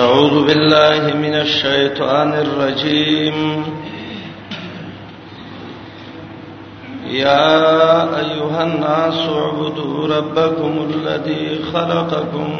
أعوذ 0.00 0.46
بالله 0.48 1.14
من 1.20 1.34
الشيطان 1.34 2.32
الرجيم 2.34 3.64
يا 7.08 7.56
أيها 8.20 8.62
الناس 8.68 9.18
اعبدوا 9.38 10.06
ربكم 10.16 10.72
الذي 10.94 11.58
خلقكم 11.72 12.50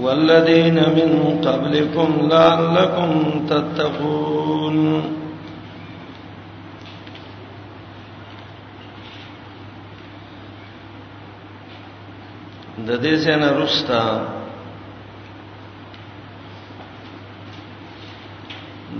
والذين 0.00 0.74
من 0.74 1.38
قبلكم 1.44 2.28
لعلكم 2.32 3.44
تتقون 3.48 4.76
د 12.86 12.90
دې 13.04 13.14
سینا 13.24 13.48
رستا 13.62 14.02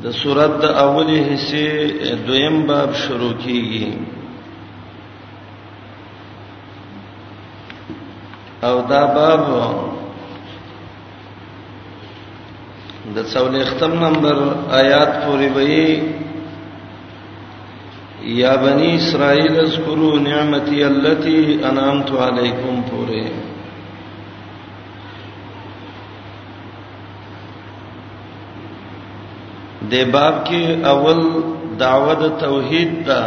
د 0.02 0.04
سورۃ 0.20 0.52
د 0.62 0.64
اولی 0.84 1.18
حصے 1.28 1.66
دویم 2.26 2.56
باب 2.68 2.90
شروع 3.02 3.34
کیږي 3.44 3.86
او 8.68 8.76
دا 8.92 9.02
باب 9.16 9.40
د 13.14 13.16
څولې 13.32 13.62
ختم 13.70 13.92
نمبر 14.04 14.36
آیات 14.82 15.10
پورې 15.24 15.48
وې 15.56 15.84
یا 18.42 18.52
بنی 18.66 18.88
اسرائیل 19.00 19.54
اذکروا 19.66 20.14
نعمتي 20.28 20.78
التي 20.84 21.38
انعمت 21.70 22.10
علیکم 22.26 22.74
پورې 22.92 23.26
د 29.92 29.94
باب 30.14 30.34
کې 30.46 30.62
اول 30.92 31.18
دعوت 31.78 32.22
توحید 32.42 32.90
دا 33.10 33.22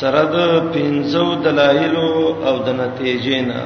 سره 0.00 0.22
د 0.34 0.36
پنځو 0.74 1.24
دلایل 1.44 1.94
او 2.46 2.54
د 2.66 2.68
نتیجې 2.80 3.38
نه 3.50 3.60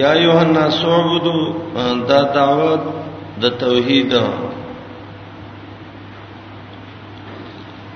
یا 0.00 0.12
یوحنا 0.24 0.64
سوبدو 0.70 1.38
دا 2.10 2.20
دعوت 2.38 2.84
د 3.42 3.54
توحید 3.62 4.12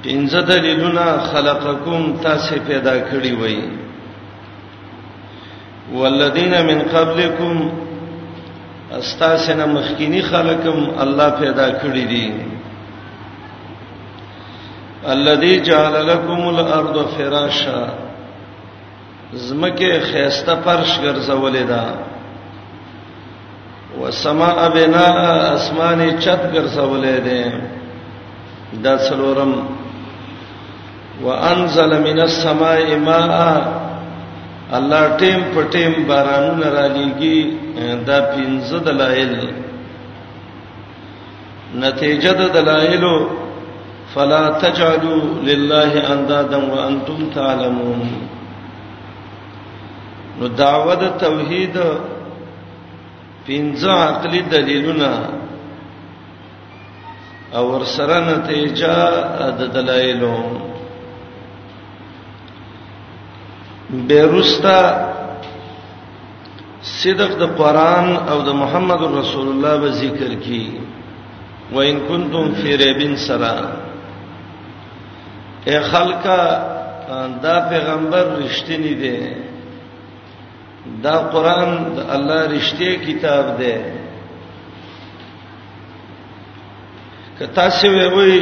پنځه 0.05 0.41
دلیلونه 0.53 1.07
خلقکم 1.33 2.01
تاسو 2.29 2.55
پیدا 2.69 2.95
کړی 3.09 3.33
وای 3.43 3.61
والذین 5.95 6.53
من 6.69 6.79
قبلکم 6.95 7.57
استاسنه 8.93 9.65
مخکینی 9.67 10.21
خلقم 10.23 10.81
الله 11.01 11.31
پیدا 11.31 11.71
کړی 11.79 12.05
دي 12.07 12.33
الذي 15.11 15.61
جعل 15.65 16.07
لكم 16.07 16.49
الارض 16.49 16.97
فراشا 17.17 17.89
زمکه 19.33 20.01
خيسته 20.01 20.55
فرش 20.65 20.99
ګرځولې 21.05 21.65
ده 21.69 21.85
والسماء 23.99 24.69
بناء 24.75 25.55
اسماني 25.55 26.11
چت 26.21 26.41
ګرځولې 26.55 27.21
ده 27.25 27.63
دا 28.83 28.97
څلورم 28.99 29.55
وانزل 31.23 32.01
من 32.01 32.21
السماء 32.21 32.97
ماء 32.99 33.80
الله 34.79 35.03
ټیم 35.21 35.39
په 35.55 35.61
ټیم 35.75 35.93
بارانونه 36.09 36.67
را 36.77 36.87
لېږي 36.97 37.39
دا 38.09 38.19
پنځه 38.35 38.79
دلایل 38.89 39.33
نتیجه 41.85 42.33
د 42.41 42.43
دلایل 42.59 43.05
فلا 44.13 44.45
تجعلوا 44.65 45.19
لله 45.49 45.93
اندادا 46.15 46.59
وانتم 46.73 47.21
تعلمون 47.37 48.01
نو 50.39 50.45
دعوت 50.63 51.03
توحید 51.25 51.77
پنځه 53.47 53.91
عقلي 54.09 54.41
دلیلونه 54.55 55.11
او 57.57 57.65
ورسره 57.73 58.17
نتیجه 58.33 58.93
د 59.59 59.61
دلایلو 59.77 60.37
بیرستا 64.09 64.81
صدق 66.83 67.31
د 67.41 67.47
قران 67.61 68.09
او 68.33 68.39
د 68.43 68.55
محمد 68.63 69.01
رسول 69.21 69.47
الله 69.53 69.75
به 69.83 69.91
ذکر 70.03 70.35
کی 70.45 70.65
و 71.75 71.79
ان 71.79 71.97
کنتم 72.09 72.47
فی 72.63 72.77
ریبن 72.79 73.17
سرا 73.27 73.55
اے 75.69 75.79
خلکا 75.91 76.41
دا 77.43 77.57
پیغمبر 77.71 78.25
رښتینی 78.43 78.95
دی 79.03 79.17
دا 81.05 81.17
قران 81.33 81.69
د 81.97 82.11
الله 82.15 82.43
رښتیا 82.55 82.95
کتاب 83.07 83.45
دی 83.59 83.75
کتا 87.39 87.69
څه 87.71 87.89
وی 88.15 88.33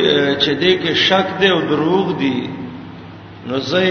چې 0.42 0.53
دې 0.60 0.75
کې 0.82 0.94
شک 0.94 1.28
دی 1.41 1.48
او 1.50 1.60
دروغ 1.70 2.06
دی 2.19 2.37
نو 3.48 3.59
زه 3.72 3.82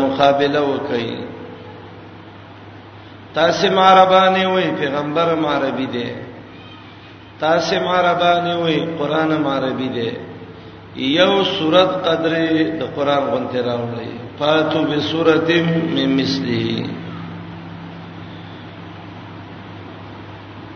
مقابله 0.00 0.60
وکي 0.70 1.08
تاسو 3.34 3.66
ماربانه 3.78 4.44
وای 4.54 4.70
پیغمبر 4.80 5.28
ماربي 5.34 5.86
دي 5.86 6.06
تاسو 7.40 7.76
ماربانه 7.88 8.54
وای 8.62 8.78
قران 8.98 9.30
ماربي 9.46 9.88
دي 9.96 10.10
یو 10.96 11.44
سورت 11.44 11.90
قدرې 12.06 12.78
د 12.80 12.88
قران 12.96 13.22
غونته 13.32 13.60
راوړي 13.68 14.12
فاتو 14.38 14.78
بسورتم 14.92 15.66
مم 15.96 16.16
مثله 16.16 16.86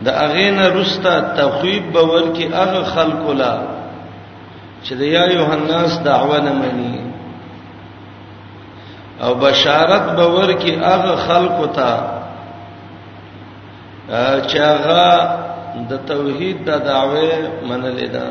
د 0.04 0.08
اغینا 0.26 0.68
رستا 0.76 1.14
تخویب 1.40 1.92
به 1.92 2.02
ورکی 2.12 2.44
هغه 2.58 2.82
خلق 2.94 3.30
لا 3.40 3.54
چې 4.84 4.92
د 5.00 5.02
یا 5.16 5.24
یوهناس 5.36 5.92
دعوه 6.04 6.38
نه 6.46 6.52
مني 6.62 6.96
او 9.24 9.34
بشارت 9.40 10.08
باور 10.16 10.50
کې 10.52 10.72
هغه 10.88 11.16
خلکو 11.26 11.66
ته 11.66 11.90
چې 14.48 14.58
هغه 14.74 15.12
د 15.92 16.02
توحید 16.10 16.60
د 16.66 16.70
دعوی 16.88 17.30
منلې 17.68 18.08
ده 18.14 18.26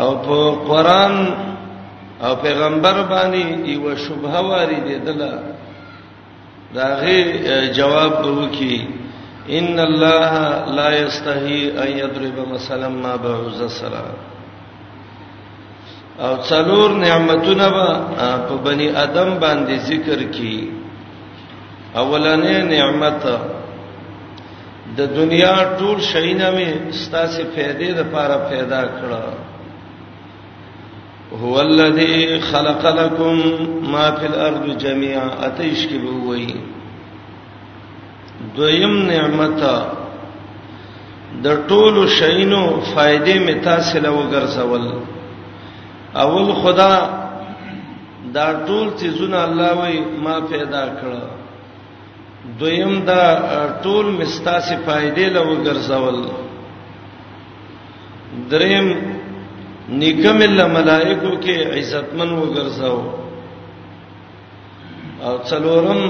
او 0.00 0.10
په 0.26 0.38
قران 0.68 1.14
او 2.24 2.32
پیغمبر 2.44 2.96
باندې 3.10 3.44
یو 3.74 3.96
شبهه 4.04 4.40
واري 4.52 4.98
ده 5.06 5.12
داغه 6.74 7.58
جواب 7.80 8.14
وکي 8.38 8.76
ان 9.58 9.78
الله 9.88 10.32
لا 10.78 10.88
يستحي 11.04 11.60
ان 11.82 11.88
يضرب 12.04 12.36
مثلا 12.52 12.88
ما 13.02 13.16
بعوز 13.26 13.60
السلام 13.66 14.14
او 16.24 16.36
څلور 16.48 16.90
نعمتونه 16.92 17.68
په 18.48 18.56
بني 18.64 18.88
ادم 19.04 19.30
باندې 19.40 19.76
ذکر 19.88 20.22
کی 20.32 20.70
اولنې 21.94 22.56
نعمت 22.70 23.26
د 24.96 25.00
دنیا 25.16 25.56
ټول 25.78 26.00
شینه 26.12 26.50
می 26.50 26.68
ستاسو 27.00 27.42
فائدې 27.54 27.90
لپاره 28.00 28.36
پیدا 28.52 28.82
کړه 28.86 29.22
هو 31.42 31.58
الذی 31.60 32.40
خلق 32.50 32.84
لكم 32.86 33.34
ما 33.92 34.06
فی 34.20 34.26
الارض 34.26 34.76
جميعا 34.82 35.26
اتیش 35.46 35.86
کی 35.88 35.98
بووی 35.98 36.46
دویم 38.56 38.96
نعمت 39.10 39.62
د 41.44 41.58
ټول 41.68 42.08
شینو 42.08 42.62
فائدې 42.94 43.38
می 43.46 43.54
تاسو 43.68 43.98
لوګر 44.06 44.44
زول 44.56 44.88
اول 46.22 46.48
خدا 46.62 46.92
دا 48.34 48.46
ټول 48.68 48.86
چیزونه 49.00 49.38
الله 49.46 49.70
وای 49.80 49.96
ما 50.26 50.36
پیدا 50.52 50.84
کړ 51.00 51.12
دویم 52.60 52.94
دا 53.10 53.22
ټول 53.86 54.06
مستاسې 54.20 54.74
فائدې 54.86 55.26
له 55.34 55.40
وګرځول 55.48 56.18
دریم 58.54 58.86
نیکم 60.02 60.38
الله 60.48 60.66
ملائکو 60.76 61.32
کې 61.44 61.56
عزتمن 61.78 62.30
وګرځاو 62.40 63.00
او 65.26 65.34
څلورم 65.50 66.02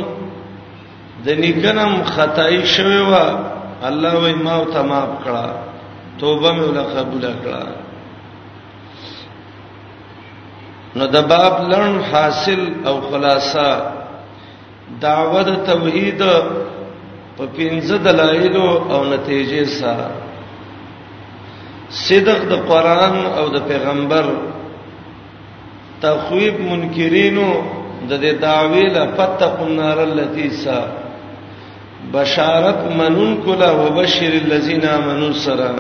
د 1.24 1.26
نیکنم 1.46 1.92
خدای 2.12 2.56
شوی 2.74 3.00
و 3.00 3.12
الله 3.90 4.12
وای 4.26 4.34
ما 4.44 4.54
او 4.58 4.64
تمام 4.76 5.10
کړه 5.26 5.46
توبه 6.22 6.48
مې 6.56 6.64
ولا 6.68 6.82
قبول 6.92 7.24
کړه 7.42 7.62
نو 10.98 11.04
د 11.14 11.20
باب 11.30 11.54
لړم 11.70 11.96
حاصل 12.10 12.60
او 12.88 12.94
خلاصہ 13.08 13.68
دعوت 15.04 15.48
توحید 15.70 16.20
په 17.36 17.44
پنځه 17.56 17.96
دلایل 18.06 18.56
او 18.94 19.00
نتیجې 19.12 19.64
سره 19.78 20.10
صدق 22.06 22.40
د 22.52 22.62
قران 22.70 23.16
او 23.40 23.44
د 23.56 23.66
پیغمبر 23.72 24.26
تخویب 26.04 26.56
منکرینو 26.68 27.48
د 28.10 28.12
دې 28.22 28.32
دعوی 28.46 28.84
لا 28.96 29.04
فتق 29.18 29.60
النار 29.66 29.98
التي 30.04 30.48
سا 30.64 30.78
بشارت 32.16 32.80
منون 33.00 33.30
کلا 33.44 33.70
وبشر 33.82 34.32
الذين 34.44 34.84
امنوا 34.96 35.30
سرا 35.44 35.70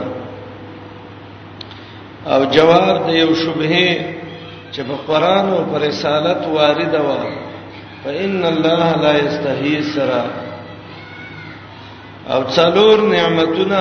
او 2.34 2.38
جواب 2.56 2.88
د 3.08 3.16
یو 3.22 3.34
شبهه 3.44 4.15
چې 4.76 4.82
په 4.88 4.96
قران 5.08 5.46
او 5.56 5.60
پر 5.72 5.78
رسالت 5.88 6.40
وارده 6.56 7.00
و 7.08 7.10
فإن 8.04 8.40
الله 8.52 8.86
لا 9.04 9.12
یستحی 9.26 9.74
سرا 9.94 10.24
او 12.34 12.40
څلور 12.56 12.96
نعمتونه 13.14 13.80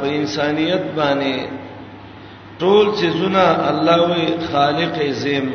په 0.00 0.06
انسانيت 0.20 0.84
باندې 0.96 1.34
ټول 2.62 2.84
چیزونه 3.00 3.44
الله 3.70 3.98
وی 4.10 4.24
خالق 4.52 4.94
عظیم 5.10 5.46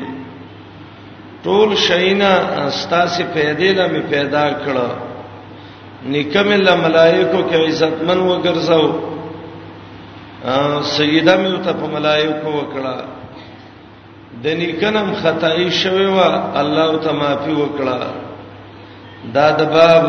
ټول 1.46 1.70
شینا 1.88 2.34
استاسه 2.68 3.24
پیدا 3.36 3.70
لمه 3.80 4.02
پیدا 4.16 4.46
کړو 4.64 4.88
نکمل 6.16 6.66
ملائکه 6.86 7.40
کې 7.50 7.58
عزتمن 7.70 8.20
وګرځاو 8.32 8.86
سیدا 10.98 11.36
مې 11.44 11.52
ته 11.68 11.74
په 11.84 11.88
ملائکه 11.94 12.48
وکړه 12.58 12.96
د 14.44 14.48
نیکنم 14.48 15.14
خدای 15.22 15.72
شوی 15.72 16.06
و 16.06 16.20
الله 16.62 16.98
ته 17.04 17.12
معافي 17.12 17.52
وکړه 17.52 17.98
دا 19.34 19.52
د 19.52 19.62
باب 19.74 20.06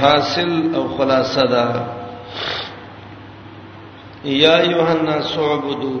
حاصل 0.00 0.70
او 0.74 0.84
خلاصه 0.96 1.42
ده 1.52 1.64
یا 4.24 4.54
یوحنا 4.64 5.16
سعبدو 5.22 5.96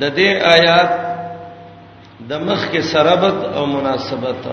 د 0.00 0.12
دې 0.16 0.28
آیات 0.56 0.90
د 2.28 2.32
مخ 2.32 2.70
کې 2.72 2.80
سرابت 2.92 3.54
او 3.56 3.66
مناسبت 3.66 4.44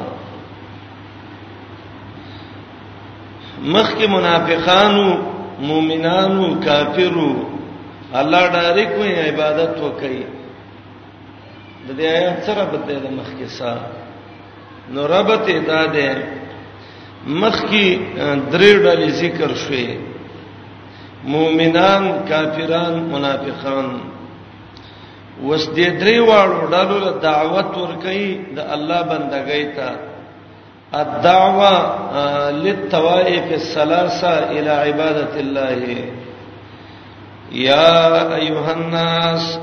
مخ 3.63 3.93
کې 3.97 4.07
منافقانو 4.07 5.07
مؤمنانو 5.59 6.45
کافرو 6.65 7.31
الله 8.15 8.41
ډارې 8.49 8.85
کوی 8.95 9.15
عبادت 9.29 9.75
وکړي 9.83 10.21
د 11.87 11.97
دې 11.97 12.03
آیات 12.19 12.37
سره 12.47 12.63
بدې 12.71 12.95
د 13.03 13.07
مخکې 13.19 13.47
سره 13.59 13.83
نو 14.95 15.01
ربط 15.07 15.49
ادا 15.49 15.85
ده 15.85 16.09
مخکې 17.41 17.87
درې 18.51 18.71
ډلې 18.83 19.09
ذکر 19.21 19.51
شوې 19.63 19.89
مؤمنان 21.25 22.03
کافران 22.29 22.93
منافقان 23.11 23.87
وس 25.47 25.65
دې 25.75 25.87
درې 26.01 26.17
واړو 26.27 26.67
ډالو 26.71 26.97
له 27.05 27.11
دعوت 27.27 27.71
ورکړي 27.81 28.25
د 28.55 28.59
الله 28.75 29.01
بندګۍ 29.01 29.63
ته 29.75 29.89
الدعوه 30.93 31.71
للتوائف 32.51 33.45
الثلاثه 33.51 34.49
الى 34.51 34.69
عباده 34.69 35.31
الله 35.39 35.77
یا 37.51 38.35
ایها 38.35 38.71
الناس 38.71 39.57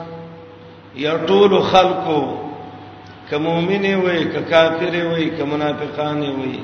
یا 1.05 1.17
ټول 1.27 1.61
خلقو 1.71 2.23
کمومن 3.31 3.85
وي 4.05 4.25
ک 4.33 4.49
کافر 4.51 4.95
وي 5.13 5.29
ک 5.37 5.41
منافقان 5.53 6.21
وي 6.39 6.57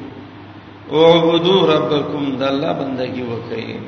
اعبدوا 1.03 1.61
ربکم 1.75 2.25
د 2.39 2.43
الله 2.53 2.73
بندگی 2.81 3.23
وکړي 3.23 3.79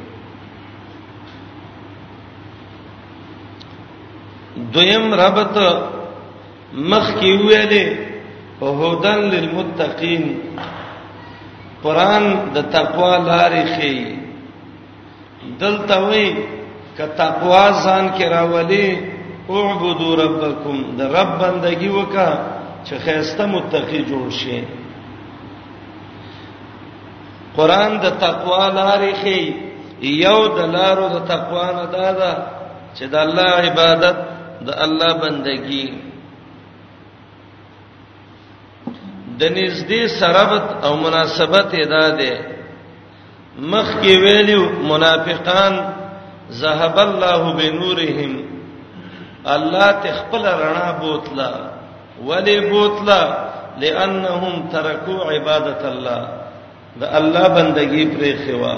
دویم 4.74 5.14
ربط 5.14 5.54
مخ 6.92 7.06
کې 7.18 7.32
ویلې 7.48 7.96
هودن 8.62 9.18
للمتقین 9.30 10.24
قران 11.82 12.24
د 12.54 12.58
تقوا 12.72 13.16
لارې 13.16 13.64
خي 13.78 14.16
دلته 15.62 15.98
وی 16.08 16.26
ک 16.96 17.00
تقوا 17.22 17.64
ځان 17.84 18.08
کې 18.16 18.24
راولي 18.36 18.86
اعبدوا 19.58 20.14
ربکم 20.22 20.76
د 20.98 21.14
رب 21.16 21.30
بندگی 21.42 21.88
وکا 21.98 22.28
چې 22.86 22.94
خیسته 23.04 23.44
متقی 23.52 24.00
جوړ 24.10 24.26
شي 24.40 24.58
قران 27.56 27.92
د 28.04 28.08
تقوا 28.24 28.64
لارې 28.78 29.12
خي 29.22 29.40
یو 30.24 30.38
د 30.58 30.60
لارو 30.76 31.06
د 31.14 31.18
تقوا 31.32 31.66
نه 31.78 31.84
دا 31.96 32.08
ده 32.20 32.32
چې 32.96 33.04
د 33.12 33.16
الله 33.24 33.50
عبادت 33.68 34.16
د 34.68 34.70
الله 34.84 35.12
بندگی 35.24 35.86
د 39.38 39.42
نږدې 39.42 40.06
سرابت 40.18 40.84
او 40.84 40.92
مناسبت 41.04 41.74
ادا 41.84 42.06
ده 42.20 42.34
مخ 43.58 43.88
کې 44.02 44.12
ویلو 44.24 44.62
منافقان 44.92 45.74
ذهب 46.60 46.98
الله 46.98 47.42
بنورهم 47.56 48.32
الله 49.46 49.90
تخپل 50.04 50.44
رڼا 50.46 50.88
بوتلا 51.00 51.52
ولی 52.26 52.60
بوتلا 52.70 53.22
لانهم 53.80 54.68
ترکو 54.72 55.14
عبادت 55.32 55.84
الله 55.84 56.20
د 56.96 57.02
الله 57.20 57.46
بندگی 57.58 58.04
پرې 58.16 58.32
خوا 58.46 58.74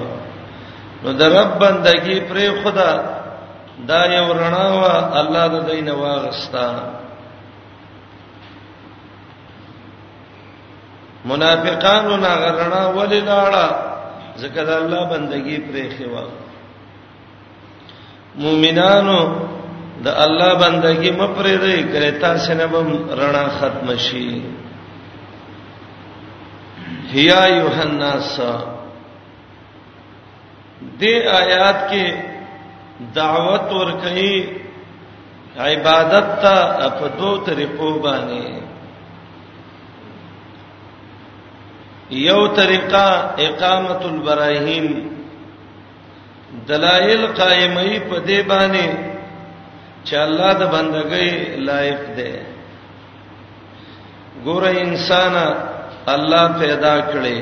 نو 1.04 1.12
د 1.20 1.32
رب 1.36 1.58
بندگی 1.64 2.18
پرې 2.20 2.46
خدا 2.64 2.90
دا 3.88 4.00
یو 4.16 4.28
رڼا 4.40 4.66
وا 4.82 4.94
الله 5.20 5.46
د 5.54 5.66
دین 5.70 5.88
واغستا 5.88 6.68
منافقانو 11.28 12.16
نا 12.22 12.32
غرنا 12.40 12.80
ولې 12.96 13.20
لاړه 13.28 13.66
ځکه 14.40 14.64
د 14.64 14.70
الله 14.78 15.02
بندگی 15.16 15.58
پرې 15.68 15.86
خوا 15.98 16.22
مؤمنانو 18.42 19.18
د 20.04 20.08
الله 20.24 20.50
بندګي 20.60 21.10
مپرې 21.18 21.56
دی 21.64 21.76
کړه 21.92 22.10
تاسو 22.22 22.54
نه 22.54 22.66
بم 22.72 22.88
رڼا 23.20 23.44
ختم 23.58 23.94
شي 24.06 24.42
هيا 27.14 27.42
یوحناس 27.48 28.38
دې 31.00 31.14
آیات 31.42 31.78
کې 31.90 32.06
دعوت 33.14 33.72
ور 33.72 33.90
کوي 34.02 34.36
عبادت 35.68 36.28
ته 36.42 36.88
په 37.00 37.08
دوه 37.18 37.44
طریقو 37.46 37.94
باندې 37.94 38.62
یو 42.28 42.46
طریقه 42.56 43.34
اقامت 43.48 44.02
البراهیم 44.04 44.88
دلایل 46.68 47.26
قائمه 47.38 47.88
په 48.10 48.16
دې 48.28 48.40
باندې 48.50 48.86
چې 50.06 50.14
الله 50.26 50.52
د 50.60 50.62
بندګۍ 50.72 51.30
لایق 51.68 52.00
دی 52.16 52.32
ګوره 54.46 54.70
انسان 54.86 55.34
الله 56.14 56.44
پیدا 56.60 56.94
کړي 57.10 57.40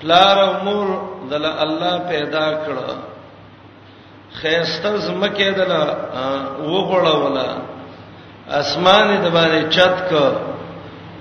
پلار 0.00 0.36
او 0.44 0.52
مور 0.64 0.86
دل 1.30 1.44
الله 1.44 1.94
پیدا 2.10 2.46
کړه 2.64 2.90
خيسته 4.40 4.96
زمکه 5.06 5.50
دل 5.58 5.72
وغړه 6.72 7.16
ولا 7.24 7.50
اسمان 8.60 9.08
د 9.24 9.34
باندې 9.36 9.74
چت 9.74 9.96
ک 10.10 10.12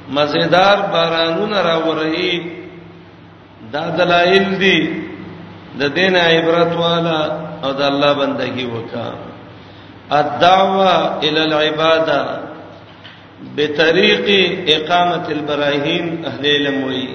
مزیدار 0.09 0.77
بارانونه 0.91 1.61
راوري 1.61 2.31
دا 3.73 3.85
دلایل 3.97 4.55
دي 4.59 4.79
د 5.79 5.95
دین 5.97 6.15
عبرت 6.31 6.71
والا 6.83 7.19
او 7.63 7.71
د 7.79 7.81
الله 7.91 8.11
بندگی 8.21 8.65
وکا 8.75 9.07
الدعوه 10.19 10.93
الى 11.25 11.41
العباده 11.49 12.19
بطريق 13.55 14.25
اقامه 14.75 15.25
البراهين 15.37 16.05
اهل 16.29 16.43
علموي 16.55 17.07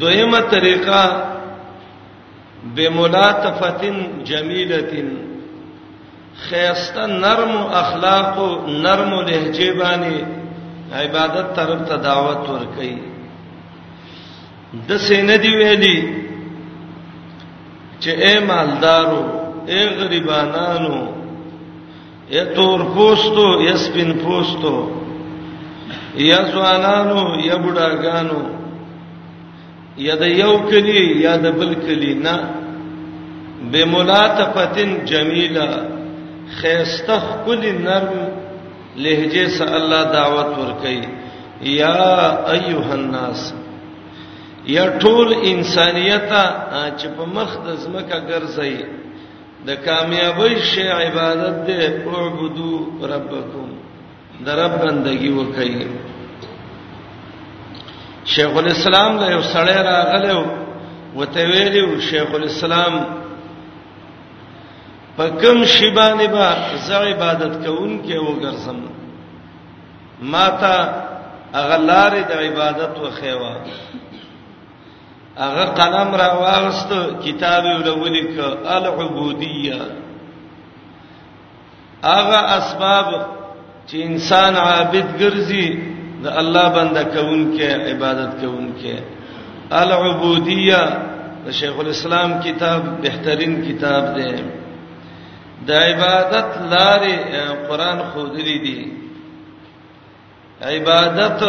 دویمه 0.00 0.40
طریقه 0.54 1.02
بملاتفتن 2.76 3.96
جمیلتن 4.28 5.08
خیرسته 6.48 7.02
نرم 7.24 7.52
اخلاق 7.82 8.34
او 8.42 8.48
نرم 8.86 9.12
لهجه 9.28 9.68
باندې 9.80 10.16
عبادت 11.02 11.46
طرف 11.56 11.80
ته 11.88 11.96
دعوت 12.08 12.42
ورکړي 12.50 12.94
د 14.88 14.90
سینې 15.08 15.36
دی 15.42 15.52
ویلي 15.58 15.96
چې 18.02 18.10
اے 18.24 18.34
مالدارو 18.48 19.22
اے 19.70 19.80
غریبانانو 19.98 20.96
اے 22.32 22.40
تور 22.54 22.80
پوستو 22.94 23.46
یا 23.68 23.76
سپین 23.86 24.10
پوستو 24.24 24.74
یا 26.30 26.38
ځوانانو 26.52 27.22
یا 27.48 27.56
بډاګانو 27.64 28.42
یا 30.06 30.14
د 30.22 30.24
یو 30.42 30.54
کلی 30.70 31.02
یا 31.24 31.34
د 31.44 31.46
بل 31.58 31.74
کلی 31.86 32.14
نه 32.26 32.36
بملاتفتن 33.72 34.90
جمیلا 35.10 35.70
خیسته 36.60 37.20
کل 37.46 37.62
نرم 37.86 38.18
لهجه 39.04 39.46
سره 39.58 39.76
الله 39.78 40.02
دعوت 40.16 40.50
ور 40.58 40.72
کوي 40.82 41.08
یا 41.76 41.94
ایها 42.52 42.94
الناس 43.00 43.52
یا 44.74 44.86
ټول 45.02 45.28
انسانيت 45.52 46.30
چې 46.98 47.06
په 47.16 47.24
مخ 47.36 47.50
د 47.66 47.68
زمکه 47.84 48.18
ګرځي 48.30 48.74
د 49.66 49.68
کامیابی 49.86 50.52
شی 50.70 50.84
عبادت 51.04 51.56
دې 51.66 51.78
اعبدو 52.18 52.72
ربکم 53.12 53.68
د 54.46 54.48
رب 54.62 54.72
بندگی 54.82 55.30
وکړي 55.38 55.74
شیخ 58.32 58.52
الاسلام 58.62 59.10
دا 59.20 59.26
یو 59.34 59.42
سړی 59.54 59.76
راغلو 59.92 60.38
وته 61.18 61.42
ویلو 61.52 61.86
شیخ 62.08 62.28
الاسلام 62.38 62.94
په 65.16 65.24
کوم 65.42 65.58
شی 65.74 65.88
باندې 66.00 66.26
به 66.34 66.40
زه 66.88 66.96
عبادت 67.12 67.54
کوم 67.66 67.92
کې 68.06 68.16
وګرځم 68.26 68.78
ما 70.34 70.46
ته 70.64 70.76
اغلار 71.62 72.12
د 72.30 72.32
عبادت 72.46 72.92
وخیوا 73.04 73.54
هغه 75.38 75.64
قلم 75.64 76.14
را 76.14 76.28
واغست 76.40 76.90
کتاب 77.24 77.64
ولولیک 77.64 78.34
العبودیه 78.76 79.80
هغه 82.04 82.38
اسباب 82.58 83.08
چې 83.88 83.94
انسان 84.10 84.54
عابد 84.68 85.06
ګرځي 85.20 85.66
د 86.22 86.26
الله 86.40 86.66
بنده 86.76 87.04
کونکې 87.12 87.68
عبادت 87.90 88.32
کونکې 88.40 88.94
العبودیه 89.82 90.82
د 91.46 91.50
شیخ 91.50 91.74
الاسلام 91.84 92.30
کتاب 92.46 92.80
بهترین 93.02 93.54
کتاب 93.68 94.04
دی 94.16 94.32
د 95.66 95.70
عبادت 95.90 96.48
لارې 96.72 97.14
قران 97.68 97.98
خو 98.12 98.22
دې 98.34 98.48
دي 98.64 98.80
عبادت 100.76 101.40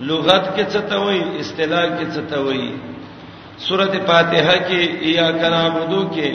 لغت 0.00 0.46
کې 0.56 0.64
څه 0.72 0.80
ته 0.90 0.96
وایي 1.04 1.22
اصطلاح 1.42 1.84
کې 1.96 2.06
څه 2.14 2.22
ته 2.30 2.38
وایي 2.46 2.72
سورته 3.66 3.98
فاتحه 4.10 4.56
کې 4.68 4.80
یا 5.18 5.30
کنابودو 5.40 6.02
کې 6.14 6.30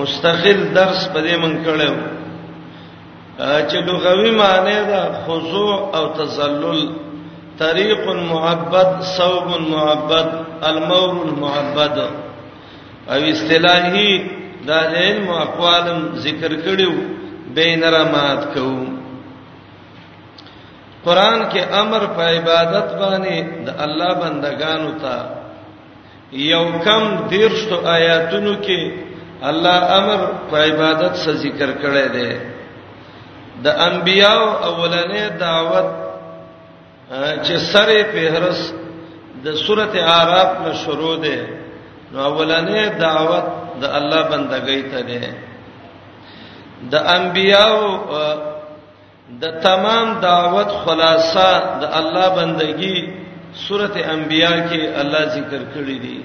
مستقل 0.00 0.60
درس 0.78 1.00
پدې 1.14 1.36
من 1.44 1.56
کړو 1.64 1.96
چې 3.68 3.76
لغوي 3.88 4.30
معنی 4.40 4.76
دا 4.90 5.02
خضوع 5.26 5.74
او 5.96 6.04
تذلل 6.18 6.80
طریق 7.58 8.06
معبد 8.30 9.02
صوب 9.16 9.48
معبد 9.70 10.28
المور 10.70 11.14
المعبد 11.26 11.98
او 13.10 13.20
اصطلاحي 13.32 14.10
دا 14.66 14.80
علم 15.00 15.28
اقوالم 15.30 16.08
ذکر 16.26 16.52
کړیو 16.66 16.92
بین 17.54 17.84
رمات 17.84 18.44
کوم 18.54 18.95
قران 21.06 21.42
کې 21.50 21.62
امر 21.80 22.06
په 22.16 22.22
عبادت 22.36 22.88
باندې 23.00 23.38
د 23.66 23.68
الله 23.84 24.12
بندگانو 24.22 24.92
ته 25.02 25.14
یو 26.44 26.64
کم 26.86 27.02
دیرشتو 27.32 27.76
آیاتونو 27.96 28.54
کې 28.64 28.80
الله 29.48 29.78
امر 29.98 30.20
په 30.52 30.56
عبادت 30.70 31.14
سره 31.24 31.36
ذکر 31.44 31.70
کړی 31.84 32.06
دی 32.14 32.30
د 33.66 33.78
انبیاو 33.84 34.46
اولنې 34.70 35.38
دعوت 35.40 35.88
چې 37.44 37.56
سره 37.72 38.02
په 38.16 38.22
هرس 38.38 38.64
د 39.46 39.54
سورته 39.62 40.00
اعراف 40.16 40.50
نه 40.66 40.72
شروع 40.84 41.14
ده 41.26 41.38
نو 42.12 42.18
اولنې 42.30 42.82
دعوت 43.04 43.46
د 43.84 43.96
الله 44.00 44.22
بندګۍ 44.22 44.80
ته 44.90 45.00
ده 45.08 45.22
د 46.90 46.94
انبیاو 47.16 47.80
د 49.42 49.58
تمام 49.62 50.08
دعوت 50.22 50.68
خلاصہ 50.84 51.48
د 51.80 51.84
الله 51.98 52.26
بندگی 52.36 52.98
سورته 53.68 54.00
انبیاء 54.10 54.58
کې 54.68 54.80
الله 55.02 55.22
ذکر 55.36 55.62
کړی 55.74 55.98
دی 56.04 56.20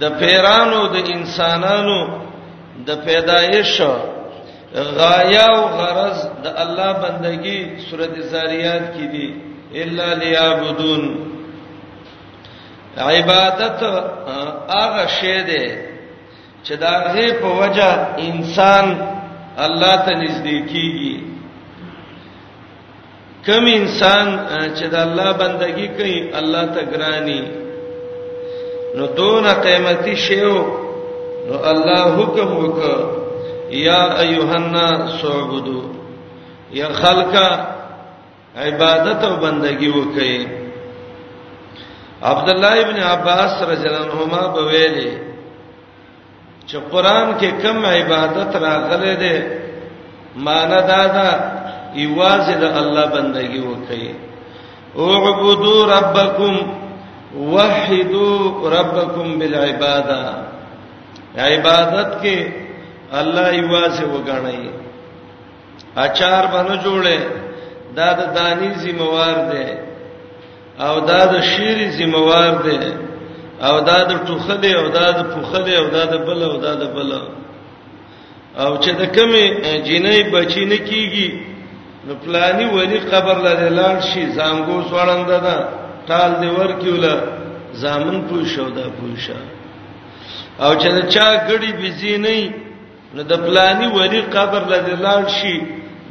د 0.00 0.04
پیرانو 0.20 0.80
د 0.94 0.96
انسانانو 1.14 1.98
د 2.86 2.90
پیدایش 3.06 3.74
غایا 4.96 5.46
او 5.56 5.60
غرض 5.76 6.18
د 6.44 6.48
الله 6.62 6.92
بندگی 7.04 7.60
سورته 7.90 8.20
زاریات 8.32 8.84
کې 8.94 9.04
دی 9.12 9.36
الا 9.82 10.14
ليعبدون 10.14 11.04
عبادت 12.98 13.82
هغه 14.68 15.06
شی 15.20 15.42
دی 15.50 15.66
چې 16.64 16.74
دا 16.80 17.12
غي 17.14 17.28
په 17.42 17.48
وجه 17.60 17.90
انسان 18.28 18.86
الله 19.58 19.94
ته 20.04 20.12
نږدې 20.12 20.72
کیږي 20.72 21.31
کم 23.46 23.64
انسان 23.76 24.26
چې 24.76 24.86
د 24.94 24.96
الله 25.04 25.30
بندگی 25.42 25.88
کوي 25.98 26.16
الله 26.40 26.64
ته 26.74 26.82
ګرانی 26.94 27.42
نو 28.98 29.04
دون 29.20 29.44
قیمتي 29.66 30.14
شیو 30.26 30.56
نو 31.48 31.54
الله 31.70 32.02
حکم 32.18 32.48
وکړ 32.62 32.96
یا 33.88 34.02
ایها 34.24 34.56
الناس 34.62 35.20
عبدو 35.34 35.82
یا 36.78 36.88
خلقا 37.02 37.50
عبادت 38.68 39.20
او 39.28 39.34
بندگی 39.46 39.88
وکړي 39.96 40.36
عبد 42.30 42.48
الله 42.54 42.74
ابن 42.82 42.98
عباس 43.12 43.52
رضی 43.72 43.84
الله 43.88 44.02
عنهما 44.12 44.42
بویلي 44.58 45.12
چې 46.66 46.76
قران 46.94 47.28
کې 47.40 47.48
کم 47.62 47.76
عبادت 47.94 48.50
راغله 48.66 49.14
ده 49.24 49.36
معنی 50.44 50.80
دا 50.92 51.04
ده 51.16 51.28
ایواز 52.00 52.46
د 52.60 52.64
الله 52.80 53.04
بندگی 53.16 53.60
وکړي 53.70 54.08
اعبدوا 55.14 55.78
ربکم 55.96 56.54
وحدوا 57.54 58.36
ربکم 58.76 59.26
بالعباده 59.38 60.22
عبادت 61.48 62.10
کې 62.22 62.36
الله 63.20 63.46
ایواز 63.58 63.96
وګڼي 64.12 64.62
اچار 66.04 66.42
باندې 66.46 66.76
جوړه 66.84 67.18
دا 67.96 68.08
د 68.18 68.20
دانی 68.36 68.68
ذمہوار 68.84 69.36
دی 69.52 69.68
او 70.86 70.94
دا 71.10 71.22
د 71.32 71.42
شیر 71.52 71.78
ذمہوار 72.00 72.52
دی 72.66 72.80
او 73.68 73.74
دا 73.90 73.98
د 74.10 74.12
ټوخه 74.26 74.56
دی 74.62 74.72
او 74.80 74.86
دا 74.98 75.06
د 75.18 75.20
پوخه 75.34 75.60
دی 75.66 75.74
او 75.80 75.86
دا 75.96 76.04
د 76.12 76.16
بل 76.26 76.40
او 76.48 76.56
دا 76.66 76.74
د 76.82 76.84
بل 76.94 77.12
او 78.62 78.70
چې 78.82 78.90
د 79.00 79.02
کمی 79.16 79.44
جنې 79.86 80.16
بچی 80.34 80.64
نه 80.72 80.78
کیږي 80.90 81.28
نو 82.06 82.14
پلاني 82.14 82.64
ولی 82.74 82.98
قبر 83.12 83.36
لري 83.42 83.68
لاړ 83.70 84.00
شي 84.12 84.22
زانګو 84.36 84.76
سوړند 84.90 85.28
ده 85.44 85.68
تال 86.06 86.32
دی 86.40 86.48
ورکیول 86.54 87.04
زامن 87.82 88.22
پوي 88.30 88.46
شو 88.54 88.64
ده 88.78 88.84
پوي 89.00 89.16
شو 89.26 89.34
او 90.60 90.74
چې 90.74 91.06
چا 91.16 91.26
غړي 91.48 91.72
بيزي 91.82 92.16
نه 92.16 92.52
نو 93.14 93.22
د 93.32 93.44
پلاني 93.46 93.86
ولی 93.96 94.20
قبر 94.32 94.64
لري 94.72 94.96
لاړ 95.04 95.28
شي 95.34 95.54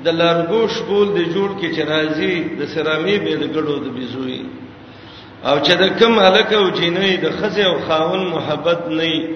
د 0.05 0.15
لارګو 0.19 0.61
شغول 0.75 1.07
د 1.15 1.19
جوړ 1.33 1.59
کې 1.61 1.67
چې 1.75 1.81
راځي 1.93 2.59
د 2.59 2.65
سرامي 2.75 3.17
به 3.23 3.35
د 3.35 3.43
غړو 3.55 3.75
د 3.79 3.87
بيزوي 3.95 4.41
او 5.49 5.55
چې 5.59 5.73
د 5.81 5.87
کم 5.99 6.13
هلکه 6.19 6.55
او 6.61 6.69
جینې 6.71 7.15
د 7.25 7.31
خزه 7.41 7.63
او 7.65 7.75
خاون 7.89 8.23
محبت 8.37 8.87
نه 8.87 9.27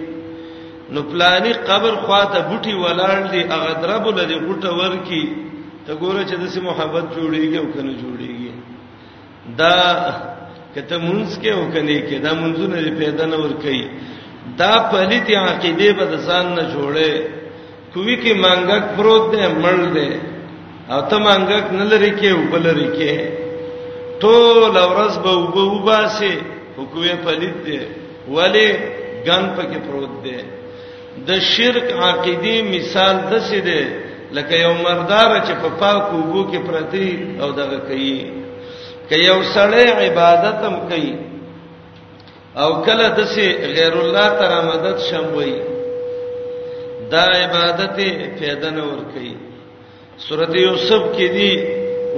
نو 0.93 1.03
پلاني 1.11 1.51
قبر 1.71 1.95
خواته 2.05 2.39
بوټي 2.49 2.73
ولاړ 2.83 3.31
دي 3.35 3.43
اغه 3.57 3.75
درب 3.83 4.05
ولدي 4.09 4.35
غټه 4.47 4.71
ورکی 4.79 5.23
ته 5.85 5.93
ګوره 6.01 6.21
چې 6.29 6.35
دسي 6.43 6.59
محبت 6.69 7.03
جوړیږي 7.15 7.57
او 7.61 7.67
کنه 7.73 7.91
جوړیږي 8.03 8.51
دا 9.59 9.77
کته 10.75 10.95
مونږ 11.07 11.25
کې 11.41 11.51
او 11.57 11.63
کنه 11.73 11.97
کې 12.07 12.17
دا 12.25 12.31
مونږونه 12.41 12.77
دې 12.85 12.93
پیدا 13.01 13.25
نه 13.31 13.37
ور 13.43 13.53
کوي 13.63 13.83
دا 14.61 14.71
پلیتی 14.91 15.33
عقیده 15.49 15.89
به 15.97 16.05
د 16.13 16.15
ځان 16.27 16.45
نه 16.57 16.63
جوړه 16.73 17.09
کوي 17.93 18.15
کې 18.23 18.33
مانګک 18.45 18.83
پروت 18.97 19.25
دی 19.33 19.43
مړ 19.63 19.79
دی 19.95 20.11
او 20.93 20.99
ته 21.09 21.17
مانګک 21.27 21.65
نه 21.79 21.85
لري 21.91 22.11
کې 22.19 22.29
وبلري 22.39 22.87
کې 22.97 23.11
ټول 24.21 24.73
ورځ 24.93 25.13
به 25.25 25.31
وبو 25.43 25.63
وباسي 25.75 26.33
حکومت 26.79 27.17
پلیت 27.25 27.57
دی 27.65 27.79
ولی 28.35 28.67
ګن 29.27 29.43
پکې 29.57 29.77
پروت 29.87 30.13
دی 30.23 30.37
د 31.27 31.39
شرک 31.51 31.85
عقیده 32.09 32.53
مثال 32.73 33.15
د 33.29 33.31
څه 33.49 33.59
دی 33.69 33.81
لکه 34.35 34.55
یو 34.65 34.73
مردار 34.87 35.31
چې 35.47 35.53
په 35.61 35.69
پاکو 35.81 36.15
وګو 36.21 36.43
کې 36.49 36.59
پرتی 36.67 37.07
او 37.41 37.49
دغه 37.59 37.77
کوي 37.87 38.15
که 39.09 39.15
یو 39.29 39.39
سړی 39.55 39.87
عبادت 40.05 40.59
هم 40.65 40.75
کوي 40.89 41.13
او 42.63 42.69
کله 42.85 43.07
دسه 43.19 43.45
غیر 43.77 43.95
الله 44.03 44.27
تر 44.39 44.51
مدد 44.69 44.97
شموي 45.09 45.53
دا 47.11 47.23
عبادت 47.43 47.91
پیدا 48.39 48.69
نه 48.77 48.83
ور 48.91 49.01
کوي 49.13 49.31
سورته 50.27 50.57
یوسف 50.67 51.03
کې 51.15 51.27
دی 51.37 51.51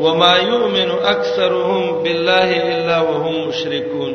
وما 0.03 0.33
يؤمن 0.51 0.91
اكثرهم 1.13 1.83
بالله 2.03 2.49
الا 2.73 2.97
وهم 3.07 3.35
مشركون 3.47 4.13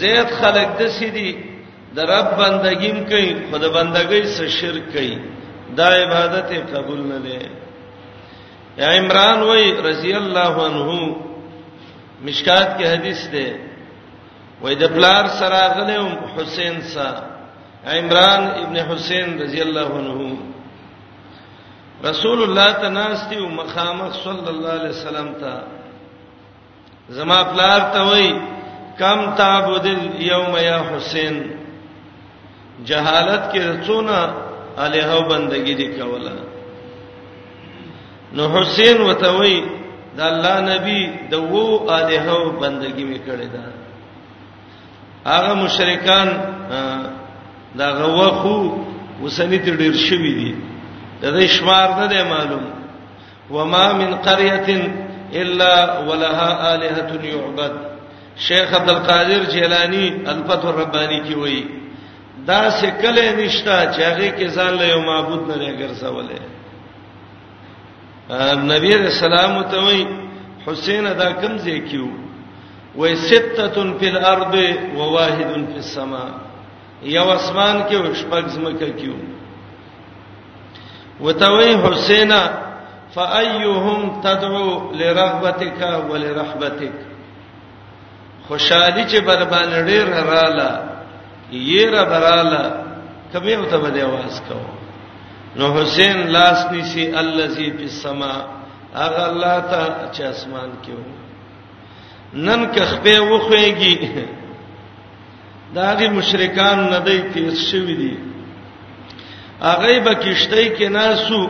زید 0.00 0.28
خلق 0.40 0.70
دسه 0.82 1.08
دی 1.08 1.28
د 1.96 1.98
رب 1.98 2.30
بندګیم 2.42 3.00
کوي 3.10 3.36
خود 3.50 3.64
بندګۍ 3.74 4.22
سره 4.36 4.48
شرک 4.60 4.86
کوي 4.98 5.16
دا 5.74 5.86
عبادت 5.88 6.52
قبول 6.74 7.00
نه 7.06 7.18
لې 7.24 7.48
یا 8.78 8.88
عمران 8.98 9.42
وای 9.42 9.72
رضی 9.82 10.12
الله 10.16 10.64
عنه 10.66 11.16
مشکات 12.24 12.78
کې 12.78 12.84
حدیث 12.84 13.26
ده 13.32 13.56
وای 14.62 14.74
د 14.74 14.84
پلار 14.88 15.26
سره 15.28 15.68
غلم 15.78 16.06
حسین 16.36 16.80
سا 16.82 17.08
عمران 17.86 18.42
ابن 18.62 18.76
حسین 18.76 19.40
رضی 19.40 19.60
الله 19.62 19.88
عنه 19.94 20.36
رسول 22.04 22.42
الله 22.42 22.72
تناستی 22.72 23.36
او 23.36 23.48
مخامخ 23.48 24.12
صلی 24.24 24.48
الله 24.54 24.70
علیه 24.70 24.88
وسلم 24.90 25.28
تا 25.40 25.54
زما 27.08 27.42
پلار 27.44 27.80
ته 27.80 28.00
وای 28.00 28.32
کم 28.98 29.34
تعبد 29.34 29.86
الیوم 29.86 30.52
یا 30.56 30.78
حسین 30.94 31.42
جهالت 32.84 33.52
کې 33.52 33.58
رسونه 33.60 34.45
الہو 34.84 35.20
بندگی 35.28 35.74
دی 35.74 35.86
کوله 35.92 36.32
نو 38.36 38.44
حسین 38.54 39.00
وتوي 39.02 39.56
د 40.18 40.20
الله 40.20 40.60
نبی 40.66 41.00
د 41.30 41.34
وو 41.52 41.88
الہو 41.98 42.40
بندگی 42.62 43.04
می 43.12 43.18
کړی 43.18 43.48
دا 43.52 43.64
هغه 45.32 45.54
مشرکان 45.62 46.28
دا 47.78 47.88
غوخو 48.00 48.58
وسنی 49.22 49.58
ته 49.66 49.70
ډیر 49.82 49.96
شوی 50.02 50.32
دي 50.40 50.52
د 51.22 51.40
دې 51.40 51.46
شمار 51.56 51.90
نه 52.00 52.06
دی 52.12 52.22
معلوم 52.22 52.64
وما 53.50 53.86
من 54.02 54.14
قريه 54.14 54.94
الا 55.34 55.98
ولها 55.98 56.74
الهه 56.74 57.24
يعبد 57.32 57.72
شیخ 58.48 58.74
عبد 58.74 58.90
القادر 58.90 59.44
جیلانی 59.50 60.06
الفتح 60.30 60.68
الربانی 60.68 61.20
کی 61.28 61.34
وایي 61.34 61.62
دا 62.48 62.58
سه 62.78 62.88
کله 63.02 63.26
نشتا 63.38 63.78
چې 63.94 64.00
هغه 64.10 64.28
کې 64.38 64.46
ځان 64.56 64.72
له 64.80 64.84
یو 64.92 65.00
معبود 65.10 65.42
نه 65.50 65.70
ګرځولې 65.80 66.40
نبی 68.72 68.90
رسول 69.06 69.32
الله 69.42 69.64
ته 69.70 69.76
وای 69.86 70.00
حسین 70.66 71.04
دا 71.22 71.28
کم 71.40 71.52
ځای 71.64 71.78
کیو 71.88 72.08
وای 72.98 73.12
ستتن 73.28 73.88
فی 73.98 74.06
الارض 74.14 74.54
و 74.98 75.00
واحد 75.16 75.50
فی 75.72 75.78
السما 75.84 76.24
یو 77.16 77.26
اسمان 77.38 77.76
کې 77.88 77.96
وشپږ 78.06 78.44
زمکه 78.54 78.90
کیو 78.98 79.16
وتوی 81.24 81.72
حسین 81.86 82.32
فایهم 83.14 84.00
تدعو 84.24 84.70
لرغبتک 85.00 85.78
ولرحبتک 86.10 86.96
خوشالي 88.48 89.04
چې 89.10 89.18
بربان 89.26 89.86
ډیر 89.88 90.04
رااله 90.32 90.95
یېره 91.52 92.02
براله 92.10 92.62
کبه 93.32 93.56
وته 93.58 93.78
بده 93.78 94.00
आवाज 94.06 94.36
کو 94.48 94.58
نو 95.56 95.64
حسین 95.78 96.16
لاس 96.34 96.58
نیسی 96.72 97.04
الذی 97.22 97.70
فی 97.76 97.82
السما 97.82 98.34
اغه 98.94 99.22
الله 99.30 99.60
ته 99.70 99.80
چې 100.14 100.22
اسمان 100.22 100.68
کې 100.82 100.90
و 100.92 101.02
نن 102.34 102.70
که 102.72 102.80
خپې 102.80 103.16
وخوېږي 103.18 103.96
دا 105.74 105.94
دي 105.94 106.08
مشرکان 106.08 106.78
نه 106.90 106.98
دی 107.06 107.18
تیز 107.34 107.58
شوی 107.70 107.94
دي 108.00 108.16
اغه 109.60 110.00
به 110.00 110.14
کشته 110.14 110.76
کې 110.76 110.82
ناسو 110.88 111.48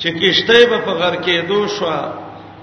چې 0.00 0.06
کشته 0.20 0.54
به 0.70 0.78
په 0.86 0.92
غر 0.92 1.14
کې 1.22 1.48
دو 1.48 1.66
شو 1.68 1.86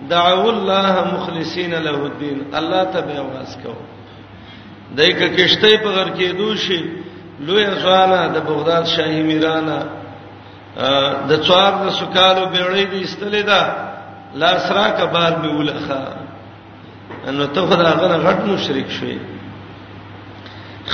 دعو 0.10 0.50
الله 0.50 0.94
مخلصین 1.14 1.74
له 1.74 2.00
الدین 2.04 2.38
الله 2.54 2.84
ته 2.94 3.02
به 3.02 3.14
आवाज 3.20 3.52
کوو 3.64 3.97
دای 4.96 5.14
ک 5.14 5.22
کشته 5.36 5.78
په 5.84 5.90
غر 5.90 6.10
کې 6.10 6.28
دوشي 6.38 6.80
لوی 7.40 7.66
ځوانه 7.84 8.20
د 8.36 8.38
بغداد 8.50 8.86
شاهي 8.88 9.22
میرانه 9.24 9.80
د 11.30 11.40
څوار 11.46 11.74
د 11.86 11.90
سکالو 12.00 12.46
بیړې 12.54 12.84
دی 12.92 13.02
استلې 13.04 13.42
دا 13.44 13.62
لاس 14.36 14.72
را 14.72 14.90
کبار 14.90 15.32
به 15.42 15.50
ولخه 15.52 16.02
نو 17.38 17.46
ته 17.48 17.62
خدای 17.68 17.92
غره 18.00 18.18
غټ 18.28 18.40
مشرک 18.46 18.90
شوی 19.00 19.20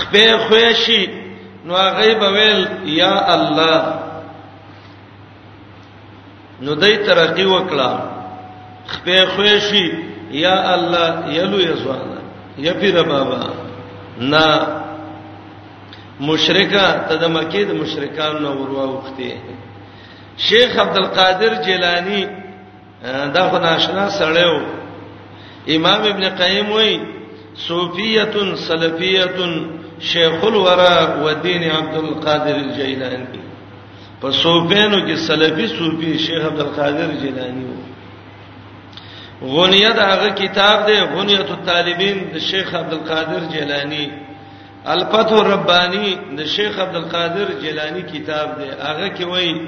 خپې 0.02 0.28
خوې 0.48 0.74
شي 0.86 1.04
نو 1.66 1.74
هغه 1.76 2.14
به 2.20 2.28
ویل 2.36 2.62
یا 2.86 3.16
الله 3.34 3.84
نو 6.62 6.76
دای 6.76 6.98
ترقی 6.98 7.46
وکړه 7.46 7.92
خپې 8.88 9.20
خوې 9.36 9.60
شي 9.70 9.86
یا 10.32 10.74
الله 10.74 11.34
یلو 11.34 11.60
یزوانا 11.60 12.22
یا 12.58 12.74
پیر 12.80 13.04
بابا 13.04 13.63
نه 14.22 14.46
مشرکا 16.20 16.88
ته 17.08 17.16
د 17.22 17.24
مکې 17.36 17.64
د 17.70 17.72
مشرکان 17.82 18.34
نو 18.44 18.50
ورواوخته 18.62 19.30
شیخ 20.48 20.70
عبد 20.86 20.98
القادر 20.98 21.54
جیلانی 21.66 22.24
دا 23.34 23.42
خو 23.50 23.58
ناشنا 23.60 24.10
سره 24.10 24.46
و 24.52 24.60
امام 25.76 26.02
ابن 26.02 26.30
قیم 26.30 26.70
وای 26.72 27.00
صوفیه 27.68 28.36
سلفیه 28.56 29.26
شیخ 30.00 30.44
الورى 30.44 30.98
ودین 31.24 31.64
عبد 31.72 31.96
القادر 31.98 32.56
الجیلانی 32.56 33.40
په 34.22 34.32
صوفینو 34.32 34.98
کې 35.08 35.16
سلفی 35.30 35.68
صوفی 35.68 36.18
شیخ 36.20 36.46
عبد 36.46 36.60
القادر 36.62 37.08
جیلانی 37.22 37.66
وای 37.66 37.84
غنیه 39.44 39.90
دا 39.90 40.04
هغه 40.06 40.30
کتاب 40.32 40.86
دی 40.86 41.00
غنیه 41.16 41.40
الطالبین 41.40 42.18
د 42.34 42.38
شیخ 42.40 42.76
عبد 42.76 42.94
القادر 42.94 43.40
جیلانی 43.52 44.10
الفتح 44.86 45.36
الربانی 45.36 46.16
د 46.38 46.46
شیخ 46.56 46.80
عبد 46.80 46.96
القادر 46.96 47.48
جیلانی 47.62 48.02
کتاب 48.02 48.56
دی 48.60 48.68
هغه 48.82 49.16
کې 49.18 49.22
وایي 49.24 49.68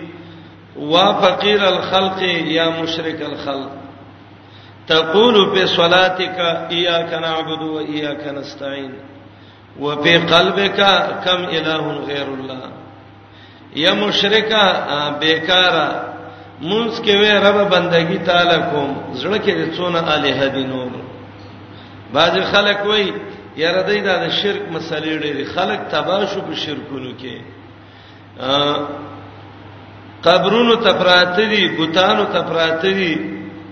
وا 0.75 1.07
فقیر 1.19 1.63
الخلق 1.65 2.21
یا 2.23 2.69
مشرک 2.69 3.21
الخلق 3.21 3.71
تقول 4.87 5.35
في 5.55 5.67
صلاتك 5.67 6.39
اياك 6.71 7.13
نعبد 7.13 7.61
واياك 7.61 8.27
نستعين 8.27 8.93
وفي 9.79 10.17
قلبك 10.17 10.75
كم 11.25 11.43
اله 11.45 11.93
غير 12.07 12.27
الله 12.33 12.71
یا 13.75 13.93
مشرکا 13.93 14.63
بیکارا 15.19 16.14
مونږ 16.59 17.01
کې 17.01 17.15
وې 17.15 17.33
رب 17.45 17.69
بندگی 17.69 18.17
تعالی 18.25 18.59
کوم 18.71 19.13
زړه 19.19 19.37
کې 19.45 19.53
څونه 19.75 19.99
الہ 20.11 20.47
دي 20.53 20.63
نور 20.63 20.87
بعض 22.13 22.33
خلک 22.51 22.79
وې 22.85 23.13
یاره 23.57 23.81
دای 23.87 24.01
دا 24.01 24.29
شرک 24.29 24.61
مسلې 24.71 25.19
ډېری 25.19 25.45
خلک 25.55 25.79
تباہ 25.91 26.25
شو 26.33 26.41
په 26.47 26.55
شرکونو 26.55 27.11
کې 27.19 27.35
قبرونو 30.23 30.75
تفرات 30.75 31.35
دي 31.37 31.67
بوتانو 31.77 32.23
تفرات 32.25 32.83
دي 32.85 33.19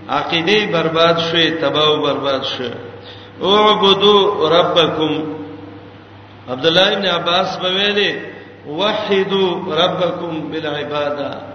عقیده 0.08 0.72
برباد 0.72 1.16
شوې 1.20 1.60
تباہ 1.60 1.86
او 1.88 2.02
برباد 2.02 2.42
شو 2.56 2.68
اعبدوا 3.42 4.48
ربکم 4.48 5.34
عبد 6.50 6.66
الله 6.66 6.92
ابن 6.92 7.06
عباس 7.06 7.58
په 7.60 7.68
ویلي 7.70 8.10
وحدوا 8.66 9.48
ربکم 9.76 10.40
بالعباده 10.50 11.53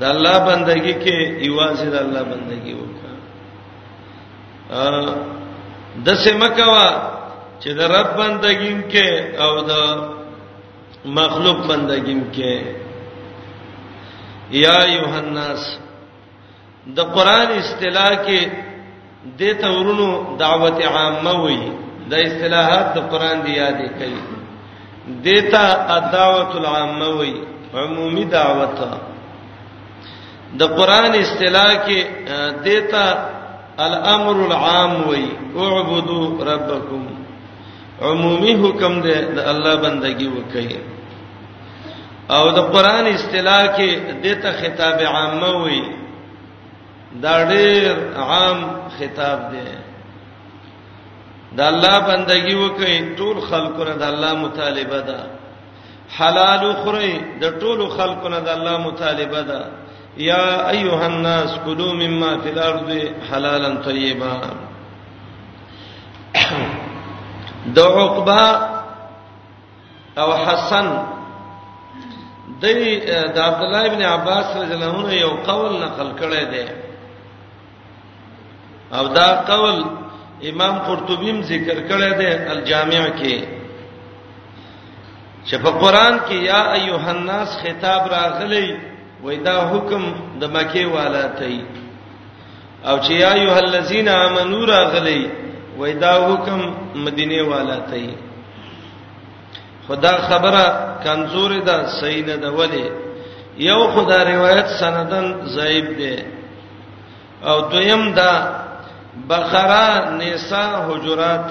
د 0.00 0.02
الله 0.14 0.36
بندگی 0.50 0.94
کې 1.04 1.16
ایوازې 1.44 1.86
د 1.94 1.96
الله 2.04 2.22
بندگی 2.32 2.72
وکړه 2.80 3.14
ا 4.86 4.88
د 6.06 6.08
سمکوا 6.24 6.88
چې 7.60 7.70
د 7.78 7.80
رب 7.94 8.08
بندگیم 8.22 8.78
کې 8.92 9.08
او 9.44 9.52
د 9.70 9.72
مخلوق 11.18 11.58
بندگیم 11.70 12.20
کې 12.34 12.52
یا 14.64 14.78
یوحناس 14.96 15.62
د 16.96 16.98
قران 17.14 17.48
اصطلاح 17.62 18.12
کې 18.26 18.40
د 19.38 19.42
تورونو 19.62 20.08
دعوت 20.44 20.78
عامه 20.94 21.34
وي 21.44 21.62
د 22.10 22.12
اصطلاحات 22.26 22.86
د 22.96 22.98
قران 23.10 23.36
دی 23.44 23.52
یادې 23.62 23.88
کوي 23.98 24.22
دیتا 25.26 25.66
الدعوه 25.96 26.48
العامه 26.60 27.08
وي 27.18 27.34
عمومي 27.80 28.24
دعوته 28.36 28.90
د 30.58 30.62
قران 30.78 31.12
اصطلاح 31.24 31.70
کې 31.86 32.00
دیتا 32.64 33.06
الامر 33.86 34.36
العام 34.46 34.92
وی 35.08 35.24
اعبدوا 35.64 36.26
ربکم 36.52 37.02
عمومي 38.08 38.54
حکم 38.62 38.94
دی 39.04 39.14
د 39.36 39.38
الله 39.52 39.74
بندگی 39.84 40.28
وکړي 40.28 40.78
او 42.36 42.44
د 42.58 42.60
قران 42.74 43.06
اصطلاح 43.12 43.64
کې 43.76 43.90
دیتا 44.22 44.52
خطاب 44.60 44.98
عامه 45.14 45.50
وی 45.64 45.82
دا 47.22 47.34
ډېر 47.52 47.94
عام 48.26 48.58
خطاب 48.98 49.38
دی 49.52 49.68
د 51.58 51.60
الله 51.70 51.96
بندگی 52.10 52.54
وکړي 52.62 52.96
ټول 53.18 53.36
خلکو 53.50 53.84
نه 53.90 53.94
د 54.02 54.04
الله 54.12 54.34
مطالبه 54.46 55.00
ده 55.10 55.20
حلال 56.16 56.60
خوري 56.82 57.14
د 57.40 57.44
ټول 57.60 57.80
خلکو 57.98 58.28
نه 58.34 58.40
د 58.48 58.54
الله 58.58 58.76
مطالبه 58.88 59.40
ده 59.50 59.60
یا 60.16 60.46
ایها 60.70 61.04
الناس 61.04 61.58
کلوا 61.64 61.92
مما 61.92 62.28
فی 62.42 62.50
الارض 62.50 62.90
حلالا 63.32 63.68
طیبا 63.84 64.34
د 67.74 67.78
عقبہ 67.78 68.40
او 70.22 70.30
حسن 70.44 70.90
د 72.60 72.64
د 73.34 73.38
عبد 73.38 73.62
الله 73.64 73.82
ابن 73.90 74.02
عباس 74.12 74.56
رضی 74.56 74.74
الله 74.74 74.92
عنه 74.98 75.12
یو 75.20 75.28
قول 75.46 75.76
نقل 75.82 76.08
کړی 76.18 76.44
دی 76.52 76.66
او 78.98 79.04
دا 79.18 79.28
قول 79.50 79.82
امام 80.50 80.78
قرطبی 80.86 81.30
هم 81.30 81.42
ذکر 81.52 81.76
کړی 81.88 82.18
دی 82.18 82.26
الجامع 82.54 83.04
کې 83.18 83.44
چې 85.44 85.56
په 85.58 85.70
قران 85.70 86.18
کې 86.20 86.34
یا 86.50 86.64
ایها 86.72 87.10
الناس 87.10 87.56
خطاب 87.62 88.12
راغلی 88.18 88.66
وای 89.24 89.38
دا 89.50 89.58
حکم 89.72 90.02
د 90.40 90.42
مکه 90.56 90.84
والا 90.96 91.24
ته 91.40 91.50
او 92.88 92.96
چې 93.04 93.12
یا 93.24 93.32
ایه 93.40 93.56
الذین 93.66 94.08
آمنو 94.24 94.60
راغلی 94.74 95.20
وای 95.80 95.92
دا 96.06 96.12
حکم 96.28 96.60
مدینه 97.06 97.40
والا 97.52 97.78
ته 97.90 98.02
خدا 99.86 100.14
خبره 100.28 100.64
کمزور 101.04 101.50
ده 101.68 101.76
صحیح 102.00 102.24
نه 102.28 102.36
ده 102.42 102.50
ولی 102.58 102.84
یو 103.68 103.80
خدا 103.94 104.18
روایت 104.34 104.68
سندن 104.80 105.26
ضعیف 105.56 105.88
ده 106.00 106.14
او 107.50 107.56
دویم 107.72 108.04
دا 108.20 108.30
بقره 109.30 109.84
نساء 110.22 110.72
حجرات 110.88 111.50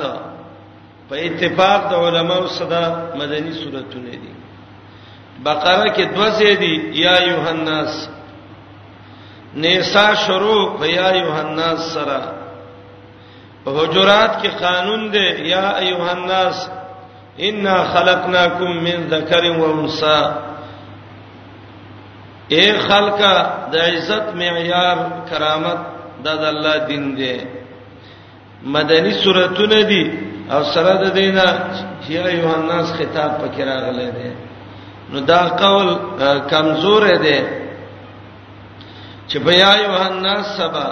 په 1.10 1.16
اتفاق 1.28 1.80
د 1.92 1.94
علماو 2.06 2.48
صدا 2.58 2.84
مدني 3.20 3.52
صورتونه 3.60 4.14
دي 4.22 4.32
بقره 5.42 5.90
کې 5.96 6.04
دوه 6.16 6.30
زیدي 6.30 6.76
یا 7.04 7.16
یوحناس 7.32 8.08
نساء 9.56 10.14
شروع 10.26 10.78
په 10.80 10.86
یا 10.88 11.08
یوحناس 11.16 11.80
سره 11.94 12.22
حجرات 13.66 14.34
کې 14.42 14.50
قانون 14.62 15.12
دی 15.14 15.28
یا 15.54 15.66
یوحناس 15.82 16.70
انا 17.40 17.76
خلقناکم 17.94 18.74
من 18.86 18.98
ذکر 19.14 19.44
و 19.60 19.64
انثى 19.74 20.22
اے 22.52 22.66
خلقا 22.88 23.36
د 23.72 23.76
عزت 23.88 24.26
معیار 24.36 24.98
کرامت 25.30 25.80
د 26.24 26.28
الله 26.54 26.78
دین 26.88 27.06
دی 27.18 27.38
مدنی 28.76 29.12
سوراتونه 29.24 29.82
دي 29.82 30.04
او 30.52 30.64
سره 30.64 30.94
د 31.04 31.14
دینه 31.14 31.48
یا 32.10 32.26
یوحناس 32.40 32.88
خطاب 32.98 33.32
پکې 33.42 33.62
راغلی 33.70 34.10
دی 34.18 34.30
نو 35.12 35.20
دا 35.20 35.38
قول 35.60 35.94
کمزور 36.50 37.06
دی 37.24 37.40
چې 39.28 39.38
بیا 39.46 39.72
یوحنا 39.84 40.36
سبا 40.58 40.90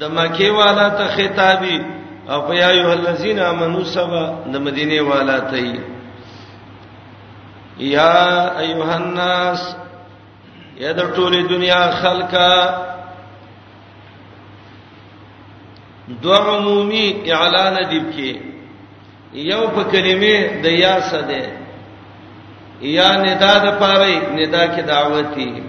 د 0.00 0.04
مکه 0.16 0.50
والا 0.60 0.88
ته 0.98 1.06
خطابي 1.16 1.78
او 2.30 2.40
بیا 2.48 2.68
یوحلذین 2.78 3.38
امنو 3.42 3.84
سبا 3.94 4.24
د 4.52 4.56
مدینه 4.66 5.00
والا 5.08 5.38
ته 5.50 5.56
ای 5.56 5.80
یا 7.78 8.12
ایوه 8.64 8.94
الناس 8.96 9.62
یا 10.82 10.92
د 10.92 11.00
ټوله 11.16 11.40
دنیا 11.50 11.82
خلکا 12.00 12.52
دو 16.22 16.34
عمومي 16.48 17.06
اعلان 17.36 17.76
دی 17.90 18.00
کې 18.00 18.40
یو 19.52 19.62
په 19.68 19.82
کلمې 19.92 20.62
د 20.62 20.66
یا 20.84 20.96
سده 21.10 21.44
یا 22.80 23.08
ندا 23.22 23.56
د 23.64 23.78
پاره 23.80 24.34
ندا 24.36 24.66
کې 24.66 24.82
دعوتی 24.82 25.60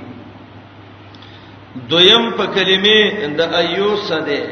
دویم 1.89 2.31
په 2.37 2.45
کلمې 2.55 3.01
د 3.37 3.53
ایو 3.55 3.95
سده 4.07 4.45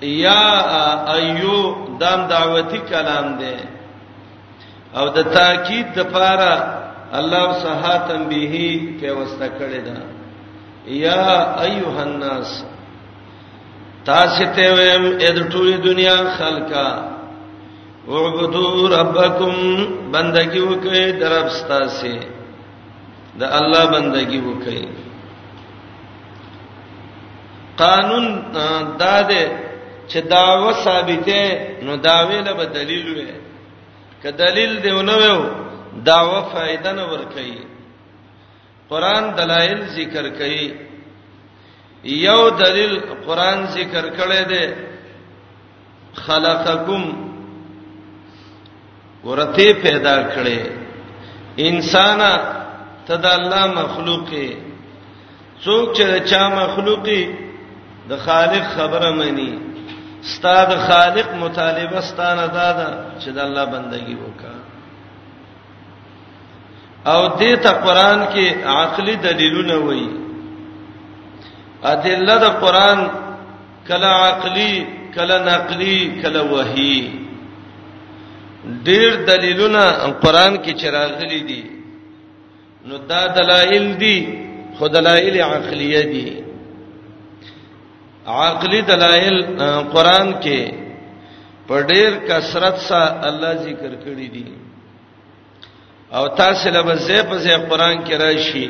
یا 0.00 1.10
ایو 1.18 1.58
دام 2.00 2.26
دعوتی 2.28 2.78
کلام 2.88 3.34
دی 3.38 3.56
او 4.94 5.08
د 5.08 5.18
تاکید 5.34 5.86
د 5.94 6.00
پاره 6.12 6.54
الله 7.18 7.48
صحاتم 7.62 8.22
به 8.28 8.58
په 9.00 9.12
واسطه 9.18 9.48
کړی 9.58 9.80
دا 9.86 9.96
یا 11.04 11.54
ایها 11.66 12.02
الناس 12.02 12.50
تاسو 14.04 14.44
ته 14.56 14.72
ویم 14.74 15.06
اې 15.20 15.28
د 15.36 15.50
ټولې 15.52 15.76
دنیا 15.86 16.16
خلکا 16.38 17.17
اعبدوا 18.16 18.88
ربکم 18.90 19.52
بندگی 20.12 20.60
وکي 20.70 21.00
درب 21.22 21.48
ستاسي 21.58 22.16
د 23.40 23.42
الله 23.58 23.82
بندگی 23.94 24.40
وکي 24.48 24.82
قانون 27.82 28.24
داده 28.98 29.42
چې 30.08 30.18
داوا 30.34 30.72
ثابته 30.84 31.44
نو 31.82 31.96
داوی 32.08 32.40
له 32.48 32.64
دلیل 32.78 33.06
وې 33.16 33.32
که 34.22 34.30
دلیل 34.42 34.80
دیونه 34.86 35.16
وې 35.20 36.02
داوا 36.10 36.40
فائدہ 36.54 36.92
نه 37.02 37.04
ور 37.12 37.24
کوي 37.24 37.58
قران 38.90 39.32
دلایل 39.36 39.86
ذکر 40.00 40.28
کوي 40.42 40.66
یو 42.16 42.40
دلیل 42.64 42.98
قران 43.30 43.66
ذکر 43.78 44.10
کړی 44.16 44.48
دی 44.52 44.66
خلقکم 46.26 47.10
ورته 49.28 49.66
پیدا 49.84 50.16
کړې 50.32 50.58
انسان 51.68 52.20
ته 53.06 53.14
د 53.24 53.26
الله 53.38 53.64
مخلوقې 53.80 54.48
څوک 55.64 55.86
چې 55.96 56.04
چا 56.30 56.42
مخلوقې 56.60 57.22
د 58.10 58.22
خالق 58.26 58.64
خبره 58.76 59.10
مانی 59.18 59.50
استاد 60.26 60.70
خالق 60.88 61.28
مطالبه 61.44 62.00
ستانه 62.12 62.46
دادا 62.58 62.88
چې 63.20 63.28
د 63.36 63.38
الله 63.46 63.64
بندگی 63.74 64.16
وکا 64.22 64.54
او 67.12 67.20
دې 67.38 67.52
ته 67.64 67.70
قران 67.84 68.20
کې 68.32 68.46
عقلي 68.80 69.16
دلیلونه 69.28 69.76
وایي 69.86 70.08
ادله 71.94 72.36
د 72.44 72.48
قران 72.64 72.98
کله 73.88 74.10
عقلي 74.30 74.74
کله 75.16 75.36
نقلي 75.54 75.96
کله 76.22 76.42
وحي 76.54 77.00
ډیر 78.86 79.10
دلیلونه 79.28 79.82
قران 80.22 80.56
کې 80.64 80.72
چراغلي 80.80 81.40
دي 81.48 81.62
نو 82.88 82.96
دا 83.10 83.22
دلایل 83.38 83.86
دي 84.00 84.18
خو 84.78 84.88
دلایل 84.88 85.40
عقليه 85.42 86.02
دي 86.12 86.24
عقلي 88.38 88.80
دلایل 88.92 89.36
قران 89.92 90.32
کې 90.42 90.74
په 91.68 91.76
ډیر 91.90 92.10
کثرت 92.28 92.76
سره 92.88 93.28
الله 93.28 93.54
ذکر 93.68 93.92
کړی 94.04 94.28
دي 94.34 94.46
او 96.16 96.26
تاسو 96.40 96.70
له 96.74 96.82
بزې 96.82 97.18
په 97.30 97.36
ځای 97.44 97.56
قران 97.70 97.96
کې 98.04 98.14
راشي 98.22 98.66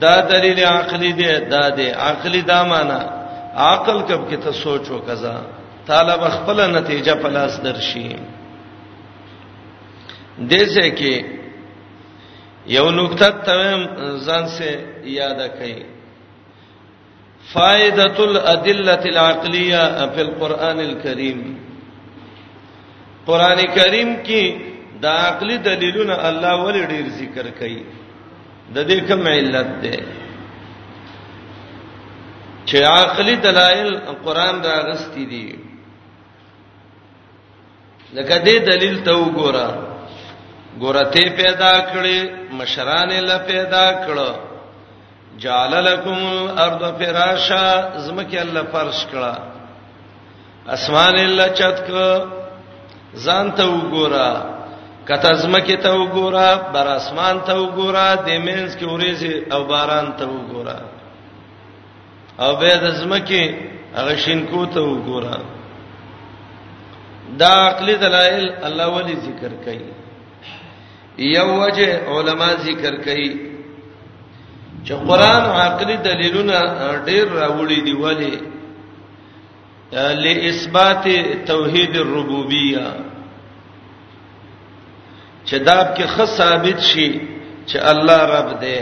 دا 0.00 0.14
دلیل 0.32 0.58
عقلي 0.64 1.12
دی 1.18 1.28
دا 1.52 1.68
دی 1.76 1.88
عقلي 1.90 2.42
دا 2.52 2.62
معنی 2.72 3.00
عقل 3.68 4.00
کب 4.08 4.28
کې 4.30 4.36
ته 4.44 4.52
سوچو 4.52 4.98
کزا 5.08 5.36
طالب 5.86 6.20
خپل 6.36 6.58
نتیجه 6.70 7.14
په 7.22 7.28
لاس 7.36 7.60
درشي 7.64 8.08
دیسه 10.46 10.90
کې 10.90 11.24
یو 12.70 12.90
نقطه 12.90 13.28
تم 13.28 13.86
ځان 14.26 14.48
سے 14.48 14.70
یاد 15.04 15.40
کړئ 15.58 15.82
فائدۃ 17.52 18.20
الادله 18.26 19.02
العقلیه 19.10 20.06
فی 20.14 20.20
القرآن 20.20 20.78
الکریم 20.88 21.40
قرآن 23.26 23.60
کریم 23.74 24.14
کې 24.26 25.00
د 25.02 25.06
عقلی 25.24 25.56
دلیلونه 25.66 26.14
الله 26.28 26.62
ولې 26.64 26.86
ډیر 26.92 27.08
ذکر 27.18 27.50
کړي 27.50 27.82
د 28.74 28.88
دې 28.88 29.08
کوم 29.08 29.26
علت 29.26 29.74
ده 29.82 30.00
چې 32.66 32.82
عقلی 32.84 33.36
دلایل 33.48 33.98
قرآن 34.24 34.62
راغستې 34.70 35.28
دي 35.30 35.58
لکه 38.14 38.34
دې 38.38 38.58
دلیل 38.72 39.00
ته 39.04 39.12
وګوره 39.18 39.87
ګورته 40.82 41.22
پیدا 41.40 41.74
کړې 41.90 42.18
مشران 42.58 43.10
له 43.28 43.36
پیدا 43.50 43.86
کړو 44.04 44.30
جعل 45.42 45.72
لكم 45.90 46.18
الارض 46.36 46.82
فراشا 46.98 47.64
زمکه 48.06 48.38
الله 48.42 48.62
فرش 48.72 49.00
کړه 49.12 49.32
اسمان 50.76 51.16
الله 51.26 51.48
چت 51.58 51.78
کړه 51.86 52.12
ځان 53.24 53.46
ته 53.58 53.64
وګوره 53.74 54.30
کته 55.08 55.30
زمکه 55.42 55.76
ته 55.86 55.90
وګوره 56.00 56.50
بر 56.74 56.88
اسمان 56.98 57.36
ته 57.50 57.54
وګوره 57.60 58.06
د 58.26 58.28
مینس 58.46 58.72
کې 58.78 58.86
ورېځي 58.92 59.32
او 59.54 59.60
باران 59.72 60.06
ته 60.18 60.24
وګوره 60.24 60.78
او 62.44 62.50
به 62.62 62.72
د 62.86 62.98
زمکه 63.02 63.42
هغه 63.96 64.16
شینکو 64.24 64.66
ته 64.74 64.80
وګوره 64.80 65.38
دا 67.40 67.52
عقلي 67.68 67.94
دلایل 68.02 68.44
الله 68.68 68.86
ولی 68.96 69.14
ذکر 69.26 69.52
کوي 69.64 69.90
یو 71.26 71.46
وجه 71.62 72.00
علما 72.16 72.48
ذکر 72.64 72.94
کوي 73.04 73.30
چې 74.84 74.92
قران 75.08 75.42
عقلي 75.60 75.96
دلیلونه 76.06 76.58
ډېر 77.06 77.26
راوړي 77.40 77.80
دی 77.86 77.92
ولی 77.94 78.34
لإثبات 79.92 81.04
توحید 81.46 81.96
الربوبیه 81.96 82.86
چې 85.46 85.56
دا 85.64 85.94
کې 85.96 86.06
خص 86.14 86.36
ثابت 86.36 86.80
شي 86.80 87.10
چې 87.68 87.76
الله 87.90 88.20
رب 88.38 88.60
دی 88.60 88.80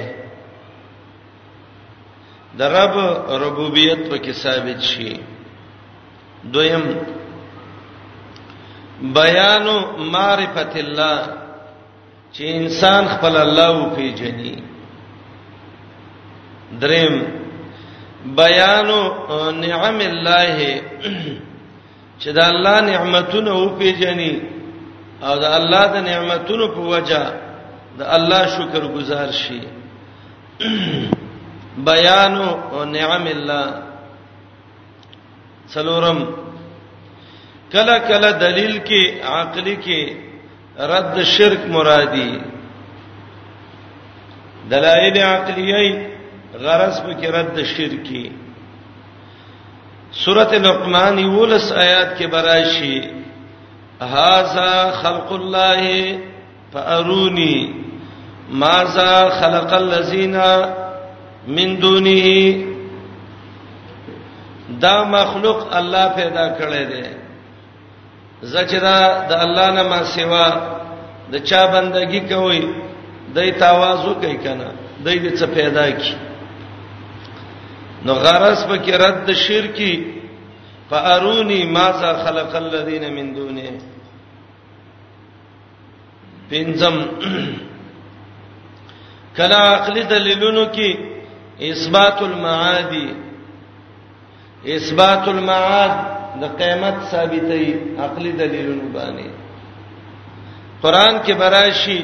د 2.59 2.62
رب 2.62 2.94
ربوبیت 3.44 4.01
په 4.11 4.16
کې 4.18 4.31
ثابت 4.33 4.81
شي 4.83 5.16
دویم 6.53 6.85
بیان 9.03 9.66
معرفت 10.12 10.77
الله 10.77 11.45
چې 12.37 12.44
انسان 12.61 13.07
خپل 13.09 13.37
الله 13.37 13.77
پیژني 13.96 14.55
دریم 16.81 17.14
بیان 18.40 18.88
نعم 19.61 19.99
الله 20.11 20.66
چې 22.20 22.29
دا 22.38 22.44
الله 22.55 22.81
نعمتونه 22.88 23.51
او 23.61 23.68
پیژني 23.79 24.35
او 25.22 25.37
دا 25.44 25.51
الله 25.61 25.87
د 25.94 25.96
نعمتونو 26.11 26.68
په 26.75 26.81
وجه 26.94 27.22
دا 27.99 28.07
الله 28.18 28.42
شکر 28.57 28.83
گزار 28.99 29.31
شي 29.38 29.61
بیان 31.88 32.35
نعم 32.92 33.25
الله 33.35 33.83
څلورم 35.72 36.18
کله 37.72 37.99
کله 37.99 38.31
دلیل 38.46 38.79
کې 38.88 39.25
عقلی 39.25 39.77
کې 39.85 40.25
رد 40.80 41.22
شرک 41.24 41.60
مرادی 41.68 42.38
دلائل 44.70 45.16
عقلیه 45.16 46.06
غرض 46.60 47.00
په 47.02 47.12
کې 47.20 47.26
رد 47.34 47.62
شرکی 47.76 48.28
سورته 50.24 50.58
لقمان 50.58 51.18
یولس 51.18 51.72
آیات 51.72 52.18
کې 52.18 52.26
براشي 52.26 53.10
هاذا 54.00 54.90
خلق 55.02 55.32
الله 55.32 56.18
فاروني 56.72 57.70
ماذا 58.50 59.28
خلق 59.40 59.72
الذين 59.72 60.36
من 61.46 61.76
دونه 61.80 62.64
دا 64.80 65.04
مخلوق 65.04 65.66
الله 65.76 66.08
پیدا 66.16 66.48
کړی 66.48 66.84
دی 66.86 67.25
زجرا 68.42 68.99
د 69.29 69.33
الله 69.33 69.68
نه 69.77 69.83
ما 69.90 70.05
سیوا 70.14 70.46
د 71.33 71.35
چا 71.49 71.62
بندگی 71.72 72.20
کوي 72.31 72.61
دای 73.35 73.51
تواضع 73.53 74.12
کوي 74.20 74.37
کنه 74.44 74.68
دای 75.05 75.16
دې 75.20 75.31
څه 75.38 75.46
پیدا 75.55 75.90
کی 75.90 76.14
نو 78.05 78.12
غرض 78.14 78.64
په 78.66 78.77
کې 78.77 78.92
رد 79.05 79.33
شرکی 79.33 79.94
فارونی 80.90 81.64
ماذا 81.64 82.12
خلق 82.25 82.57
الذين 82.57 83.14
من 83.14 83.33
دونه 83.35 83.70
پنځم 86.51 86.96
کلا 89.37 89.59
عقلی 89.75 90.03
دلیلونو 90.03 90.64
کې 90.72 90.96
اثبات 91.61 92.22
المعاد 92.22 92.94
اثبات 94.66 95.29
المعاد 95.29 96.15
د 96.42 96.44
قیامت 96.59 96.96
ثابتې 97.12 97.64
عقلي 98.07 98.33
دلیلونه 98.40 98.87
باندې 98.96 99.29
قران 100.83 101.14
کې 101.25 101.35
براشي 101.44 101.99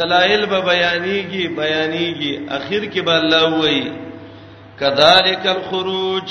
دلایل 0.00 0.42
به 0.52 0.58
بیانېږي 0.70 1.44
بیانېږي 1.58 2.32
اخر 2.58 2.82
کې 2.92 3.00
به 3.06 3.14
الله 3.20 3.44
وایي 3.60 3.84
کذالک 4.80 5.42
الخروج 5.56 6.30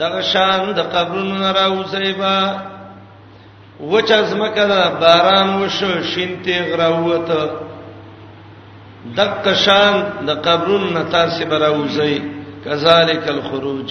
دغه 0.00 0.20
شان 0.32 0.60
د 0.78 0.80
قبرونو 0.94 1.46
راوځيبا 1.60 2.36
وچ 3.90 4.08
ازمکه 4.12 4.64
دا 4.72 4.82
باران 5.02 5.48
وشو 5.60 5.90
شینته 6.12 6.54
غراوته 6.70 7.40
دک 9.18 9.48
شان 9.64 9.94
د 10.28 10.30
قبرونو 10.46 11.02
تاسو 11.16 11.42
براوځي 11.52 12.14
کذالک 12.64 13.24
الخروج 13.36 13.90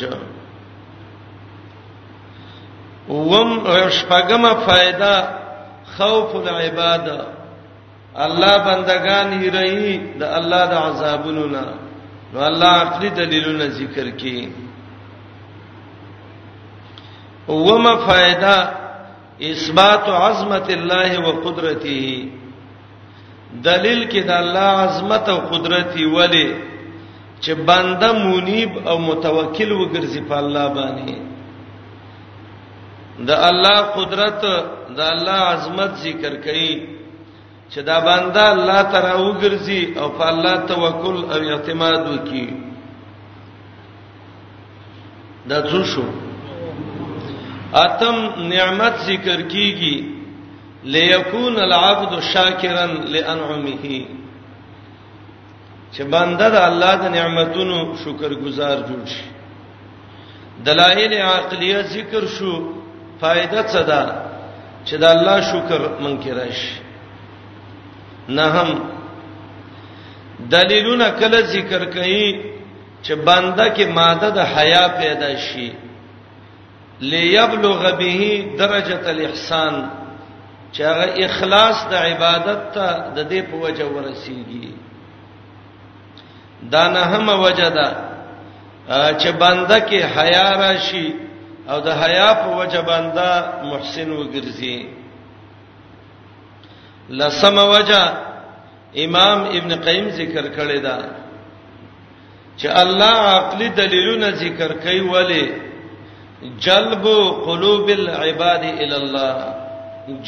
وم 3.10 3.60
شپګم 3.98 4.46
فائدہ 4.65 5.12
خوف 5.98 6.36
العباد 6.36 7.08
الله 8.26 8.58
بندگان 8.65 9.34
یری 9.43 9.98
د 10.20 10.24
الله 10.39 10.65
د 10.72 10.74
عذابونو 10.88 11.46
نه 11.56 11.65
نو 12.34 12.39
الله 12.48 12.70
عقلی 12.84 13.10
دلیلونه 13.20 13.67
ذکر 13.78 14.10
کړي 14.20 14.52
وم 17.48 17.88
فائدہ 18.08 18.56
اثبات 19.52 20.06
عظمت 20.10 20.70
الله 20.76 21.10
وقدرته 21.28 22.30
دلیل 23.70 24.02
کې 24.12 24.22
د 24.22 24.32
الله 24.32 24.74
عظمت 24.88 25.30
او 25.30 25.38
قدرت 25.54 25.93
ولی 26.15 26.48
چې 27.41 27.54
بنده 27.72 28.12
منیب 28.13 28.88
او 28.88 28.98
متوکل 28.98 29.72
وګرځي 29.72 30.22
په 30.30 30.38
الله 30.39 30.67
باندې 30.74 31.37
د 33.26 33.30
الله 33.50 33.78
قدرت 33.98 34.42
د 34.98 35.00
الله 35.14 35.38
عظمت 35.54 35.92
ذکر 36.06 36.34
کړي 36.46 36.72
چې 37.72 37.80
دا 37.90 37.98
بنده 38.08 38.44
الله 38.54 38.82
تعالی 38.94 39.14
وګرځي 39.28 39.82
او 40.02 40.10
په 40.18 40.26
الله 40.32 40.56
توکل 40.72 41.18
او 41.34 41.40
اعتماد 41.54 42.02
وکړي 42.12 42.46
دا 45.50 45.60
څه 45.70 45.84
شو 45.86 46.06
اتم 47.74 48.16
نعمت 48.50 48.94
ذکر 49.10 49.42
کیږي 49.42 49.96
ليكون 50.84 51.54
العبد 51.58 52.20
شاكرا 52.34 52.86
لانعمه 52.86 54.06
چې 55.94 56.04
بنده 56.04 56.50
د 56.50 56.56
الله 56.70 56.96
د 56.96 57.06
نعمتونو 57.16 57.78
شکرګزار 58.04 58.78
جوړ 58.90 59.02
شي 59.14 59.26
دلایل 60.66 61.14
عقلیه 61.14 61.82
ذکر 61.96 62.24
شو 62.28 62.77
فائدہ 63.22 63.62
څه 63.72 63.82
ده 63.90 64.02
چې 64.86 64.96
د 65.02 65.06
الله 65.16 65.38
شکر 65.52 65.82
مونږ 66.02 66.18
کې 66.24 66.32
راشي 66.32 66.74
نه 68.38 68.46
هم 68.48 68.70
دلیلونه 70.56 71.10
کله 71.20 71.42
ذکر 71.56 71.82
کړي 71.96 72.54
چې 73.02 73.14
بنده 73.28 73.68
کې 73.76 73.86
ماده 73.98 74.30
د 74.38 74.40
حیا 74.56 74.86
پیدا 75.02 75.32
شي 75.48 75.70
ليبلغ 77.02 77.82
به 78.02 78.20
درجه 78.64 79.04
الاحسان 79.12 79.76
چې 80.74 80.82
هغه 80.82 81.26
اخلاص 81.26 81.78
د 81.92 81.94
عبادت 82.08 82.62
ته 82.76 82.88
د 83.16 83.30
دې 83.30 83.42
په 83.52 83.56
وجه 83.64 83.86
ورسیږي 83.92 84.70
دا 86.74 86.88
نه 86.90 87.04
هم 87.14 87.30
وجه 87.30 87.70
ده 87.78 87.88
چې 89.22 89.30
بنده 89.44 89.80
کې 89.90 90.00
حیا 90.18 90.50
راشي 90.64 91.08
او 91.74 91.78
د 91.88 91.90
حیا 92.02 92.30
په 92.42 92.48
وجه 92.60 92.82
باندې 92.92 93.30
محسن 93.72 94.10
وګرځي 94.20 94.78
لسم 97.20 97.56
وجه 97.76 98.04
امام 99.06 99.40
ابن 99.58 99.72
قیم 99.88 100.06
ذکر 100.20 100.46
کړی 100.58 100.80
دا 100.88 100.98
چې 102.60 102.68
الله 102.84 103.16
عقلي 103.40 103.68
دلیلونه 103.80 104.30
ذکر 104.44 104.70
کوي 104.84 105.02
ولی 105.14 105.46
جلب 106.66 107.04
قلوب 107.48 107.88
العباد 108.00 108.64
الى 108.84 108.98
الله 109.04 109.38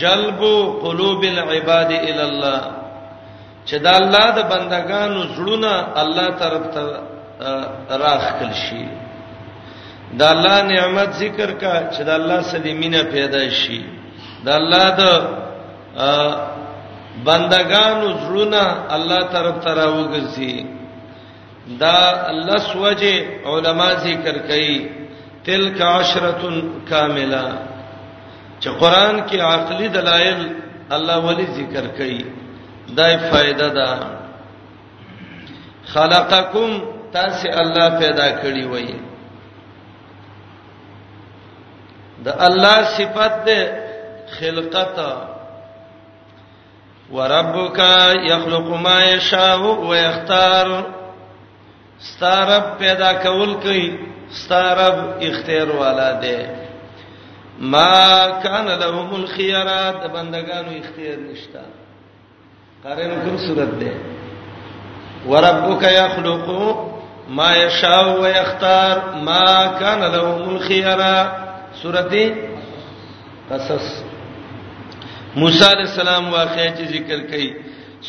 جلب 0.04 0.39
قلوب 0.86 1.21
العباد 1.34 1.91
الى 2.08 2.23
الله 2.30 2.62
چې 3.67 3.75
دا 3.86 3.93
الله 4.02 4.25
د 4.38 4.41
بندگانو 4.54 5.19
زړونه 5.36 5.73
الله 6.04 6.28
طرف 6.41 6.63
ته 6.75 6.84
راخ 8.04 8.23
کړي 8.39 8.56
شي 8.65 8.84
د 10.17 10.21
الله 10.33 10.57
نعمت 10.73 11.09
ذکر 11.23 11.49
کا 11.61 11.75
چې 11.93 12.01
د 12.03 12.09
الله 12.19 12.39
سلیمینه 12.53 13.01
پیدا 13.13 13.43
شي 13.61 13.79
د 14.45 14.49
الله 14.59 14.85
د 14.99 15.03
بندگانو 17.27 18.05
زړونه 18.23 18.63
الله 18.97 19.21
طرف 19.33 19.55
ته 19.63 19.71
راوګرځي 19.81 20.55
دا 21.81 21.99
لس 22.49 22.75
وجه 22.75 23.15
علما 23.45 23.89
ذکر 24.05 24.35
کوي 24.49 24.77
تلک 25.45 25.81
عشرۃ 25.81 26.41
کامله 26.89 27.45
چې 28.61 28.69
قران 28.81 29.15
کې 29.29 29.39
عقلي 29.41 29.87
دلایل 29.97 30.39
الله 30.95 31.17
ولی 31.27 31.45
ذکر 31.59 31.85
کوي 31.97 32.23
دای 32.97 33.17
فائدہ 33.29 33.61
ده 33.67 33.73
دا 33.77 33.93
خلقکم 35.93 36.73
تاسو 37.13 37.47
الله 37.61 37.87
پیدا 37.99 38.27
کړی 38.41 38.65
وایي 38.71 38.97
د 42.25 42.27
الله 42.47 42.77
صفت 42.97 43.38
ده 43.45 43.62
خلقت 44.39 44.97
وربک 47.12 47.79
یخلق 48.32 48.67
ما 48.86 48.99
یشاء 49.03 49.60
و 49.89 49.93
یختار 50.05 50.69
ستارب 52.12 52.65
پیدا 52.79 53.12
کول 53.23 53.51
کوي 53.63 53.88
ستارب 54.41 54.97
اختیار 55.27 55.69
والا 55.79 56.12
ده 56.21 56.38
ما 57.60 58.29
کان 58.43 58.67
لهم 58.82 59.10
الخيارات 59.19 60.01
بندگانو 60.13 60.71
اختیار 60.82 61.19
نشتا 61.29 61.63
قرن 62.84 63.12
کوم 63.23 63.36
صورت 63.45 63.69
ده 63.82 63.93
وربک 65.32 65.84
یخلق 66.01 66.47
ما 67.38 67.49
یشاء 67.63 68.08
و 68.21 68.25
یختار 68.39 68.95
ما 69.27 69.49
کان 69.79 70.01
لهم 70.15 70.49
الخيارات 70.55 71.48
سورته 71.73 72.36
قصص 73.49 73.88
موسی 75.36 75.63
علی 75.65 75.82
السلام 75.82 76.32
واقعې 76.34 76.73
چې 76.77 76.84
ذکر 76.91 77.19
کړي 77.29 77.55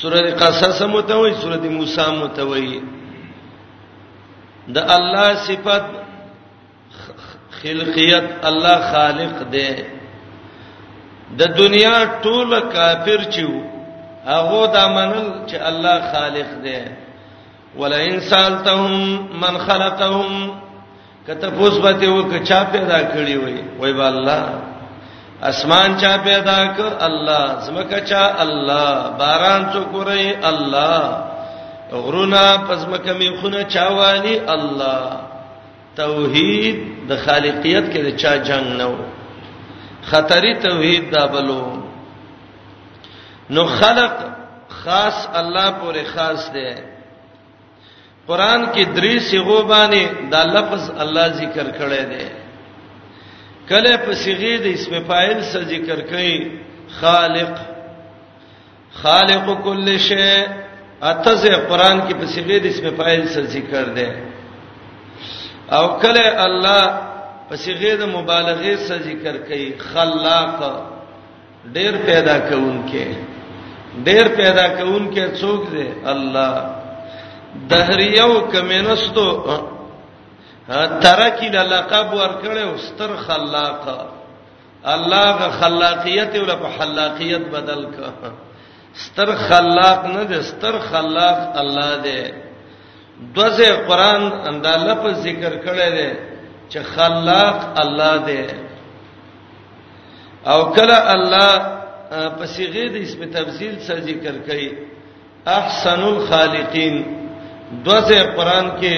سورته 0.01 0.31
قصص 0.37 0.83
متوي 0.83 1.35
سورته 1.35 1.69
موسی 1.71 2.01
متوي 2.21 2.81
د 4.69 4.79
الله 4.97 5.35
صفت 5.47 5.87
خلقیت 7.63 8.25
الله 8.49 8.79
خالق 8.93 9.43
دی 9.53 9.71
د 11.39 11.43
دنیا 11.59 12.05
ټول 12.25 12.61
کافر 12.73 13.25
چیو 13.33 13.53
هغه 14.25 14.67
دا 14.75 14.85
منل 14.95 15.29
چې 15.49 15.57
الله 15.71 16.13
خالق 16.13 16.51
دی 16.65 16.83
ولا 17.79 17.97
انسان 18.05 18.63
تهم 18.65 19.29
من 19.41 19.59
خلقهم 19.59 20.31
کته 21.31 21.51
پوس 21.57 21.75
باندې 21.83 22.07
وک 22.07 22.43
چا 22.45 22.63
پیدا 22.73 22.99
کړی 23.13 23.35
وای 23.43 23.55
وای 23.81 23.93
با 23.99 24.07
الله 24.07 24.45
اسمان 25.51 25.91
چا 26.03 26.15
پیدا 26.25 26.59
ک 26.77 27.05
الله 27.09 27.45
زمکه 27.67 28.01
چا 28.13 28.23
الله 28.45 29.11
باران 29.21 29.63
څو 29.73 29.83
کوي 29.95 30.27
الله 30.51 30.99
غرونا 31.93 32.43
پزمکه 32.69 33.13
می 33.23 33.31
خونه 33.41 33.65
چا 33.77 33.87
والی 34.01 34.35
الله 34.39 35.11
توحید 36.03 36.77
د 37.13 37.17
خالقیت 37.25 37.85
کې 37.93 37.99
د 38.11 38.17
چا 38.25 38.37
جنگ 38.51 38.75
نه 38.79 38.85
و 38.85 38.97
خطری 40.11 40.55
توحید 40.67 41.11
دا 41.15 41.27
بلو 41.39 41.63
نو 43.57 43.65
خلق 43.79 44.13
خاص 44.83 45.27
الله 45.43 45.71
پورې 45.71 46.17
خاص 46.17 46.53
دی 46.55 46.71
قران 48.31 48.63
کې 48.75 48.83
درې 48.97 49.15
صيغو 49.31 49.59
باندې 49.71 50.03
دا 50.33 50.41
لفظ 50.57 50.83
الله 51.03 51.27
ذکر 51.41 51.67
کړی 51.79 52.03
دی 52.13 52.27
کله 53.71 53.93
په 54.05 54.13
صيغه 54.25 54.55
د 54.65 54.67
اسم 54.79 54.95
فاعل 55.09 55.39
سره 55.53 55.65
ذکر 55.75 55.99
کړي 56.11 56.35
خالق 57.01 57.55
خالق 59.03 59.45
کل 59.67 59.89
شی 60.09 60.31
اتزه 61.11 61.53
قران 61.71 61.99
کې 62.01 62.15
په 62.21 62.27
صيغه 62.35 62.59
د 62.65 62.71
اسم 62.73 62.87
فاعل 63.03 63.23
سره 63.37 63.47
ذکر 63.59 63.87
دی 64.01 64.09
او 65.79 65.85
کله 66.03 66.25
الله 66.47 66.83
په 67.49 67.57
صيغه 67.65 67.93
د 68.03 68.17
مبالغه 68.17 68.75
سره 68.89 69.03
ذکر 69.11 69.35
کړي 69.49 69.79
خلاق 69.79 70.87
ډېر 71.65 71.95
پیدا 72.11 72.37
کونکي 72.51 73.09
ډېر 74.05 74.29
پیدا 74.43 74.67
کونکي 74.83 75.25
څوک 75.41 75.63
دی 75.75 75.87
الله 76.15 76.55
دهریو 77.69 78.33
کمنستو 78.53 79.27
ترکی 81.05 81.49
د 81.53 81.57
لقب 81.73 82.09
ورکړیو 82.21 82.73
ستر 82.87 83.11
خلاق 83.27 83.85
الله 84.93 85.31
غ 85.41 85.51
خلاقیت 85.63 86.35
ول 86.37 86.53
په 86.61 86.69
خلاقیت 86.79 87.45
بدل 87.57 87.83
کا 87.97 88.09
ستر 89.07 89.29
خلاق 89.49 90.05
نه 90.15 90.23
دي 90.31 90.41
ستر 90.53 90.75
خلاق 90.93 91.57
الله 91.65 91.97
دی 92.07 92.23
دوزه 93.37 93.77
قران 93.89 94.31
انده 94.33 94.77
لفظ 94.89 95.23
ذکر 95.25 95.53
کړی 95.65 95.91
دی 95.99 96.11
چې 96.71 96.79
خلاق 96.95 97.79
الله 97.83 98.17
دی 98.17 98.47
او 100.53 100.61
کله 100.77 100.99
الله 101.13 101.81
په 102.39 102.47
صيغه 102.47 102.89
د 102.97 103.05
اسم 103.07 103.25
تفضیل 103.39 103.79
سره 103.89 104.01
ذکر 104.11 104.35
کړي 104.47 104.73
احسن 105.61 106.03
الخالقین 106.13 107.03
دوسه 107.71 108.19
قران 108.37 108.67
کې 108.81 108.95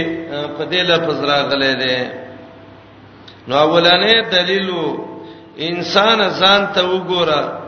په 0.57 0.65
دې 0.71 0.81
لفظ 0.91 1.21
راغلي 1.25 1.73
دي 1.85 1.99
نو 3.49 3.55
اولانې 3.65 4.15
دلیل 4.33 4.69
انسان 5.69 6.19
ځان 6.41 6.61
ته 6.75 6.83
وګوره 6.83 7.59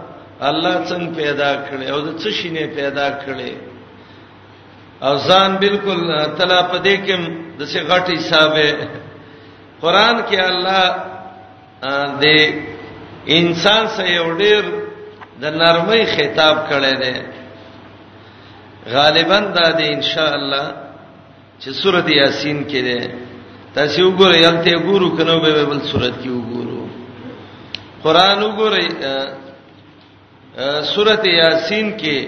الله 0.50 0.74
څنګه 0.88 1.12
پیدا 1.16 1.50
کړي 1.68 1.86
او 1.92 1.98
څه 2.18 2.30
شینه 2.36 2.64
پیدا 2.78 3.08
کړي 3.24 3.52
او 5.02 5.16
ځان 5.28 5.50
بالکل 5.64 5.98
تلا 6.38 6.60
پدې 6.72 6.96
کې 7.06 7.16
د 7.58 7.62
څه 7.72 7.80
غټ 7.88 8.06
حساب 8.18 8.52
قران 9.82 10.16
کې 10.30 10.38
الله 10.38 10.94
دې 12.20 12.42
انسان 13.28 13.86
سره 13.88 14.08
یو 14.10 14.28
ډېر 14.38 14.62
د 15.42 15.44
نرمۍ 15.60 16.02
خطاب 16.16 16.56
کړي 16.70 16.94
دي 17.02 17.16
غالبا 18.94 19.38
دا 19.56 19.68
دې 19.72 19.92
ان 19.96 20.02
شاء 20.02 20.32
الله 20.38 20.83
چې 21.64 21.72
سورته 21.82 22.12
یاسین 22.22 22.58
کې 22.70 22.80
ده 22.86 22.98
تاسو 23.76 24.00
وګورئ 24.08 24.38
یلته 24.48 24.72
ګورو 24.86 25.08
کنه 25.16 25.34
به 25.42 25.50
بل 25.70 25.80
سورته 25.90 26.10
کې 26.22 26.30
وګورو 26.38 26.82
قران 28.04 28.38
وګورئ 28.46 28.86
سورته 30.94 31.30
یاسین 31.44 31.86
کې 32.00 32.18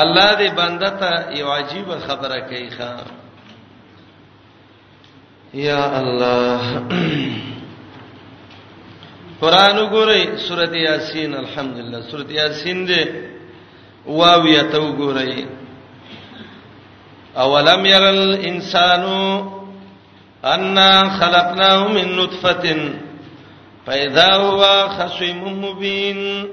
الله 0.00 0.28
دې 0.40 0.48
بنده 0.60 0.90
ته 1.02 1.12
یو 1.40 1.48
عجیب 1.58 1.88
خبره 2.06 2.38
کوي 2.50 2.68
ښا 2.76 2.90
یا 5.68 5.82
الله 6.00 6.60
قران 9.40 9.76
وګورئ 9.82 10.22
سورته 10.48 10.76
یاسین 10.90 11.32
الحمدلله 11.44 12.00
سورته 12.10 12.32
یاسین 12.42 12.78
دې 12.88 13.02
واو 14.20 14.44
یا 14.56 14.62
تو 14.72 14.80
وګورئ 14.86 15.32
اولم 17.36 17.86
ير 17.86 18.04
الانسان 18.10 19.02
ان 20.44 20.76
خلقناه 21.10 21.88
من 21.88 22.16
نطفه 22.16 22.92
فاذا 23.86 24.34
هو 24.34 24.88
خصيم 24.88 25.64
مبين 25.64 26.48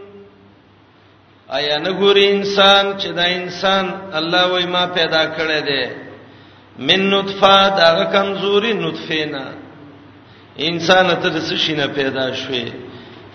ایا 1.57 1.77
نګوري 1.77 2.31
انسان 2.31 2.97
چې 2.97 3.07
دا 3.07 3.25
انسان 3.25 3.91
الله 4.13 4.43
وای 4.51 4.65
ما 4.65 4.85
پیدا 4.85 5.25
کړی 5.37 5.61
دی 5.61 5.85
من 6.79 7.09
نطفه 7.09 7.69
دا 7.69 8.03
کمزوري 8.13 8.73
نطفه 8.73 9.25
نه 9.25 9.45
انسان 10.59 11.07
ته 11.07 11.29
د 11.29 11.39
سشینه 11.39 11.87
پیدا 11.87 12.33
شوی 12.35 12.65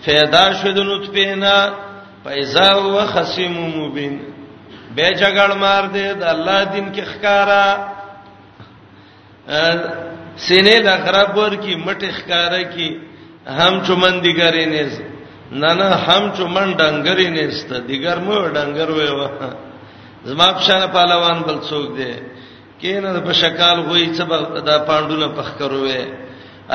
پیدا 0.05 0.53
شوی 0.53 0.73
د 0.73 0.79
نطفه 0.79 1.35
نه 1.35 1.71
پیدا 2.25 2.69
هو 2.73 3.05
خصيم 3.05 3.53
مبين 3.81 4.19
به 4.95 5.07
جګړ 5.21 5.49
مار 5.63 5.83
دې 5.95 6.07
د 6.19 6.23
الله 6.33 6.59
دین 6.73 6.87
کې 6.95 7.03
ښکارا 7.11 7.65
سینې 10.45 10.77
لا 10.87 10.95
خراب 11.03 11.31
ور 11.37 11.53
کی 11.63 11.73
مټ 11.85 12.01
ښکارا 12.17 12.61
کی 12.73 12.89
هم 13.59 13.73
چمن 13.85 14.15
دیګرې 14.25 14.65
نه 14.71 14.81
نه 15.61 15.71
نه 15.79 15.87
هم 16.05 16.23
چمن 16.37 16.67
ډنګرې 16.79 17.27
نه 17.35 17.43
ست 17.59 17.71
دیګر 17.89 18.17
مو 18.25 18.35
ډنګر 18.55 18.89
وې 18.97 19.09
و 19.17 19.21
زما 20.29 20.47
په 20.57 20.61
شان 20.67 20.81
پهلوان 20.95 21.37
بل 21.47 21.57
څوک 21.69 21.85
دې 21.97 22.11
کینه 22.81 23.19
په 23.27 23.33
شکل 23.41 23.75
غوي 23.87 24.05
څه 24.17 24.23
دا 24.69 24.75
پاندونه 24.89 25.27
پخ 25.37 25.47
کروې 25.59 26.01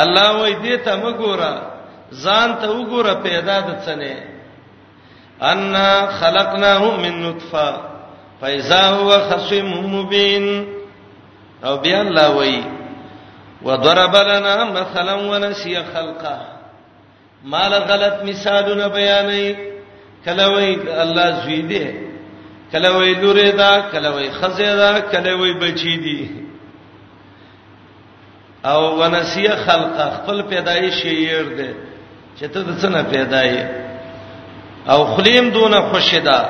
الله 0.03 0.29
وې 0.41 0.53
دې 0.65 0.75
ته 0.85 0.93
مګورا 1.05 1.53
ځان 2.25 2.49
ته 2.61 2.67
وګوره 2.77 3.13
پیدا 3.27 3.57
د 3.69 3.71
څنې 3.87 4.17
ان 5.51 5.77
خلقناهم 6.21 6.93
من 7.05 7.15
نطفه 7.25 7.69
فایزا 8.41 8.81
هو 8.89 9.11
خصم 9.31 9.67
مبین 9.97 10.47
او 11.65 11.77
بیا 11.77 12.01
الله 12.01 12.29
وای 12.31 12.63
وضرب 13.63 14.17
لنا 14.17 14.65
مثلا 14.65 15.15
ونسي 15.31 15.83
خلقه 15.83 16.39
مال 17.45 17.73
غلط 17.75 18.25
مثالونه 18.25 18.89
بیانې 18.89 19.57
کله 20.25 20.49
وای 20.55 20.99
الله 21.05 21.41
زوی 21.45 21.63
دی 21.63 21.85
کله 22.73 22.91
وای 22.91 23.15
لورې 23.15 23.55
دا 23.55 23.81
کله 23.93 24.09
وای 24.09 24.31
خزه 24.31 24.77
دا 24.77 25.01
کله 25.01 25.35
وای 25.35 25.53
بچی 25.53 25.97
دی 25.97 26.31
او 28.65 28.81
ونسي 29.01 29.49
خلقه 29.49 30.11
خپل 30.19 30.43
پیدایش 30.43 31.01
یې 31.05 31.57
دی 31.57 31.71
چې 32.39 32.45
ته 32.53 32.61
د 32.63 32.79
څه 32.83 32.85
نه 32.89 33.03
پیدای 33.03 33.65
او 34.89 35.05
خلیم 35.17 35.49
دونه 35.51 35.81
خوشیدا 35.81 36.41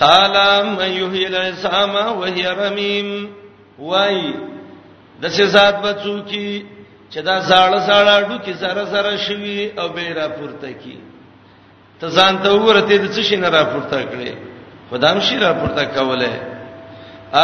قال 0.00 0.34
من 0.78 0.88
يحيي 1.00 1.26
العظام 1.32 1.92
وهي 2.20 2.44
رميم 2.64 3.08
وای 3.78 4.16
د 5.22 5.24
څه 5.36 5.44
ذات 5.56 5.76
بچو 5.86 6.16
کی 6.30 6.64
چې 7.12 7.20
دا 7.28 7.36
زړه 7.50 7.78
زړه 7.88 8.16
ډو 8.28 8.36
کی 8.44 8.52
زره 8.62 8.84
زره 8.92 9.16
شوی 9.26 9.60
او 9.80 9.86
به 9.94 10.08
را 10.18 10.28
پورته 10.36 10.70
کی 10.82 10.96
ته 12.00 12.06
ځان 12.16 12.34
ته 12.42 12.50
ورته 12.52 12.94
د 13.04 13.06
څه 13.14 13.22
شي 13.28 13.36
نه 13.44 13.48
را 13.48 13.62
پورته 13.72 13.98
کړي 14.12 14.30
خدام 14.90 15.18
شي 15.26 15.36
را 15.44 15.52
پورته 15.60 15.84
کوله 15.96 16.32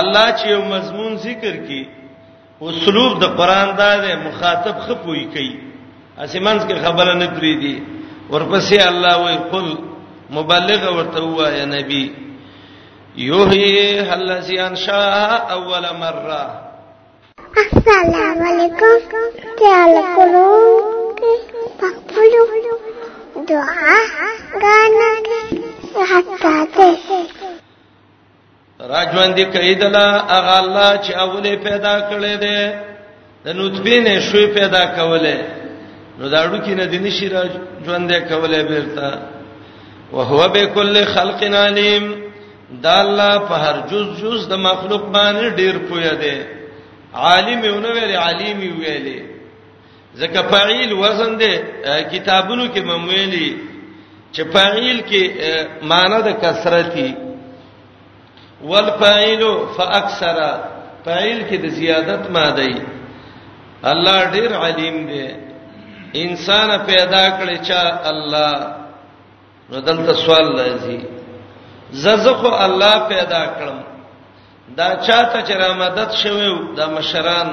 الله 0.01 0.27
چې 0.39 0.47
یو 0.55 0.63
مضمون 0.75 1.13
ذکر 1.29 1.55
کی 1.67 1.81
اسلوب 2.69 3.13
د 3.23 3.25
قران 3.39 3.69
دا 3.81 3.91
دی 4.05 4.15
مخاطب 4.29 4.75
خپوي 4.87 5.25
کوي 5.35 5.53
اسمنځ 6.25 6.61
کې 6.69 6.77
خبره 6.85 7.13
نه 7.23 7.27
پری 7.37 7.55
دی 7.63 7.75
ورپسې 8.31 8.81
الله 8.93 9.15
وایي 9.25 9.41
قل 9.53 9.69
مبلغ 10.39 10.81
ورته 10.97 11.21
وایا 11.25 11.65
نبی 11.77 12.05
یحیی 13.17 13.99
الذی 14.11 14.59
انشا 14.59 15.17
اول 15.55 15.85
مره 16.01 16.45
السلام 17.63 18.39
علیکم 18.51 19.17
تعال 19.59 19.95
کولو 20.15 20.53
پخپلو 21.81 22.47
دعا 23.49 23.99
غانا 24.63 25.11
حتا 26.13 26.65
ته 26.75 26.97
راجوان 28.95 29.35
دی 29.35 29.45
کیدلا 29.45 30.21
اغه 30.39 30.57
الله 30.63 31.03
چې 31.03 31.17
اوله 31.19 31.57
پیدا 31.57 32.01
کړې 32.11 32.41
ده 32.43 32.81
د 33.45 33.49
نطفه 33.49 34.01
نه 34.01 34.21
شوې 34.21 34.47
پیدا 34.55 34.87
کوله 34.87 35.39
نو 36.19 36.31
داړو 36.31 36.65
کې 36.65 36.69
نه 36.81 36.85
دیني 36.85 37.11
شي 37.11 37.29
راجوان 37.29 38.07
دی 38.07 38.21
کوله 38.21 38.63
بیرته 38.63 39.19
وهو 40.13 40.49
بكل 40.49 41.05
خلق 41.05 41.43
علیم 41.55 42.22
دا 42.85 43.01
الله 43.05 43.39
په 43.49 43.55
هر 43.65 43.77
جز 43.91 44.07
جز 44.23 44.41
د 44.53 44.55
مخلوق 44.69 45.05
باندې 45.17 45.49
ډیر 45.61 45.75
پوهه 45.89 46.15
ده 46.23 46.35
عالم 47.25 47.59
یو 47.71 47.77
نه 47.85 47.89
ویلي 47.97 48.17
عالمي 48.25 48.69
ویلي 48.81 49.19
ځکه 50.21 50.41
فاعل 50.51 50.91
وزن 51.03 51.33
ده 51.43 51.53
کتابونو 52.13 52.65
کې 52.75 52.81
ممویلي 52.91 53.49
چې 54.35 54.43
فاعل 54.55 54.99
کې 55.11 55.23
معنی 55.91 56.19
د 56.29 56.31
کثرتي 56.43 57.11
والفاعل 58.71 59.43
فاکثر 59.77 60.39
فاعل 61.05 61.41
کې 61.49 61.57
د 61.65 61.67
زیادت 61.81 62.25
ماده 62.35 62.63
ای 62.69 62.75
الله 63.93 64.17
ډیر 64.35 64.51
علیم 64.67 64.97
دی 65.11 65.27
انسان 66.25 66.69
پیدا 66.91 67.25
کړی 67.39 67.57
چې 67.67 67.77
الله 68.11 68.55
نو 69.71 69.81
دلته 69.89 70.13
سوال 70.25 70.47
لایي 70.57 70.99
ززخو 71.93 72.49
الله 72.65 72.99
پیدا 73.09 73.45
کړم 73.57 73.79
دا 74.77 74.97
چاته 75.07 75.43
چې 75.43 75.53
را 75.61 75.73
مدد 75.83 76.11
شویو 76.23 76.57
د 76.77 76.81
مشران 76.95 77.49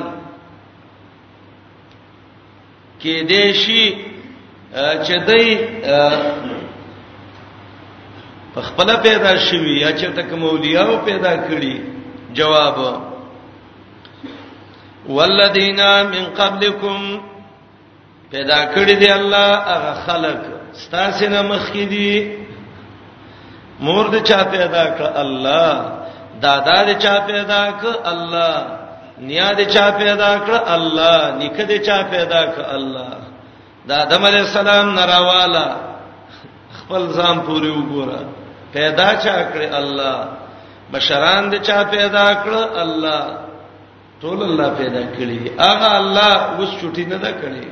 کې 3.01 3.15
دیشي 3.29 3.85
چې 4.75 5.15
دای 5.27 5.47
په 8.53 8.61
خپل 8.67 8.89
پیدا 9.03 9.33
شوی 9.37 9.75
یا 9.79 9.91
چې 9.97 10.07
تک 10.17 10.33
مولیاو 10.33 10.95
پیدا 11.05 11.33
کړی 11.37 11.75
جواب 12.33 12.77
والذین 15.09 15.79
من 16.13 16.25
قبلکم 16.41 16.99
پیدا 18.31 18.59
کړی 18.73 18.93
دی 19.01 19.09
الله 19.09 19.55
هغه 19.71 19.93
خلق 20.07 20.39
ستاسو 20.83 21.29
نه 21.29 21.41
مخکې 21.41 21.83
دي 21.93 22.38
مور 23.79 24.05
دې 24.11 24.19
چا 24.29 24.41
پیدا 24.51 24.83
کړ 24.97 25.03
الله 25.23 25.73
دادا 26.45 26.77
دې 26.87 26.95
چا 27.03 27.15
پیدا 27.27 27.63
کړ 27.81 28.09
الله 28.11 28.65
نیا 29.27 29.49
دې 29.59 29.65
چا 29.75 29.85
پیدا 29.99 30.31
کړ 30.45 30.53
الله 30.75 31.29
نیکه 31.39 31.63
دې 31.63 31.85
چا 31.87 31.97
پیدا 32.15 32.41
کړ 32.53 32.61
الله 32.75 33.07
د 33.91 33.91
آدم 34.01 34.25
علی 34.29 34.39
السلام 34.39 34.93
نراواله 34.99 35.65
خپل 36.79 37.07
ځان 37.13 37.39
پورې 37.49 37.69
وګوره 37.77 38.19
پیدا 38.73 39.09
چا 39.25 39.37
کړ 39.51 39.61
الله 39.81 40.17
بشران 40.95 41.51
دې 41.51 41.67
چا 41.67 41.83
پیدا 41.93 42.25
کړ 42.43 42.81
الله 42.83 43.37
ټول 44.21 44.43
الله 44.49 44.69
پیدا 44.81 45.01
کړی 45.01 45.51
هغه 45.61 45.93
الله 45.97 46.57
اوس 46.57 46.71
چټی 46.81 47.05
نه 47.13 47.17
دا 47.23 47.31
کړی 47.31 47.67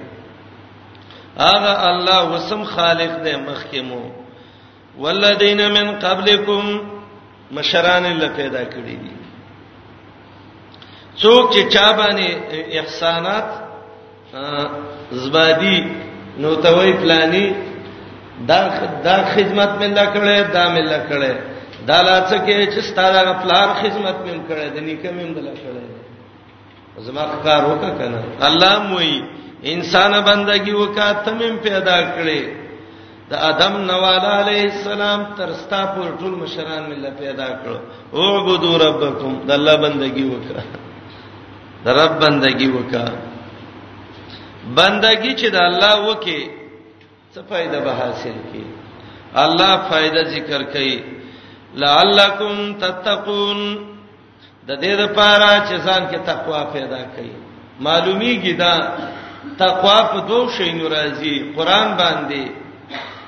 هغه 1.41 1.85
الله 1.89 2.21
وسم 2.35 2.63
خالق 2.77 3.19
دې 3.23 3.35
مخکمو 3.49 4.01
والذین 4.99 5.61
من 5.71 5.87
قبلکم 6.01 6.65
مشران 7.57 8.05
له 8.19 8.27
پیدا 8.37 8.63
کړی 8.75 8.93
دي 9.03 9.13
څوک 11.21 11.43
چې 11.53 11.61
چا 11.73 11.87
باندې 11.99 12.27
احسانات 12.79 13.47
زبادي 15.23 15.77
نو 16.43 16.49
توي 16.65 16.93
پلاني 17.03 17.45
دا 18.49 18.59
دا 19.05 19.17
خدمت 19.33 19.71
مې 19.79 19.89
دا 19.99 20.05
کړې 20.13 20.39
دا 20.55 20.63
مې 20.73 20.85
لا 20.91 20.99
کړې 21.09 21.33
دا 21.87 21.97
لاڅه 22.07 22.37
کې 22.45 22.55
چې 22.73 22.79
ستاره 22.89 23.33
پلان 23.43 23.67
خدمت 23.81 24.17
مې 24.25 24.37
کړې 24.47 24.67
د 24.75 24.77
نیکه 24.89 25.09
مې 25.17 25.25
ملا 25.35 25.53
کړې 25.63 25.85
زما 27.07 27.23
کار 27.43 27.61
وکړه 27.69 27.91
کنه 27.99 28.19
الله 28.49 28.73
موي 28.91 29.15
انسان 29.73 30.11
بندگی 30.29 30.73
وکړه 30.81 31.07
تمم 31.25 31.55
پیدا 31.65 31.97
کړې 32.15 32.41
د 33.31 33.33
ادم 33.49 33.73
نواله 33.91 34.27
علی 34.41 34.59
السلام 34.73 35.19
تر 35.37 35.49
ستا 35.61 35.81
پور 35.93 36.09
ټول 36.19 36.33
مشران 36.43 36.81
مله 36.91 37.09
پیدا 37.21 37.49
کړ 37.61 37.73
او 38.15 38.23
عبدو 38.39 38.71
ربکم 38.85 39.31
د 39.47 39.49
الله 39.57 39.75
بندگی 39.85 40.25
وکړه 40.33 40.63
د 41.85 41.87
رب 41.99 42.11
بندگی 42.21 42.67
وکړه 42.77 43.17
بندگی 44.77 45.31
چې 45.39 45.47
د 45.55 45.57
الله 45.69 45.95
وکي 46.09 46.41
څه 47.33 47.39
فائدہ 47.49 47.79
به 47.87 47.93
حاصل 48.01 48.37
کی 48.51 48.63
الله 49.45 49.71
فائدہ 49.89 50.21
ذکر 50.35 50.61
کړي 50.75 50.95
لعلکم 51.85 52.55
تتقون 52.83 53.59
د 54.67 54.69
دې 54.81 54.93
لپاره 55.01 55.49
چې 55.67 55.75
ځان 55.87 56.03
کې 56.09 56.19
تقوا 56.31 56.61
پیدا 56.77 56.99
کړي 57.17 57.31
معلومیږي 57.89 58.53
دا 58.63 58.73
تقوا 59.63 59.99
په 60.13 60.19
دوه 60.31 60.45
شی 60.59 60.69
ناراضي 60.79 61.35
قران 61.57 61.87
باندې 62.03 62.43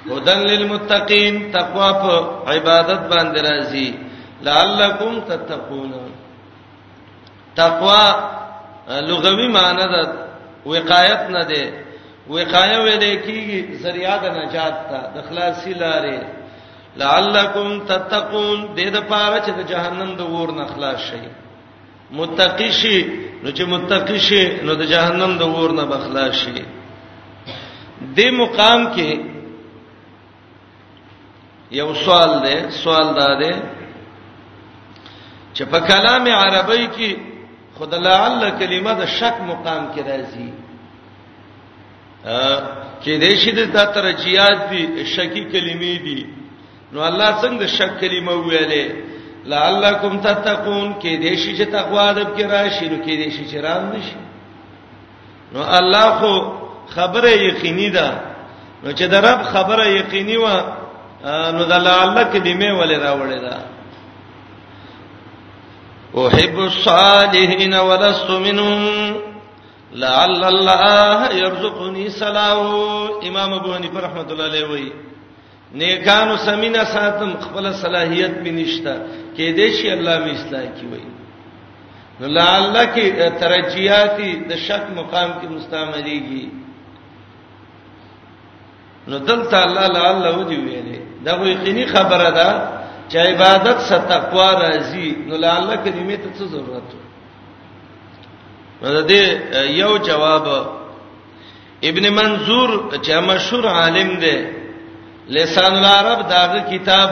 هدن 0.08 0.39
للمتقین 0.47 1.36
تقوا 1.52 1.91
په 1.91 2.14
عبادت 2.52 3.02
باندې 3.14 3.39
راځي 3.50 3.91
لعلکم 4.43 5.20
تتقون 5.28 5.91
تقوا 7.56 8.06
لغوي 9.10 9.47
معنی 9.47 9.86
ده 9.91 10.04
وقایت 10.66 11.24
نه 11.36 11.43
ده 11.50 11.66
وقایه 12.28 12.78
ویلې 12.86 13.16
کیږي 13.26 13.74
ذریعہ 13.84 14.16
د 14.24 14.26
نجات 14.39 14.76
ته 14.89 15.00
د 15.16 15.22
خلاصي 15.30 15.74
لارې 15.74 16.24
لعلکم 16.97 17.80
تتقون 17.89 18.68
دې 18.76 18.88
د 18.95 19.00
پاره 19.10 19.39
چې 19.39 19.52
د 19.60 19.68
جهنم 19.72 20.16
د 20.16 20.22
اور 20.22 20.52
نه 20.52 20.66
خلاص 20.66 21.00
شي 21.10 21.22
متقی 22.12 22.72
شي 22.72 22.97
نو 23.43 23.52
چې 23.52 23.62
متقی 23.74 24.20
شي 24.20 24.43
نو 24.64 24.76
د 24.76 24.82
جهنم 24.86 25.38
د 25.38 25.41
اور 25.41 25.72
نه 25.72 25.86
بخلاص 25.91 26.34
شي 26.43 26.56
دې 28.16 28.32
مقام 28.39 28.88
کې 28.95 29.38
یو 31.78 31.94
سوال 32.06 32.32
دی 32.46 32.56
سوال 32.84 33.08
دا 33.20 33.34
دی 33.40 33.52
چې 35.54 35.64
په 35.72 35.80
کلام 35.80 36.28
عربی 36.28 36.88
کې 36.88 37.18
خود 37.78 37.94
لعل 37.96 38.50
کلمه 38.60 38.94
د 39.02 39.06
شک 39.16 39.38
مقام 39.50 39.84
کې 39.94 40.02
راځي 40.10 40.50
ا 42.26 42.40
کې 43.04 43.14
دې 43.26 43.34
شي 43.42 43.52
د 43.58 43.94
ترجیات 43.98 44.58
دي 44.72 45.06
شکی 45.14 45.42
کلمې 45.54 45.96
دي 46.06 46.26
نو 46.92 47.02
الله 47.10 47.30
څنګه 47.44 47.66
شک 47.76 47.92
کلمه 48.02 48.34
ویلې 48.48 48.86
لعلکم 49.54 50.20
تتقون 50.26 50.90
کې 51.02 51.14
دې 51.22 51.36
شي 51.44 51.58
چې 51.58 51.72
تقوا 51.78 52.10
ادب 52.10 52.38
کې 52.38 52.44
راشي 52.54 52.90
نو 52.90 52.98
کې 53.06 53.16
دې 53.22 53.30
شي 53.38 53.46
چې 53.52 53.58
رام 53.64 53.86
نشي 53.94 54.18
نو 55.54 55.62
الله 55.78 56.10
خو 56.20 56.34
خبره 56.98 57.30
یقیني 57.30 57.90
ده 57.90 58.10
نو 58.84 58.92
چې 58.92 59.04
د 59.14 59.16
رب 59.30 59.42
خبره 59.54 59.86
یقیني 60.00 60.38
و 60.38 60.46
نو 61.26 61.62
د 61.72 61.74
الله 61.80 62.24
کلمه 62.34 62.70
ولې 62.80 62.96
راوړې 63.06 63.40
ده 63.46 63.56
احب 66.24 66.58
الصالحین 66.72 67.74
ولست 67.88 68.30
منهم 68.30 69.16
لعل 70.04 70.42
الله 70.54 71.20
يرزقني 71.44 72.06
صلاو 72.22 72.64
امام 73.30 73.54
ابو 73.54 73.70
حنیفه 73.76 74.00
رحمۃ 74.08 74.28
اللہ 74.32 74.44
علیہ 74.52 74.66
وی 74.70 74.88
نیکانو 75.80 76.36
سمینا 76.46 76.84
ساتم 76.94 77.32
خپل 77.46 77.66
صلاحیت 77.84 78.32
می 78.44 78.52
نشتا 78.60 78.96
کې 79.36 79.46
دې 79.58 79.68
شي 79.82 79.88
الله 79.98 80.16
می 80.26 80.32
اصلاح 80.36 80.66
کی 80.80 80.86
وی 80.92 81.04
نو 82.20 82.26
لعل 82.38 82.78
کی 82.94 83.06
ترجیحاتی 83.42 84.32
د 84.50 84.52
شک 84.68 84.84
مقام 85.00 85.30
کې 85.40 85.46
مستعمليږي 85.56 86.48
نو 89.10 89.16
دلته 89.30 89.56
الله 89.66 89.86
لعل 89.98 90.26
ودی 90.40 90.56
ویلې 90.64 91.00
دا 91.26 91.32
خو 91.38 91.44
یقیني 91.56 91.86
خبره 91.96 92.30
ده 92.40 92.50
چې 93.12 93.18
عبادت 93.32 93.78
ست 93.90 94.04
تقوا 94.14 94.50
راځي 94.64 95.08
نو 95.28 95.34
لاله 95.44 95.76
کلمې 95.84 96.18
ته 96.24 96.30
څه 96.38 96.44
ضرورت 96.54 96.90
ده 96.96 97.02
دې 99.12 99.24
یو 99.82 99.92
جواب 100.08 100.46
ابن 101.90 102.06
منظور 102.20 102.70
چې 103.06 103.12
مشهور 103.32 103.66
عالم 103.80 104.10
دی 104.24 104.38
لسان 105.36 105.74
العرب 105.80 106.20
داغه 106.34 106.60
کتاب 106.72 107.10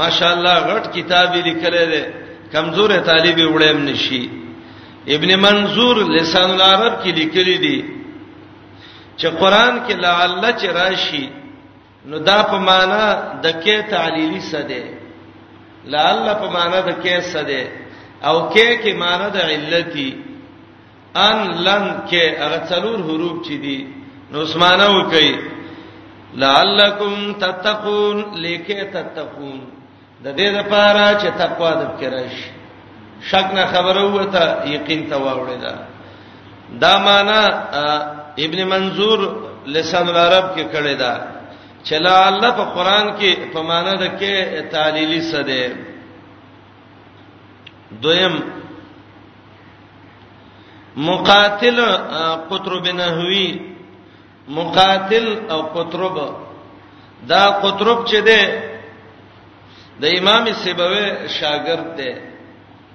ماشاءالله 0.00 0.56
غټ 0.74 0.84
کتاب 0.96 1.26
یې 1.34 1.42
لیکلی 1.48 1.84
دی 1.92 2.02
کمزور 2.54 2.90
طالب 3.08 3.36
یې 3.38 3.46
وړم 3.54 3.76
نشي 3.88 4.24
ابن 5.14 5.30
منظور 5.46 5.96
لسان 6.16 6.48
العرب 6.54 6.94
کې 7.02 7.08
لیکلی 7.18 7.58
دی 7.64 7.78
چې 9.18 9.26
قران 9.40 9.74
کې 9.86 9.92
لعل 10.04 10.42
چې 10.60 10.66
راشي 10.80 11.26
نو 12.08 12.18
دا 12.28 12.38
په 12.50 12.58
معنا 12.68 13.04
د 13.44 13.46
کې 13.62 13.76
تعلیلی 13.94 14.40
سده 14.52 14.82
لعل 15.92 16.18
په 16.42 16.46
معنا 16.56 16.78
د 16.88 16.92
کې 17.02 17.14
سده 17.34 17.62
او 18.28 18.36
کې 18.54 18.66
کې 18.82 18.92
معنا 19.02 19.26
د 19.36 19.38
علتی 19.52 20.10
ان 21.28 21.38
لن 21.66 21.84
کې 22.10 22.24
هغه 22.42 22.58
څلور 22.70 22.96
حروف 23.08 23.36
چې 23.46 23.54
دي 23.64 23.78
نو 24.32 24.36
اسمانه 24.46 24.86
وکي 24.98 25.30
لعلکم 26.44 27.14
تتقون 27.44 28.16
لیکه 28.44 28.84
تتقون 28.96 29.60
د 30.24 30.26
دې 30.36 30.48
لپاره 30.58 31.04
چې 31.20 31.28
تقوا 31.42 31.72
د 31.82 31.84
کرش 32.00 32.36
شک 33.30 33.46
نه 33.56 33.64
خبره 33.72 34.04
وته 34.16 34.68
یقین 34.74 35.06
ته 35.10 35.16
واوړی 35.24 35.58
دا 35.64 35.74
دا 36.82 36.94
معنا 37.08 37.40
ابن 38.46 38.64
منظور 38.72 39.18
لسان 39.76 40.06
عرب 40.08 40.46
کې 40.56 40.64
کړی 40.74 40.94
دا 41.04 41.12
چلا 41.88 42.16
الله 42.30 42.50
په 42.58 42.64
قران 42.74 43.06
کې 43.18 43.30
په 43.52 43.60
معنا 43.68 43.94
د 44.02 44.04
کې 44.20 44.34
تعلیلی 44.74 45.20
سده 45.32 45.62
دویم 48.02 48.34
مقاتل 51.08 51.78
قطرب 52.50 52.84
نحوی 53.00 53.46
مقاتل 54.58 55.26
او 55.52 55.60
قطرب 55.76 56.16
دا 57.30 57.44
قطرب 57.62 57.98
چې 58.10 58.18
ده 58.28 58.40
د 60.00 60.04
امام 60.18 60.44
سیبوی 60.64 61.04
شاګرد 61.38 61.88
ده 61.98 62.10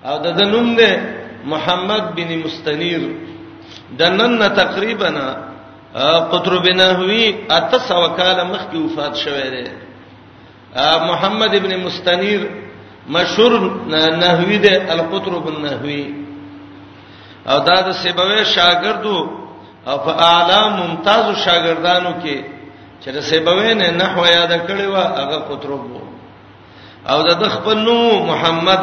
او 0.09 0.15
د 0.23 0.27
نوم 0.53 0.67
ده 0.79 0.91
محمد 1.51 2.03
بن 2.17 2.29
مستنیر 2.43 3.01
د 3.99 4.01
نن 4.19 4.41
تقریبا 4.61 5.09
قطر 5.95 6.57
بن 6.63 6.77
نحوی 6.77 7.31
اته 7.49 7.77
سو 7.87 8.07
کال 8.17 8.39
مخکې 8.51 8.77
وفات 8.77 9.15
شوی 9.17 9.49
دی 9.49 9.71
محمد 11.05 11.55
ابن 11.55 11.79
مستنیر 11.83 12.39
مشهور 13.15 13.51
نحوی 14.19 14.57
دی 14.65 14.75
القطر 14.93 15.37
بن 15.45 15.61
نحوی 15.65 16.03
او 17.47 17.57
دا 17.59 17.79
د 17.89 17.95
سیبوی 18.01 18.43
شاګردو 18.45 19.17
او 19.87 19.97
په 20.05 20.11
اعلی 20.11 20.61
ممتاز 20.81 21.35
شاګردانو 21.45 22.11
کې 22.23 22.37
چې 23.01 23.09
د 23.15 23.19
سیبوی 23.21 23.73
نه 23.73 23.89
نحو 23.91 24.25
یاد 24.25 24.53
کړی 24.67 24.85
و 24.87 24.95
هغه 24.97 25.37
قطر 25.49 25.69
بو 25.75 25.99
او 27.09 27.17
د 27.23 27.49
خپل 27.49 27.77
نوم 27.77 28.27
محمد 28.27 28.81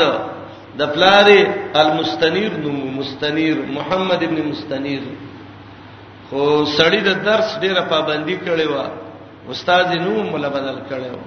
د 0.79 0.83
پلاری 0.95 1.45
المستنیر 1.83 2.57
نوم 2.65 2.83
مستنیر 2.99 3.57
محمد 3.77 4.23
ابن 4.23 4.43
مستنیر 4.51 5.01
خو 6.31 6.41
سړی 6.79 7.01
د 7.09 7.13
درس 7.29 7.49
ډیره 7.63 7.83
پابندي 7.95 8.37
کړې 8.45 8.67
و 8.75 9.51
استاد 9.53 9.85
یې 9.93 9.99
نو 10.07 10.15
مل 10.35 10.47
بدل 10.57 10.79
کړو 10.89 11.19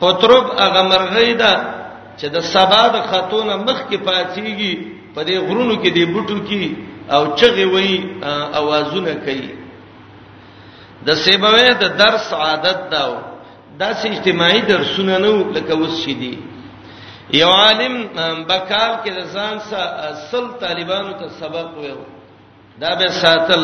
پتروب 0.00 0.46
هغه 0.62 0.82
مرغې 0.92 1.32
دا 1.42 1.52
چې 2.18 2.26
د 2.36 2.46
سبا 2.54 2.82
د 2.94 3.04
خاتون 3.10 3.48
مخ 3.68 3.78
کې 3.90 3.98
پاتېږي 4.08 4.72
په 5.14 5.20
دې 5.28 5.36
غرونو 5.46 5.74
کې 5.82 5.90
دې 5.96 6.04
بوټو 6.14 6.38
کې 6.48 6.62
او 7.16 7.22
چغې 7.38 7.66
وای 7.72 7.92
اوازونه 8.60 9.14
کوي 9.28 9.50
د 11.06 11.16
سیبوي 11.24 11.70
د 11.82 11.86
درس 12.02 12.26
عادت 12.44 12.78
داو 12.92 13.14
دا 13.80 13.90
سې 13.92 14.08
اجتماعي 14.12 14.60
درسونه 14.70 15.18
نو 15.24 15.32
لکه 15.56 15.72
وس 15.80 15.94
شې 16.04 16.14
دي 16.22 16.34
یو 17.42 17.50
عالم 17.62 17.94
بکال 18.50 18.92
کې 19.02 19.12
د 19.18 19.20
ځان 19.34 19.54
سره 19.68 19.86
اصل 20.10 20.44
طالبانو 20.64 21.12
ته 21.20 21.26
سبق 21.40 21.68
ویو 21.80 22.00
دا 22.82 22.90
به 23.00 23.08
ساتل 23.20 23.62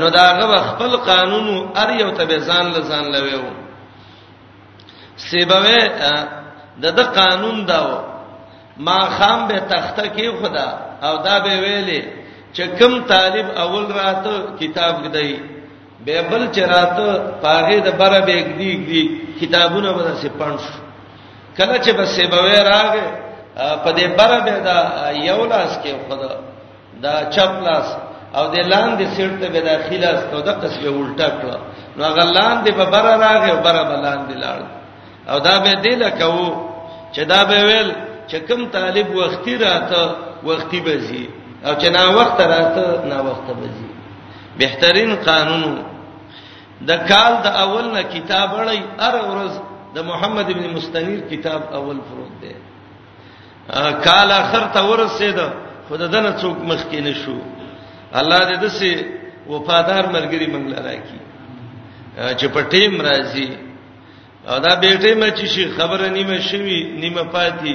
نو 0.00 0.08
دا 0.16 0.24
غو 0.38 0.54
خپل 0.68 0.96
قانون 1.10 1.46
ار 1.80 1.90
یو 2.00 2.10
تبه 2.18 2.38
ځان 2.48 2.66
له 2.74 2.80
ځان 2.90 3.04
لويو 3.14 3.42
سیبوي 5.28 5.80
د 6.82 6.84
د 6.98 7.00
قانون 7.20 7.58
داو 7.70 7.88
ما 8.84 8.98
خام 9.16 9.38
به 9.48 9.58
تخته 9.70 10.04
کې 10.16 10.26
خدا 10.40 10.68
او 11.06 11.14
دا 11.26 11.34
به 11.44 11.54
ویلې 11.62 12.00
چې 12.56 12.62
کوم 12.78 12.92
طالب 13.12 13.46
اول 13.64 13.84
راته 14.00 14.32
کتاب 14.60 14.94
دی 15.16 15.32
به 16.04 16.16
بل 16.30 16.42
چراته 16.56 17.08
پاغه 17.42 17.76
د 17.86 17.88
بره 18.00 18.20
به 18.28 18.36
دی 18.58 18.70
دی 18.88 19.02
کتابونه 19.40 19.88
به 19.96 20.02
سه 20.22 20.28
پانس 20.38 20.64
کله 21.56 21.74
چې 21.84 21.90
به 21.96 22.04
سیبوي 22.16 22.56
راغې 22.72 23.04
په 23.84 23.90
دې 23.96 24.06
بره 24.18 24.38
به 24.46 24.54
دا 24.68 24.78
یو 25.28 25.40
لاس 25.52 25.72
کې 25.82 25.92
خدا 26.08 26.30
دا 27.04 27.14
چپ 27.34 27.52
لاس 27.66 27.88
او 28.36 28.44
د 28.54 28.56
لاندې 28.72 29.04
سیټ 29.16 29.32
ته 29.40 29.46
به 29.54 29.60
داخله 29.70 30.08
استو 30.16 30.38
د 30.48 30.50
قصې 30.62 30.88
الټا 31.02 31.28
کړ 31.40 31.44
نو 31.96 32.00
هغه 32.08 32.24
لاندې 32.38 32.70
په 32.78 32.84
بره 32.92 33.14
راغی 33.24 33.50
او 33.54 33.58
بره 33.66 33.82
بلاندې 33.90 34.34
لاړ 34.42 34.58
او 35.32 35.38
دا 35.46 35.54
به 35.64 35.72
دی 35.84 35.94
لکه 36.04 36.24
چې 37.14 37.22
دا 37.32 37.40
به 37.50 37.58
ویل 37.68 37.90
چې 38.30 38.36
کوم 38.48 38.60
طالب 38.76 39.06
وختي 39.20 39.54
راته 39.64 40.02
وختي 40.48 40.80
بزي 40.86 41.24
او 41.66 41.72
چې 41.80 41.88
نا 41.96 42.02
وخت 42.18 42.38
راته 42.52 42.84
نا 43.10 43.18
وخت 43.28 43.46
بزي 43.60 43.90
بهترین 44.60 45.10
قانون 45.28 45.70
د 46.88 46.90
کال 47.10 47.32
د 47.46 47.46
اول 47.64 47.84
نه 47.94 48.02
کتاب 48.14 48.48
اړای 48.60 48.78
هر 49.04 49.14
ورځ 49.30 49.52
د 49.96 49.98
محمد 50.10 50.46
ابن 50.50 50.64
مستنیر 50.76 51.20
کتاب 51.32 51.60
اول 51.78 51.98
فروت 52.08 52.34
دی 52.42 52.52
کال 54.06 54.28
اخر 54.42 54.64
ته 54.74 54.80
ورسېده 54.90 55.46
خود 55.88 56.00
دنه 56.12 56.30
څوک 56.42 56.56
مخکې 56.70 56.98
نشو 57.08 57.36
الله 58.16 58.38
دې 58.48 58.56
دسه 58.64 58.96
وفادار 59.48 60.04
مرګري 60.14 60.46
منګل 60.46 60.76
راکړي 60.86 61.20
چې 62.38 62.46
په 62.54 62.60
ټیم 62.72 63.00
راځي 63.00 63.48
او 64.48 64.58
دا 64.58 64.74
بیٹه 64.80 65.14
مې 65.20 65.30
چې 65.38 65.44
شي 65.52 65.64
خبره 65.76 66.08
نیمه 66.08 66.38
شوی 66.48 66.80
نیمه 67.02 67.22
پاتې 67.32 67.74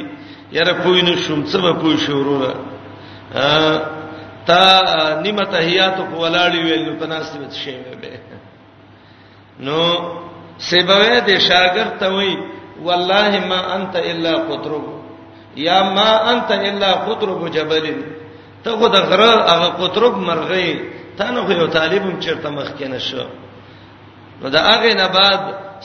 یاره 0.52 0.74
پوی 0.84 1.02
نو 1.02 1.16
شوم 1.18 1.46
څه 1.46 1.58
به 1.62 1.72
پوی 1.82 1.98
شو 1.98 2.14
وروره 2.18 2.54
تا 4.46 4.64
نیمه 5.24 5.44
تحیات 5.54 5.96
کو 6.10 6.16
ولاړی 6.22 6.60
ویل 6.66 6.86
نو 6.90 6.94
تناسب 7.00 7.42
شي 7.64 7.76
به 8.02 8.20
نو 9.60 9.80
سبوی 10.58 11.16
د 11.28 11.40
شاګرد 11.50 11.94
ته 12.00 12.10
وای 12.14 12.38
والله 12.84 13.32
ما 13.50 13.60
انت 13.76 13.96
الا 13.96 14.34
قطرب 14.50 14.84
یا 15.56 15.84
ما 15.98 16.10
انت 16.32 16.52
الا 16.52 16.92
قطرب 17.06 17.48
جبل 17.54 17.86
ته 18.64 18.72
خو 18.80 18.88
د 18.96 18.98
غره 19.10 19.32
هغه 19.54 19.70
قطرب 19.82 20.14
مرغې 20.30 20.70
ته 21.18 21.26
نو 21.34 21.40
خو 21.48 21.52
یو 21.62 21.68
طالبم 21.78 22.14
چیرته 22.24 22.50
مخ 22.58 22.70
کې 22.78 22.86
نشو 22.94 23.26
نو 24.42 24.46
دا 24.54 24.60
هغه 24.74 24.92
نه 25.00 25.08
بعد 25.18 25.42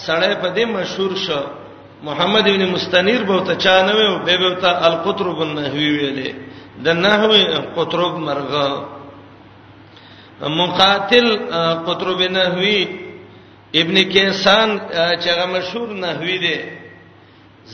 سړی 0.07 0.35
په 0.43 0.49
دې 0.57 0.65
مشهور 0.77 1.13
شو 1.25 1.41
محمد 2.09 2.45
ابن 2.49 2.63
مستنیر 2.75 3.23
به 3.29 3.39
ته 3.49 3.55
چانوي 3.65 4.07
او 4.11 4.17
به 4.27 4.35
به 4.43 4.51
ته 4.63 4.71
القطرب 4.89 5.39
النحوی 5.47 5.91
ویلې 5.99 6.31
د 6.85 6.89
نحوی 7.07 7.43
قطرب 7.77 8.13
مرغه 8.29 8.69
مقاتل 10.61 11.29
قطرب 11.87 12.21
نحوی 12.39 12.81
ابن 13.81 13.97
کیسان 14.15 14.69
چې 15.21 15.29
هغه 15.35 15.47
مشهور 15.57 15.89
نحوی 16.07 16.37
دی 16.45 16.57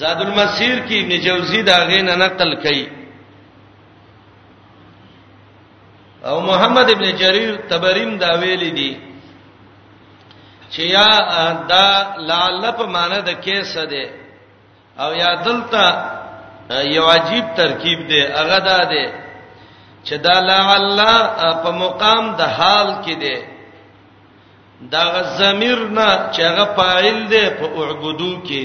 زاد 0.00 0.18
المسیر 0.26 0.76
کې 0.86 0.94
ابن 1.02 1.12
جوزی 1.24 1.62
دا 1.62 1.76
غین 1.88 2.06
نقل 2.24 2.50
کړي 2.62 3.03
او 6.28 6.40
محمد 6.40 6.90
ابن 6.90 7.16
جرير 7.16 7.54
تبریم 7.70 8.12
دا 8.18 8.30
ویلي 8.40 8.70
دي 8.78 8.90
چې 10.72 10.82
یا 10.96 11.10
دا 11.72 11.86
لالپ 12.30 12.78
معنی 12.94 13.18
د 13.28 13.40
کیسه 13.44 13.84
ده 13.92 14.04
او 15.02 15.08
یا 15.22 15.30
دلته 15.46 15.84
یو 16.96 17.04
عجیب 17.14 17.44
ترکیب 17.56 18.00
ده 18.12 18.20
هغه 18.40 18.58
دا 18.68 18.78
ده 18.92 19.04
چې 20.06 20.14
دا 20.26 20.36
لعل 20.48 20.98
په 21.64 21.70
مقام 21.82 22.24
د 22.36 22.40
حال 22.40 22.88
کې 23.04 23.16
ده 23.22 23.36
دا 24.94 25.06
ضمیر 25.40 25.78
نه 25.98 26.08
چې 26.34 26.40
هغه 26.52 26.64
فاعل 26.76 27.18
ده 27.34 27.44
په 27.58 27.66
اعبدو 27.82 28.32
کې 28.46 28.64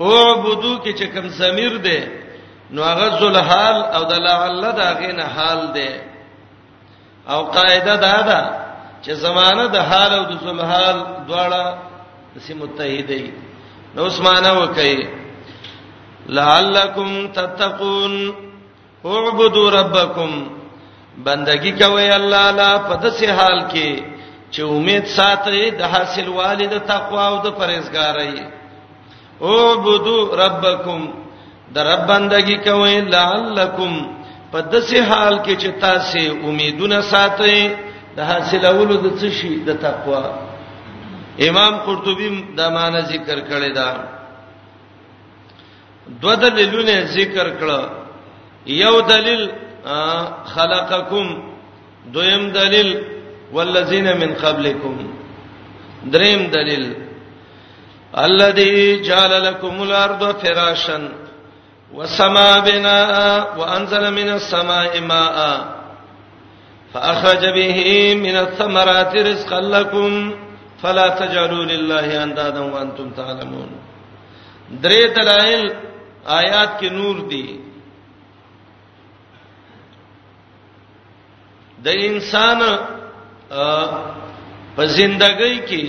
اعبدو 0.00 0.72
کې 0.84 0.92
چې 0.98 1.04
کوم 1.16 1.28
ضمیر 1.28 1.74
ده 1.86 2.00
نو 2.70 2.80
هغه 2.90 3.06
ذل 3.20 3.36
حال 3.50 3.76
او 3.98 4.02
د 4.14 4.26
لعل 4.30 4.62
دا 4.82 4.88
غینه 5.04 5.26
حال 5.36 5.62
ده 5.78 5.88
او 7.28 7.42
قاعده 7.44 7.96
دا 7.96 8.20
ده 8.28 8.38
چې 9.04 9.10
زمانه 9.24 9.66
د 9.66 9.76
حال 9.88 10.12
او 10.18 10.24
د 10.30 10.32
زلحال 10.44 10.96
دواړه 11.28 11.62
سي 12.46 12.52
متحدې 12.60 13.24
نو 13.94 14.02
اسمانه 14.10 14.52
وکي 14.62 14.94
لعلکم 16.38 17.10
تتقون 17.38 18.14
اعبدوا 19.12 19.68
ربکم 19.80 20.30
بندگی 21.28 21.72
کوي 21.80 22.10
الله 22.18 22.50
لا 22.50 22.70
پدسه 22.88 23.28
حال 23.38 23.58
کې 23.72 23.90
چې 24.54 24.60
امید 24.76 25.04
ساتي 25.16 25.70
د 25.78 25.82
حاصل 25.92 26.28
والد 26.28 26.72
تقوا 26.90 27.26
او 27.28 27.36
د 27.44 27.48
پرهیزګارۍ 27.58 28.34
اعبدوا 29.50 30.22
ربکم 30.44 31.00
د 31.74 31.78
رب 31.90 32.06
بندگی 32.06 32.56
کوي 32.68 33.00
لعلکم 33.16 33.92
په 34.54 34.60
دسه 34.74 35.00
حال 35.10 35.34
کې 35.44 35.54
چې 35.62 35.70
تاسو 35.84 36.18
امیدونه 36.48 36.98
ساتئ 37.12 37.54
د 38.16 38.18
حاصلولو 38.30 38.96
د 39.04 39.06
څه 39.20 39.28
شي 39.38 39.52
د 39.68 39.70
تقوا 39.84 40.24
امام 41.48 41.74
قرطبي 41.86 42.28
دا 42.58 42.66
معنی 42.76 43.00
ذکر 43.12 43.38
کړی 43.48 43.70
دا 43.78 43.88
دو 46.20 46.34
دلیلونه 46.44 46.94
ذکر 47.16 47.46
کړه 47.60 47.80
یو 48.84 48.94
دلیل 49.10 49.42
خلقکم 50.54 51.26
دویم 52.18 52.44
دلیل 52.58 52.94
والذین 53.52 54.08
من 54.20 54.34
قبلکم 54.44 54.94
دریم 56.14 56.46
دلیل 56.56 56.86
الذي 58.28 58.70
جعل 59.10 59.32
لكم 59.48 59.82
الارض 59.88 60.22
فراشا 60.46 61.02
والسماء 61.94 62.60
بناء 62.70 63.14
وانزل 63.58 64.04
من 64.14 64.28
السماء 64.38 65.00
ماء 65.00 65.36
فاخرج 66.94 67.42
به 67.58 67.78
من 68.14 68.36
الثمرات 68.36 69.16
رزقا 69.16 69.60
لكم 69.60 70.34
فلا 70.82 71.08
تجعلوا 71.08 71.64
لله 71.64 72.06
اندادا 72.24 72.60
وانتم 72.74 73.10
تعلمون 73.18 73.70
درې 74.82 75.02
دلایل 75.16 75.62
آیات 76.40 76.80
کې 76.80 76.90
نور 76.98 77.16
دي 77.28 77.46
د 81.84 81.88
انسان 82.08 82.60
په 84.76 84.82
ژوندۍ 84.96 85.62
کې 85.68 85.86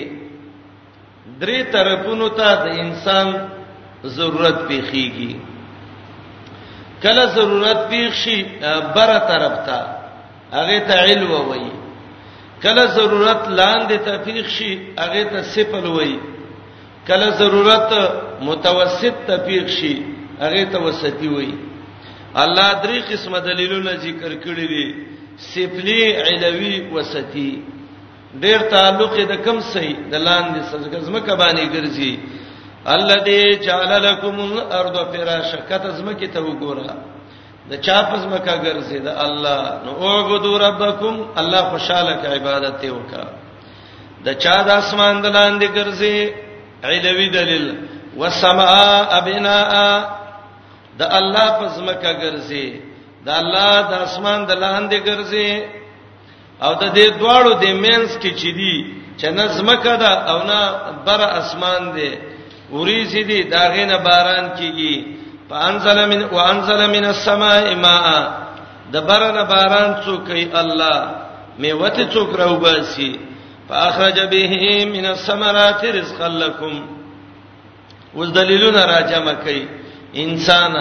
درې 1.40 1.74
طرفونو 1.76 2.28
ته 2.40 2.54
د 2.64 2.68
انسان 2.86 3.36
ضرورت 4.20 4.68
پیخیږي 4.68 5.34
کله 7.04 7.26
ضرورت 7.38 7.80
پیښ 7.90 8.12
شي 8.24 8.38
بره 8.96 9.20
طرف 9.30 9.56
ته 9.68 9.80
هغه 10.58 10.78
ته 10.90 10.96
علم 11.10 11.32
وایي 11.32 11.72
کله 12.64 12.86
ضرورت 12.98 13.42
لاندې 13.60 13.98
ته 14.06 14.14
پیښ 14.26 14.46
شي 14.58 14.72
هغه 15.04 15.24
ته 15.34 15.40
سپل 15.56 15.86
وایي 15.98 16.18
کله 17.08 17.28
ضرورت 17.42 17.90
متوسط 18.50 19.16
ته 19.28 19.36
پیښ 19.48 19.68
شي 19.80 19.94
هغه 20.44 20.64
ته 20.76 20.80
وسطي 20.88 21.30
وایي 21.36 21.56
الله 22.44 22.68
درې 22.84 22.98
قسمه 23.12 23.40
دلیلونه 23.50 23.92
ذکر 24.06 24.32
کړی 24.46 24.68
دي 24.74 24.86
سفلی 25.50 26.02
علوی 26.26 26.76
وسطی 26.96 27.52
ډیر 28.44 28.60
تعلق 28.76 29.14
د 29.32 29.36
کم 29.46 29.58
سي 29.72 29.88
د 30.12 30.16
لاندې 30.16 30.62
سزګزمه 30.72 31.20
کبانی 31.30 31.66
ګرځي 31.76 32.14
الذي 32.88 33.44
جعل 33.68 33.92
لكم 34.04 34.36
الارض 34.54 34.96
فراشا 35.14 35.60
کته 35.70 35.90
زمکه 35.98 36.28
ته 36.34 36.40
وګوره 36.42 36.90
د 37.70 37.74
چا 37.86 37.98
په 38.10 38.16
زمکه 38.24 38.56
ګرځي 38.66 38.98
د 39.08 39.10
الله 39.26 39.60
نو 39.86 39.92
اوعبدوا 40.06 40.58
ربکم 40.68 41.14
الله 41.42 41.62
خوشاله 41.72 42.14
کې 42.22 42.28
عبادت 42.38 42.82
وکړه 42.96 43.28
د 44.26 44.28
چا 44.44 44.56
د 44.68 44.70
اسمان 44.82 45.16
دلاندې 45.26 45.68
ګرځي 45.78 46.18
علوي 46.86 47.28
دلیل 47.40 47.66
والسماء 48.20 49.12
بناء 49.26 49.74
د 51.00 51.04
الله 51.20 51.48
په 51.60 51.66
زمکه 51.76 52.12
ګرځي 52.24 52.68
د 53.26 53.30
الله 53.42 53.70
د 53.92 53.94
اسمان 54.08 54.40
دلاندې 54.52 54.98
ګرځي 55.10 55.52
او 56.66 56.72
د 56.82 56.86
دې 56.98 57.06
دواړو 57.20 57.52
د 57.64 57.66
مینس 57.84 58.12
کې 58.22 58.32
چدي 58.42 58.76
چې 59.20 59.28
نه 59.38 59.46
زمکه 59.58 59.96
ده 60.02 60.12
او 60.32 60.38
نه 60.50 60.60
بر 61.06 61.22
اسمان 61.42 61.84
ده 61.98 62.12
اوریزی 62.72 63.24
دی 63.30 63.40
داغه 63.54 63.84
نه 63.90 63.98
باران 63.98 64.46
کیږي 64.58 64.96
فانزل 65.50 65.98
من 66.06 66.22
وانزل 66.24 66.82
من 66.96 67.06
السماء 67.06 67.76
ماء 67.76 68.08
د 68.94 68.96
برنه 69.08 69.44
باران 69.54 69.92
څوک 70.06 70.30
ای 70.32 70.44
الله 70.62 71.00
میوته 71.60 72.04
څوک 72.14 72.36
راو 72.40 72.56
باسي 72.56 73.20
فاخرج 73.70 74.20
به 74.20 74.86
من 74.86 75.06
الثمرات 75.06 75.86
رزقا 75.86 76.28
لكم 76.28 76.84
اوس 78.16 78.30
دلیلونه 78.30 78.86
راجمه 78.86 79.34
کوي 79.34 79.68
انسان 80.16 80.74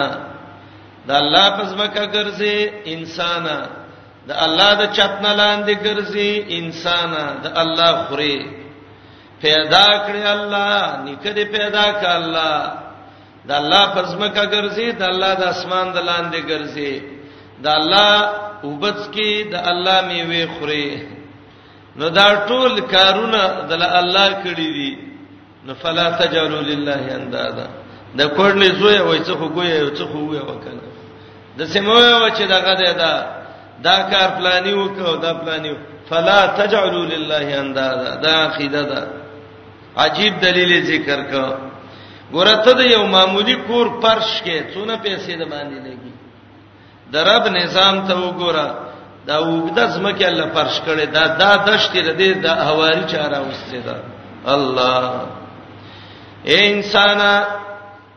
د 1.07 1.11
الله 1.11 1.49
پزماکه 1.57 2.05
ګرځي 2.05 2.55
انسان 2.85 3.45
د 4.27 4.31
الله 4.45 4.69
د 4.81 4.83
چتنه 4.97 5.33
لاندې 5.39 5.73
ګرځي 5.85 6.31
انسان 6.59 7.09
د 7.43 7.57
الله 7.61 7.91
خوري 8.07 8.54
پیدا 9.41 9.87
کړی 10.07 10.23
الله 10.35 10.79
نکره 11.05 11.43
پیدا 11.55 11.85
کړ 12.01 12.07
الله 12.19 12.59
د 13.47 13.51
الله 13.61 13.83
پرزمکه 13.95 14.43
ګرځي 14.53 14.87
د 14.99 15.03
الله 15.11 15.33
د 15.41 15.43
اسمان 15.55 15.85
د 15.93 15.97
لاندې 16.09 16.39
ګرځي 16.51 16.93
د 17.63 17.67
الله 17.79 18.11
وبس 18.67 18.99
کې 19.15 19.31
د 19.51 19.55
الله 19.71 19.97
میوه 20.07 20.51
خوري 20.59 20.87
نو 21.99 22.09
دا 22.09 22.27
ټول 22.47 22.71
کارونه 22.95 23.39
د 23.69 23.73
الله 24.01 24.27
کړی 24.45 24.69
دي 24.77 24.91
نو 25.65 25.73
فلا 25.75 26.07
تجلوا 26.21 26.61
لله 26.71 27.01
اندادا 27.19 27.67
د 28.17 28.21
کورنۍ 28.37 28.69
زوی 28.79 28.99
وای 28.99 29.19
څه 29.27 29.33
خو 29.39 29.47
ګوي 29.55 29.71
او 29.81 29.89
څه 29.97 30.03
خو 30.11 30.19
وای 30.29 30.41
وکنه 30.47 30.85
د 31.57 31.61
سیمه 31.73 31.91
و 32.23 32.29
چې 32.37 32.43
دغه 32.55 32.73
ده 32.79 32.91
دا 33.03 33.13
دا 33.83 33.97
کار 34.11 34.29
پلاني 34.37 34.73
وکاو 34.73 35.15
دا 35.15 35.33
پلاني 35.33 35.73
فلا 36.09 36.39
تجعلوا 36.59 37.05
لله 37.13 37.47
اندادا 37.61 38.15
دا 38.25 38.33
عقیده 38.45 38.81
ده 38.83 38.99
دا 38.99 39.24
عجیب 40.03 40.33
دلیل 40.45 40.71
ذکر 40.91 41.21
کا 41.31 41.45
ورته 42.33 42.71
د 42.77 42.81
یو 42.93 43.03
معمولی 43.15 43.55
کور 43.67 43.87
پرش 44.03 44.29
کې 44.45 44.57
څونه 44.73 44.95
پیسې 45.03 45.33
د 45.41 45.43
باندې 45.51 45.77
لګي 45.87 46.13
د 47.13 47.15
رب 47.29 47.43
نظام 47.59 47.95
ته 48.07 48.13
وګوره 48.23 48.67
دا 49.27 49.37
وګدا 49.43 49.85
زمکه 49.95 50.25
الله 50.29 50.47
پرش 50.57 50.75
کړي 50.87 51.05
دا 51.17 51.23
دا 51.41 51.51
دشت 51.67 51.95
لري 52.07 52.29
د 52.45 52.47
هواري 52.69 53.03
چاره 53.13 53.39
وسته 53.49 53.77
دا 53.87 53.95
الله 54.45 55.11
اے 56.49 56.57
انسان 56.73 57.21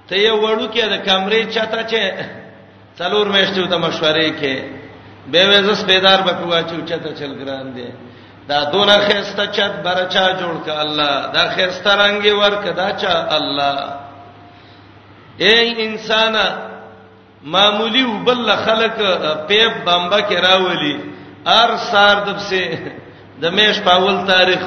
ته 0.09 0.15
یو 0.17 0.41
وړو 0.41 0.73
کې 0.75 0.85
د 0.95 0.97
کمرې 1.07 1.41
چاته 1.55 1.81
چې 1.83 2.13
څلور 2.99 3.27
مېشتو 3.35 3.67
ته 3.73 3.77
مشورې 3.87 4.29
کې 4.41 4.63
به 5.33 5.41
وزس 5.51 5.81
پیدار 5.91 6.19
بکوا 6.29 6.61
چې 6.63 6.89
چاته 6.91 7.11
چل 7.21 7.33
ګران 7.45 7.67
دي 7.77 7.87
دا 8.49 8.65
دونه 8.73 8.99
خيسته 9.09 9.45
چت 9.57 9.73
برچا 9.85 10.27
جوړ 10.41 10.57
ک 10.65 10.69
الله 10.83 11.13
دا 11.37 11.43
خيسته 11.57 11.91
رنگي 12.01 12.31
ور 12.41 12.55
ک 12.65 12.77
دا 12.77 12.89
چا 13.01 13.15
الله 13.37 13.77
اے 15.43 15.55
انسان 15.87 16.35
معمولی 17.55 18.03
وبل 18.05 18.51
خلق 18.65 18.97
پیپ 19.49 19.73
بمبا 19.85 20.21
کې 20.21 20.35
راولي 20.47 20.95
ار 21.59 21.77
سار 21.91 22.17
دبسه 22.17 22.79
د 23.43 23.55
میش 23.57 23.77
پاول 23.89 24.17
تاریخ 24.33 24.63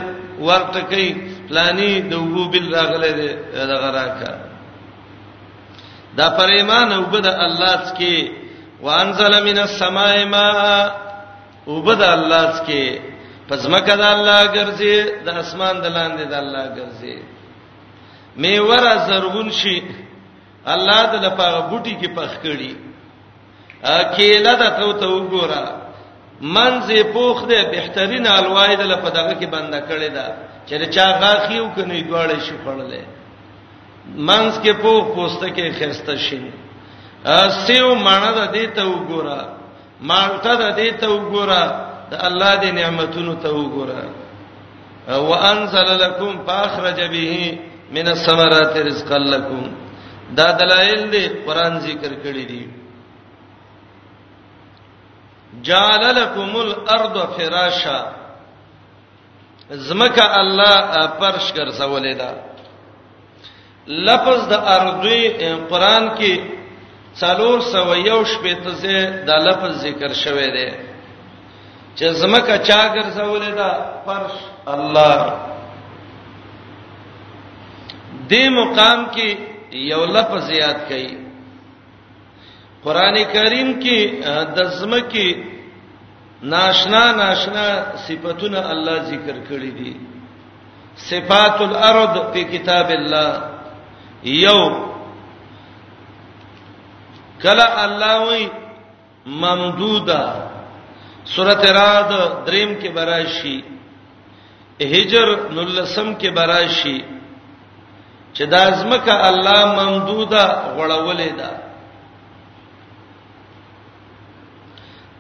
ورته 0.48 0.82
کوي 0.92 1.10
پلاني 1.50 1.92
د 2.12 2.38
وو 2.38 2.50
بل 2.54 2.72
راغله 2.76 3.38
دغه 3.74 3.90
راکا 4.00 4.32
دا 6.18 6.28
پر 6.38 6.50
ایمان 6.58 6.92
او 6.92 7.02
بد 7.14 7.26
الله 7.26 7.76
څخه 7.86 8.30
وانزل 8.88 9.44
من 9.44 9.58
السماء 9.68 10.26
ماء 10.26 10.94
وبد 11.68 12.02
الله 12.02 12.52
څخه 12.52 13.11
پس 13.52 13.62
مکه 13.74 13.96
د 14.02 14.04
الله 14.16 14.40
ګرځي 14.58 14.96
د 15.26 15.28
اسمان 15.44 15.76
د 15.84 15.86
لاندې 15.98 16.24
د 16.32 16.34
الله 16.42 16.66
ګرځي 16.78 17.16
میوره 18.44 18.94
زرغون 19.08 19.50
شي 19.62 19.78
الله 20.74 21.00
د 21.14 21.16
لپاره 21.26 21.58
بوټي 21.70 21.96
کې 22.02 22.10
پخ 22.18 22.32
کړي 22.44 22.72
اکیله 24.04 24.54
د 24.62 24.64
تو 24.78 24.90
ته 25.00 25.08
وګوره 25.16 25.64
منځه 26.56 26.98
پوخ 27.16 27.38
ده 27.52 27.60
بهترین 27.76 28.26
الوای 28.38 28.72
د 28.80 28.84
لپاره 28.94 29.34
کې 29.40 29.48
بنده 29.56 29.80
کړي 29.90 30.10
ده 30.18 30.26
چې 30.68 30.74
دا 30.82 30.88
چا 30.96 31.06
غاخیو 31.22 31.66
کني 31.76 32.00
دواړه 32.10 32.38
شو 32.46 32.56
خړلې 32.64 33.04
منځ 34.30 34.52
کې 34.64 34.72
پوخ 34.86 35.04
پوسته 35.16 35.48
کې 35.56 35.66
خسته 35.80 36.14
شي 36.26 36.40
سیو 37.66 37.96
مانه 38.08 38.32
د 38.40 38.42
دې 38.56 38.66
ته 38.76 38.84
وګوره 38.94 39.40
مالټه 40.10 40.54
د 40.62 40.64
دې 40.80 40.90
ته 41.00 41.08
وګوره 41.16 41.64
د 42.12 42.18
الله 42.28 42.54
د 42.64 42.66
نعمتونو 42.80 43.34
ته 43.44 43.50
وګوره 43.58 44.04
وانزل 45.30 45.90
لكم 46.04 46.32
فاخرج 46.48 47.00
به 47.14 47.32
من 47.96 48.06
الثمرات 48.16 48.74
رزقا 48.90 49.20
لكم 49.34 49.62
دا 50.40 50.48
دلایل 50.62 51.02
دی 51.14 51.24
قران 51.46 51.74
ذکر 51.88 52.12
کړی 52.24 52.46
دی 52.52 52.62
جعل 55.70 56.04
لكم 56.18 56.52
الارض 56.66 57.16
فراشا 57.40 58.00
زمکه 59.72 60.26
الله 60.42 61.08
فرش 61.20 61.46
ګرځولې 61.52 62.14
ده 62.22 62.32
لفظ 63.88 64.40
د 64.54 64.72
ارضی 64.78 65.24
قران 65.72 66.14
کې 66.18 66.36
څلور 67.20 67.62
سو 67.74 67.90
یو 67.96 68.24
شپې 68.26 68.56
ته 68.64 69.04
د 69.28 69.46
لفظ 69.50 69.74
ذکر 69.90 70.14
شوی 70.28 70.50
دی 70.58 70.72
چې 71.96 72.06
زمکه 72.22 72.58
چا 72.68 72.82
ګرځولې 72.96 73.52
ده 73.60 73.70
فرش 74.06 74.36
الله 74.74 75.18
دې 78.30 78.44
مقام 78.58 79.00
کې 79.16 79.30
یو 79.92 80.04
لفظ 80.16 80.50
یاد 80.64 80.80
کړئ 80.90 81.08
قران 82.84 83.16
کریم 83.34 83.70
کې 83.84 84.00
د 84.56 84.58
زمکه 84.80 85.28
ناشنا 86.54 87.04
ناشنا 87.22 87.66
صفاتونه 88.06 88.60
الله 88.72 88.96
ذکر 89.12 89.36
کړی 89.50 89.72
دي 89.80 89.94
صفات 91.10 91.62
الارض 91.68 92.16
په 92.34 92.42
کتاب 92.54 92.88
الله 93.00 93.34
یو 94.46 94.62
کلا 97.44 97.68
الله 97.84 98.16
وی 98.28 98.46
ممدوده 99.26 100.51
سورته 101.26 101.72
راد 101.74 102.46
دریم 102.46 102.76
کې 102.82 102.90
براشي 102.90 103.64
هجر 104.82 105.28
نلسم 105.54 106.14
کې 106.20 106.30
براشي 106.32 107.02
چې 108.34 108.44
د 108.46 108.54
ازمکه 108.54 109.28
الله 109.30 109.66
ممدوده 109.66 110.46
غړولې 110.78 111.32
ده 111.38 111.50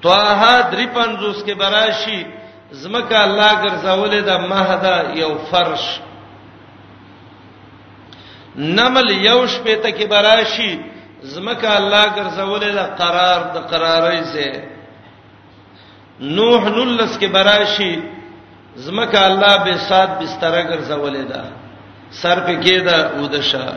توها 0.01 0.61
درې 0.71 0.85
پنځوس 0.87 1.43
کې 1.43 1.53
براشي 1.53 2.25
زمکه 2.71 3.17
الله 3.23 3.51
ګرځولې 3.63 4.21
ده 4.21 4.37
مهدا 4.37 5.11
یو 5.21 5.37
فرش 5.51 5.99
نمل 8.57 9.09
یو 9.11 9.47
شپې 9.47 9.75
ته 9.83 9.91
کې 9.91 10.05
براشي 10.07 10.71
زمکه 11.21 11.75
الله 11.77 12.05
ګرځولې 12.15 12.71
ده 12.77 12.83
قرار 12.97 13.39
د 13.53 13.57
قرارې 13.71 14.21
زه 14.33 14.70
نوح 16.21 16.63
نلس 16.69 17.17
کې 17.17 17.27
براشي 17.33 18.01
زمکه 18.85 19.21
الله 19.29 19.53
به 19.67 19.73
سات 19.89 20.09
بستر 20.19 20.55
ګرځولې 20.69 21.23
ده 21.29 21.41
سر 22.21 22.37
په 22.49 22.53
کې 22.61 22.77
ده 22.87 22.97
ودشه 23.21 23.67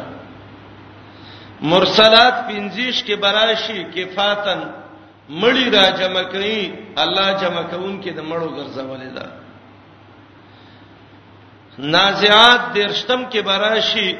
مرسلات 1.75 2.37
پنځیش 2.49 2.97
کې 3.05 3.15
براشي 3.23 3.81
کفاتن 3.95 4.61
مړی 5.29 5.71
را 5.77 5.87
جمع 6.03 6.25
کړي 6.35 6.61
الله 7.07 7.33
جمع 7.45 7.63
کون 7.73 7.95
کې 8.03 8.11
د 8.19 8.21
مړو 8.29 8.49
ګرځولې 8.59 9.11
ده 9.17 9.27
نازعات 11.97 12.63
درشتم 12.75 13.21
کې 13.31 13.41
براشي 13.51 14.11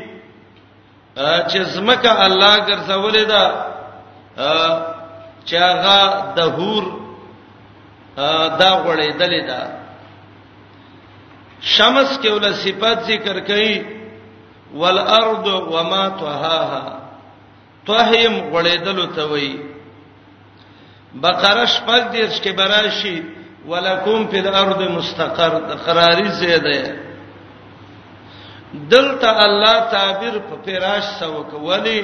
چې 1.49 1.59
زمکه 1.77 2.13
الله 2.25 2.55
ګرځولې 2.69 3.25
ده 3.33 3.45
چې 5.47 5.57
هغه 5.57 6.03
د 6.37 6.39
هور 6.59 6.85
دا 8.61 8.71
غړې 8.85 9.09
دلې 9.21 9.43
دا 9.51 9.63
شمس 11.61 12.11
کې 12.23 12.29
ول 12.33 12.55
صفات 12.65 12.99
ذکر 13.11 13.37
کړي 13.41 13.75
والارض 14.81 15.47
وما 15.75 16.05
طهاها 16.09 16.99
طهیم 17.87 18.35
غړې 18.53 18.77
دلو 18.87 19.07
ته 19.17 19.23
وایي 19.31 19.55
بقره 21.15 21.65
شپږ 21.75 22.03
دیش 22.13 22.33
کې 22.43 22.53
براشي 22.59 23.17
ولکم 23.71 24.27
فی 24.31 24.39
الارض 24.39 24.81
مستقر 24.97 25.53
قراری 25.87 26.29
زیاده 26.29 26.97
دلته 28.75 29.29
الله 29.45 29.77
تعبیر 29.91 30.39
په 30.49 30.55
پیراش 30.65 31.05
سوک 31.21 31.55
ولی 31.63 32.01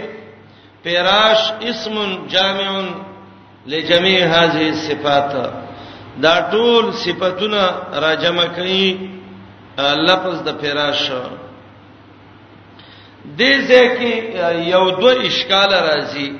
پیراش 0.84 1.52
اسم 1.70 2.26
جامع 2.28 2.70
لجميع 3.66 4.24
هذه 4.24 4.61
الصفات 4.74 5.52
دا 6.18 6.34
ټول 6.50 6.92
صفاتونه 7.04 7.62
راجمع 8.02 8.44
کړي 8.56 8.82
لفظ 10.06 10.36
د 10.46 10.58
فراش 10.61 11.11
دې 13.38 13.52
ځکه 13.70 14.08
یو 14.72 14.84
دوه 15.00 15.12
اشکال 15.30 15.70
راځي 15.88 16.30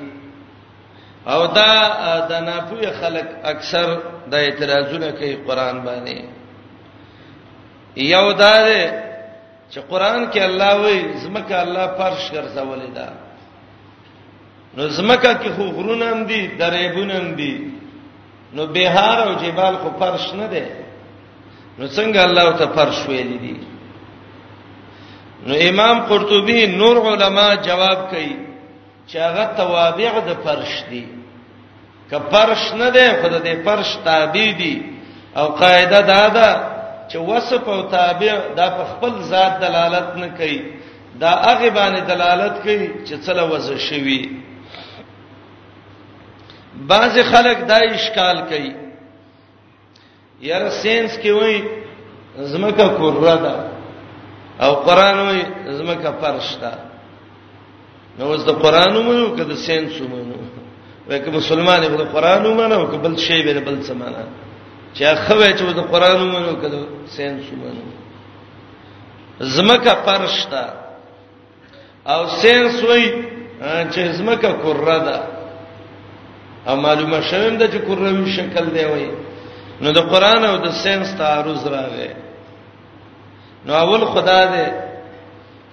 او 1.27 1.41
دا 1.47 1.73
د 2.29 2.31
ناپوهه 2.47 2.91
خلک 3.01 3.27
اکثر 3.53 3.87
د 4.31 4.33
اعتراضونه 4.35 5.11
کوي 5.11 5.35
قران 5.47 5.79
باندې 5.85 6.23
یو 7.95 8.31
دا 8.33 8.55
ده 8.69 9.11
چې 9.71 9.79
قران 9.89 10.31
کې 10.31 10.39
الله 10.43 10.75
وایي 10.81 11.03
زمکه 11.23 11.61
الله 11.63 11.85
فرش 11.97 12.31
ګرځولې 12.31 12.89
ده 12.95 13.09
نو 14.77 14.87
زمکه 14.89 15.31
کې 15.41 15.49
خو 15.55 15.63
غرونه 15.63 16.05
هم 16.11 16.25
دي 16.25 16.41
درېبونه 16.59 17.13
هم 17.19 17.35
دي 17.35 17.80
نو 18.55 18.65
بهار 18.73 19.17
او 19.27 19.33
جبال 19.43 19.75
خو 19.83 19.89
فرش 19.99 20.25
نه 20.41 20.47
دي 20.53 20.65
نو 21.79 21.87
څنګه 21.97 22.19
الله 22.25 22.45
ته 22.59 22.65
فرش 22.75 22.99
ویل 23.09 23.31
دي 23.43 23.55
نو 25.47 25.53
امام 25.69 25.97
قرطبي 26.09 26.59
نور 26.79 26.95
علما 27.11 27.47
جواب 27.67 27.99
کوي 28.11 28.35
چې 29.09 29.17
هغه 29.27 29.43
توابع 29.57 30.13
د 30.29 30.31
فرش 30.45 30.73
دي 30.89 31.03
که 32.09 32.17
فرش 32.31 32.63
نه 32.81 32.89
ده 32.89 33.05
خود 33.21 33.33
دې 33.43 33.53
فرش 33.65 33.89
تابع 34.05 34.47
دي 34.61 34.75
او 35.37 35.45
قاعده 35.61 36.01
دا 36.11 36.27
ده 36.37 36.49
چې 37.11 37.15
وصف 37.15 37.63
او 37.69 37.81
تابع 37.81 38.35
دا 38.57 38.67
په 38.77 38.83
خپل 38.93 39.13
ذات 39.31 39.53
دلالت 39.65 40.09
نه 40.23 40.27
کوي 40.37 40.61
دا 41.21 41.29
هغه 41.45 41.69
باندې 41.77 41.99
دلالت 42.13 42.55
کوي 42.63 42.87
چې 43.07 43.15
څه 43.25 43.31
لوځ 43.39 43.65
شوی 43.89 44.23
بعض 46.77 47.17
خلک 47.31 47.57
دا 47.67 47.75
اشکال 47.95 48.37
کوي 48.49 48.71
یاره 50.47 50.69
سینس 50.81 51.13
کې 51.23 51.31
وای 51.37 51.55
زمکه 52.51 52.87
کور 52.97 53.13
ده 53.45 53.53
او 54.65 54.71
قران 54.85 55.17
وای 55.27 55.41
زمکه 55.77 56.11
فرشتہ 56.21 56.71
نو 58.17 58.37
زه 58.37 58.51
قران 58.63 58.95
ومنو 58.95 59.27
کده 59.35 59.55
سینس 59.67 60.01
ومنو 60.01 60.35
وکه 61.09 61.31
مسلمان 61.31 61.81
به 61.87 62.03
قران 62.15 62.45
ومنو 62.45 62.87
کبل 62.91 63.15
شی 63.17 63.41
به 63.43 63.59
بل 63.65 63.81
سمانا 63.83 64.23
چې 64.95 65.03
خوې 65.25 65.51
چې 65.57 65.65
د 65.77 65.81
قران 65.91 66.17
ومنو 66.21 66.53
کده 66.61 66.79
سینس 67.15 67.45
ومنو 67.53 67.91
زمکه 69.55 69.93
فرشتہ 70.05 70.63
او 72.11 72.21
سینس 72.41 72.83
وای 72.83 73.05
چې 73.93 73.99
زمکه 74.19 74.51
کور 74.63 74.77
ده 75.05 75.40
او 76.69 76.75
معلومه 76.81 77.19
شوم 77.29 77.53
د 77.59 77.63
چکروي 77.73 78.27
شکل 78.37 78.65
دی 78.77 78.85
وای 78.91 79.07
نو 79.83 79.89
د 79.97 79.99
قران 80.11 80.41
او 80.51 80.55
د 80.65 80.67
ساينس 80.83 81.09
تعارض 81.21 81.61
راغی 81.75 82.09
نو 83.65 83.71
اول 83.83 84.05
خدا 84.13 84.39
دې 84.53 84.67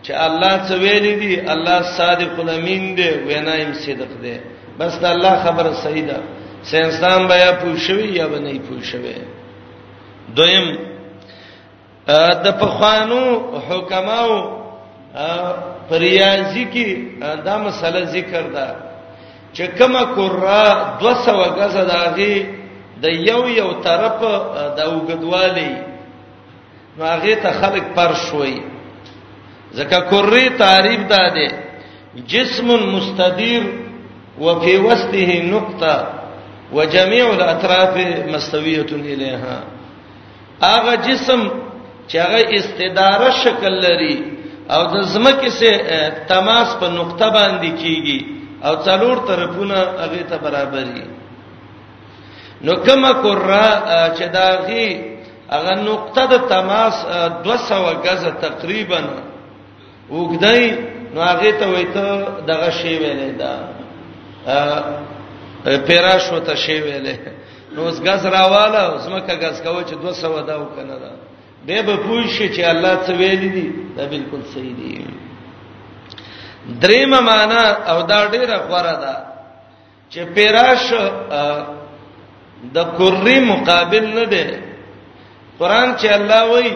چې 0.06 0.10
الله 0.26 0.52
څه 0.68 0.74
ویل 0.82 1.06
دي 1.22 1.32
الله 1.54 1.78
صادق 1.98 2.32
الامین 2.40 2.84
دی 2.98 3.10
وینایم 3.28 3.72
صدق 3.84 4.10
دی 4.24 4.36
بس 4.78 4.92
د 5.02 5.04
الله 5.04 5.34
خبره 5.46 5.72
صحیح 5.84 6.04
ده 6.10 6.16
ساينسدان 6.70 7.20
بیا 7.32 7.50
پوښوي 7.62 8.08
یا 8.18 8.26
به 8.32 8.38
نه 8.38 8.52
پوښوي 8.68 9.16
دویم 10.36 10.66
د 12.44 12.46
پخوانو 12.60 13.22
حکماو 13.68 14.34
پریازي 15.90 16.64
کې 16.74 16.88
دا 17.44 17.54
مسله 17.64 18.00
ذکر 18.04 18.42
ده 18.56 18.68
چې 19.52 19.66
کومه 19.78 20.02
قرا 20.16 20.64
200 21.00 21.30
غزه 21.58 21.84
داږي 21.90 22.34
د 23.02 23.04
یو 23.28 23.42
یو 23.60 23.70
طرف 23.86 24.18
د 24.76 24.80
وګدوالي 24.94 25.72
نو 26.96 27.02
هغه 27.12 27.34
ته 27.42 27.50
خلق 27.60 27.84
پر 27.96 28.12
شوي 28.26 28.58
زکه 29.76 29.98
قری 30.10 30.48
تعریف 30.64 31.00
داده 31.14 31.48
جسم 32.32 32.68
مستدیر 32.94 33.62
وفي 34.44 34.76
وسطه 34.86 35.30
نقطه 35.54 35.94
وجميع 36.72 37.24
الاطراف 37.32 37.94
مستويه 38.32 38.90
اليها 39.02 39.58
هغه 40.62 40.94
جسم 41.08 41.40
چې 42.10 42.16
هغه 42.24 42.40
استداره 42.56 43.30
شکل 43.42 43.72
لري 43.86 44.16
او 44.70 44.82
د 44.94 44.96
زمکه 45.12 45.50
سه 45.50 45.72
تماس 46.28 46.68
په 46.80 46.88
نقطه 46.88 47.26
باندې 47.36 47.70
کیږي 47.80 48.37
او 48.64 48.76
څلور 48.84 49.16
طرفونه 49.28 49.74
هغه 50.02 50.22
ته 50.30 50.36
برابرې 50.36 51.06
نو 52.66 52.72
کما 52.86 53.12
قرا 53.22 53.68
چې 54.18 54.24
داغي 54.38 54.88
هغه 55.50 55.74
نقطه 55.90 56.22
د 56.32 56.48
تماس 56.54 56.94
200 57.42 57.74
غزه 58.06 58.30
تقریبا 58.30 59.00
وګدای 60.10 60.62
نو 61.14 61.20
هغه 61.22 61.50
ته 61.58 61.66
وایته 61.68 62.04
دغه 62.46 62.70
شی 62.70 62.98
ویلې 62.98 63.32
دا 63.40 63.52
پیراش 65.86 66.32
وته 66.32 66.54
شی 66.54 66.78
ویلې 66.82 67.16
نو 67.74 67.82
اوس 67.82 68.00
غز 68.00 68.26
راواله 68.26 68.78
اوس 68.82 69.04
مکه 69.14 69.34
غز 69.42 69.62
کوي 69.66 69.84
چې 69.84 69.94
200 69.94 70.46
دا 70.50 70.56
وکنه 70.62 70.96
دا 71.04 71.10
به 71.66 71.82
به 71.82 71.96
پوښي 71.96 72.46
چې 72.56 72.60
الله 72.72 72.94
څه 73.06 73.10
ویلې 73.20 73.50
دي 73.56 73.68
دا 73.96 74.04
بالکل 74.12 74.40
صحیح 74.54 74.74
دی 74.80 75.17
دریم 76.82 77.10
معنا 77.10 77.62
او 77.92 78.02
دا 78.08 78.26
ډیره 78.26 78.58
غوړه 78.68 78.94
ده 79.02 79.14
چې 80.12 80.20
پیراش 80.34 80.84
د 82.74 82.78
کوري 82.98 83.38
مقابل 83.40 84.04
نه 84.16 84.24
ده 84.24 84.60
قران 85.58 85.96
چې 86.00 86.06
الله 86.12 86.42
وایي 86.52 86.72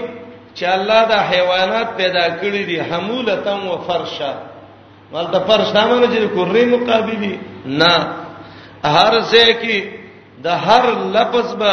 چې 0.57 0.65
الله 0.65 1.01
دا 1.13 1.19
حیوانات 1.33 1.89
پیدا 1.97 2.29
کړی 2.41 2.63
دي 2.69 2.81
حمولتن 2.81 3.61
و 3.69 3.77
فرشا 3.87 4.33
ولته 5.13 5.39
فرش 5.49 5.69
دا 5.77 5.83
معنی 5.89 6.07
چې 6.17 6.35
کوري 6.37 6.65
مقابلی 6.75 7.41
نه 7.67 7.95
هر 8.85 9.13
څه 9.23 9.63
کې 9.63 9.79
د 10.45 10.47
هر 10.47 10.85
لفظ 11.17 11.55
به 11.61 11.73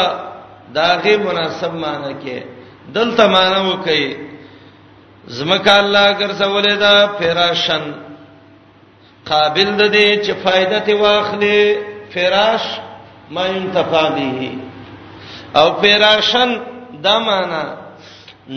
داغه 0.74 1.18
مناسب 1.18 1.74
معنی 1.74 2.14
کې 2.24 2.38
دلته 2.96 3.28
معنی 3.28 3.60
وکي 3.72 4.06
زمکه 5.28 5.74
الله 5.80 6.18
ګرځولې 6.20 6.74
دا 6.80 7.08
فراشن 7.20 7.84
قابل 9.34 9.68
د 9.82 9.84
دې 9.96 10.08
چې 10.26 10.32
فائدته 10.44 10.94
واخلې 11.04 11.60
فراش 12.14 12.64
ما 13.36 13.46
ينتفع 13.56 14.04
به 14.18 14.44
او 15.60 15.68
فراشن 15.82 16.50
دا 17.06 17.16
معنا 17.28 17.64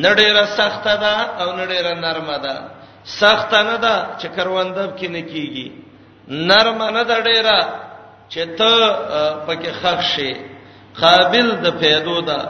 نډېره 0.04 0.44
سخته 0.58 0.94
ده 1.04 1.14
او 1.40 1.48
نډېره 1.60 1.92
نرمه 2.04 2.36
ده 2.44 2.56
سخته 3.04 3.58
نه 3.68 3.76
ده 3.84 3.96
چې 4.20 4.26
کروندب 4.36 4.90
کې 4.98 5.06
نه 5.14 5.22
کیږي 5.32 5.66
نرمه 6.48 6.86
نه 6.96 7.02
ده 7.08 7.16
ډېره 7.28 7.58
چې 8.32 8.42
ته 8.58 8.72
پکې 9.46 9.70
خښې 9.82 10.32
قابل 11.00 11.46
د 11.64 11.66
پیدو 11.80 12.20
ده 12.20 12.40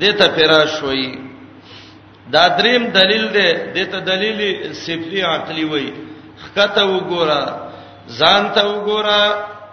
دته 0.00 0.26
فراش 0.36 0.82
وایي 0.82 1.12
دا 2.32 2.44
دریم 2.58 2.82
دلیل 2.98 3.24
دی 3.36 3.48
دته 3.76 3.98
دلیل 4.10 4.72
سفلی 4.84 5.20
عقلی 5.22 5.64
وایي 5.64 5.92
کته 6.56 6.82
وګوره 6.94 7.42
ځان 8.18 8.42
ته 8.54 8.62
وګوره 8.72 9.20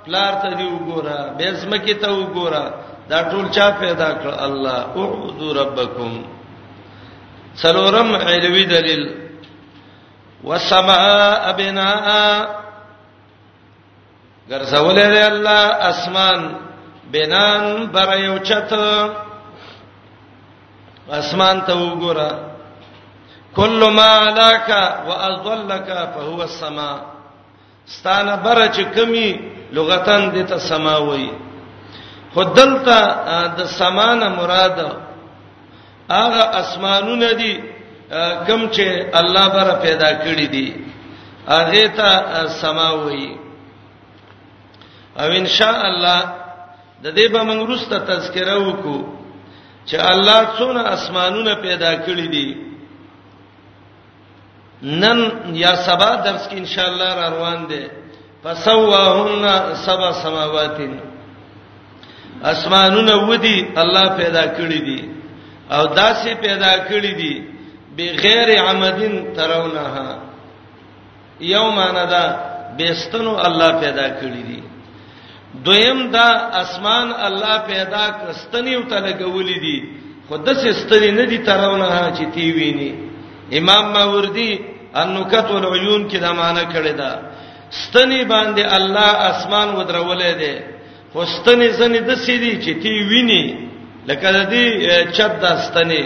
پلار 0.05 0.33
ته 0.41 0.49
دی 0.57 0.67
وګوره 0.75 1.17
بیزمکی 1.37 1.95
ته 2.01 2.09
وګوره 2.19 2.63
دا 3.11 3.19
ټول 3.31 3.45
چا 3.55 3.67
پیدا 3.81 4.09
کړ 4.21 4.31
الله 4.45 4.79
اعوذ 5.01 5.39
ربکم 5.59 6.11
سلورم 7.63 8.09
علوی 8.29 8.63
دلیل 8.73 9.03
والسماء 10.47 11.43
بناء 11.57 12.37
ګرځولې 14.49 15.07
دی 15.13 15.23
الله 15.31 15.63
اسمان 15.91 16.39
بنان 17.11 17.63
بر 17.93 18.09
یو 18.25 18.37
چت 18.47 18.71
اسمان 21.19 21.61
ته 21.65 21.73
وګوره 21.75 22.31
کل 23.59 23.81
ما 23.99 24.09
علاک 24.23 24.69
واضلک 25.09 25.87
فهو 26.13 26.39
السما 26.49 26.91
ستانه 27.93 28.35
بر 28.45 28.59
چې 28.75 28.83
کمی 28.95 29.29
لغتن 29.77 30.23
د 30.35 30.45
ته 30.49 30.57
سما 30.69 30.95
وای 31.07 31.29
خدلته 32.35 32.97
د 33.57 33.61
سمانه 33.79 34.27
مراد 34.39 34.79
هغه 36.19 36.43
اسمانونه 36.61 37.31
دي 37.41 37.53
کم 38.47 38.61
چې 38.73 38.85
الله 39.19 39.45
بره 39.55 39.73
پیدا 39.85 40.09
کړی 40.25 40.47
دي 40.55 40.75
هغه 41.49 41.87
ته 42.01 42.09
سما 42.61 42.89
وای 43.01 43.25
او 45.19 45.27
ان 45.39 45.45
شاء 45.57 45.79
الله 45.89 46.19
د 47.03 47.07
دې 47.15 47.31
به 47.33 47.41
موږ 47.49 47.67
رسته 47.75 47.97
تذکره 48.11 48.55
وکړو 48.67 48.99
چې 49.89 49.95
الله 50.11 50.47
څونه 50.57 50.81
اسمانونه 50.95 51.53
پیدا 51.67 51.91
کړی 52.05 52.27
دي 52.35 52.66
نن 54.83 55.19
یا 55.57 55.75
سبا 55.85 56.13
درس 56.25 56.47
کې 56.49 56.53
ان 56.57 56.65
شاء 56.73 56.87
الله 56.89 57.13
را 57.15 57.29
روان 57.29 57.67
دي 57.69 57.87
فسواهن 58.43 59.45
سبا 59.83 60.11
سماواتین 60.23 60.97
اسمانونه 62.51 63.15
ودی 63.29 63.65
الله 63.75 64.09
پیدا 64.17 64.45
کړی 64.47 64.81
دي 64.85 65.09
او 65.71 65.85
داسې 65.95 66.27
پیدا 66.41 66.77
کړی 66.89 67.13
دي 67.17 67.43
بغیر 67.97 68.59
عمدن 68.69 69.33
ترونها 69.33 70.17
یوم 71.41 71.77
اندا 71.77 72.39
بستنو 72.79 73.35
الله 73.37 73.71
پیدا 73.79 74.07
کړی 74.19 74.43
دي 74.47 74.63
دویم 75.65 76.11
دا 76.11 76.27
اسمان 76.61 77.11
الله 77.13 77.57
پیدا 77.59 78.05
کستنیو 78.11 78.83
ته 78.83 78.99
لګولې 78.99 79.59
دي 79.59 79.77
خود 80.29 80.53
سستنی 80.53 81.11
نه 81.11 81.25
دي 81.25 81.37
ترونه 81.37 82.13
چې 82.17 82.25
تی 82.33 82.51
ویني 82.51 83.06
امام 83.51 83.85
ماوردی 83.93 84.51
انکت 85.01 85.45
والعیون 85.51 86.07
کې 86.09 86.17
دا 86.23 86.31
معنی 86.39 86.63
کړی 86.73 86.91
دا 86.97 87.11
ستنی 87.81 88.21
باندې 88.33 88.61
الله 88.77 89.09
اسمان 89.31 89.69
ودرولې 89.77 90.31
دی 90.41 90.55
خو 91.13 91.25
ستنی 91.25 91.67
زنی 91.79 91.99
د 91.99 92.15
سیدی 92.25 92.53
چې 92.63 92.71
تی 92.81 92.89
ویني 93.09 93.43
لکه 94.07 94.31
د 94.31 94.39
دې 94.51 94.65
چپ 95.17 95.31
د 95.43 95.45
ستنی 95.65 96.03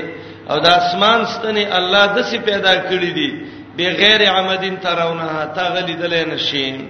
او 0.49 0.57
د 0.65 0.67
اسمان 0.81 1.25
ستنی 1.25 1.65
الله 1.77 2.05
د 2.15 2.17
سی 2.29 2.37
پیدا 2.39 2.73
کړی 2.89 3.11
دی 3.17 3.29
بغیر 3.77 4.21
عمدین 4.35 4.75
ترونه 4.77 5.27
تا 5.55 5.67
غلی 5.73 5.93
دلې 5.95 6.23
نشین 6.33 6.87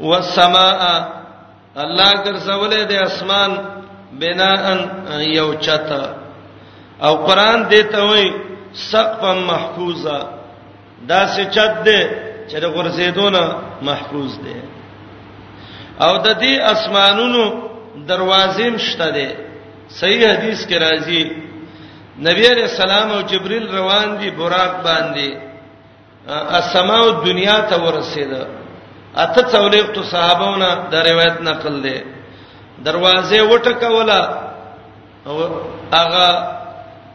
والسماء 0.00 1.04
الله 1.76 2.10
ګرځولې 2.24 2.82
د 2.86 2.92
اسمان 2.92 3.50
بناء 4.12 4.62
یو 5.38 5.54
چتا 5.54 6.04
او 7.02 7.12
قران 7.26 7.60
دته 7.68 8.00
وایي 8.04 8.30
سقفا 8.74 9.32
محفوظا 9.50 10.18
دا 11.08 11.20
څه 11.34 11.42
چت 11.54 11.72
دی 11.86 12.00
چې 12.50 12.56
د 12.62 12.66
غرزیدونه 12.74 13.42
محفوظ 13.88 14.32
دی 14.44 14.56
او 16.04 16.12
د 16.26 16.28
دې 16.42 16.52
اسمانونو 16.72 17.44
دروازې 18.10 18.66
مشته 18.76 19.10
دي 19.16 19.28
صحیح 19.98 20.22
حدیث 20.32 20.66
کې 20.68 20.76
راځي 20.84 21.22
نبی 22.26 22.44
عليه 22.52 22.64
السلام 22.70 23.08
او 23.12 23.20
جبريل 23.20 23.66
روان 23.76 24.18
دي 24.18 24.30
براق 24.30 24.74
باندې 24.86 25.28
السماء 26.58 27.04
دنیا 27.26 27.58
ته 27.70 27.76
ورسېده 27.84 28.46
اته 29.16 29.42
څولېق 29.42 29.86
تو 29.94 30.02
صحابهونه 30.02 30.68
دا 30.90 30.98
روایت 31.10 31.36
نقل 31.40 31.82
دي 31.82 32.00
دروازې 32.84 33.40
وټکوله 33.40 34.20
او 35.26 35.34
هغه 35.92 36.26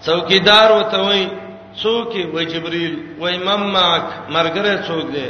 څوکیدار 0.05 0.72
وته 0.72 0.99
وایي 1.01 1.47
څوک 1.82 2.11
وي 2.36 2.43
جبريل 2.53 2.93
وای 3.21 3.34
مماک 3.49 4.03
مرګره 4.36 4.73
څوک 4.88 5.05
دی 5.15 5.28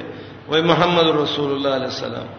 وای 0.50 0.62
محمد 0.70 1.08
رسول 1.24 1.50
الله 1.56 1.74
علیه 1.80 1.92
السلام 1.96 2.30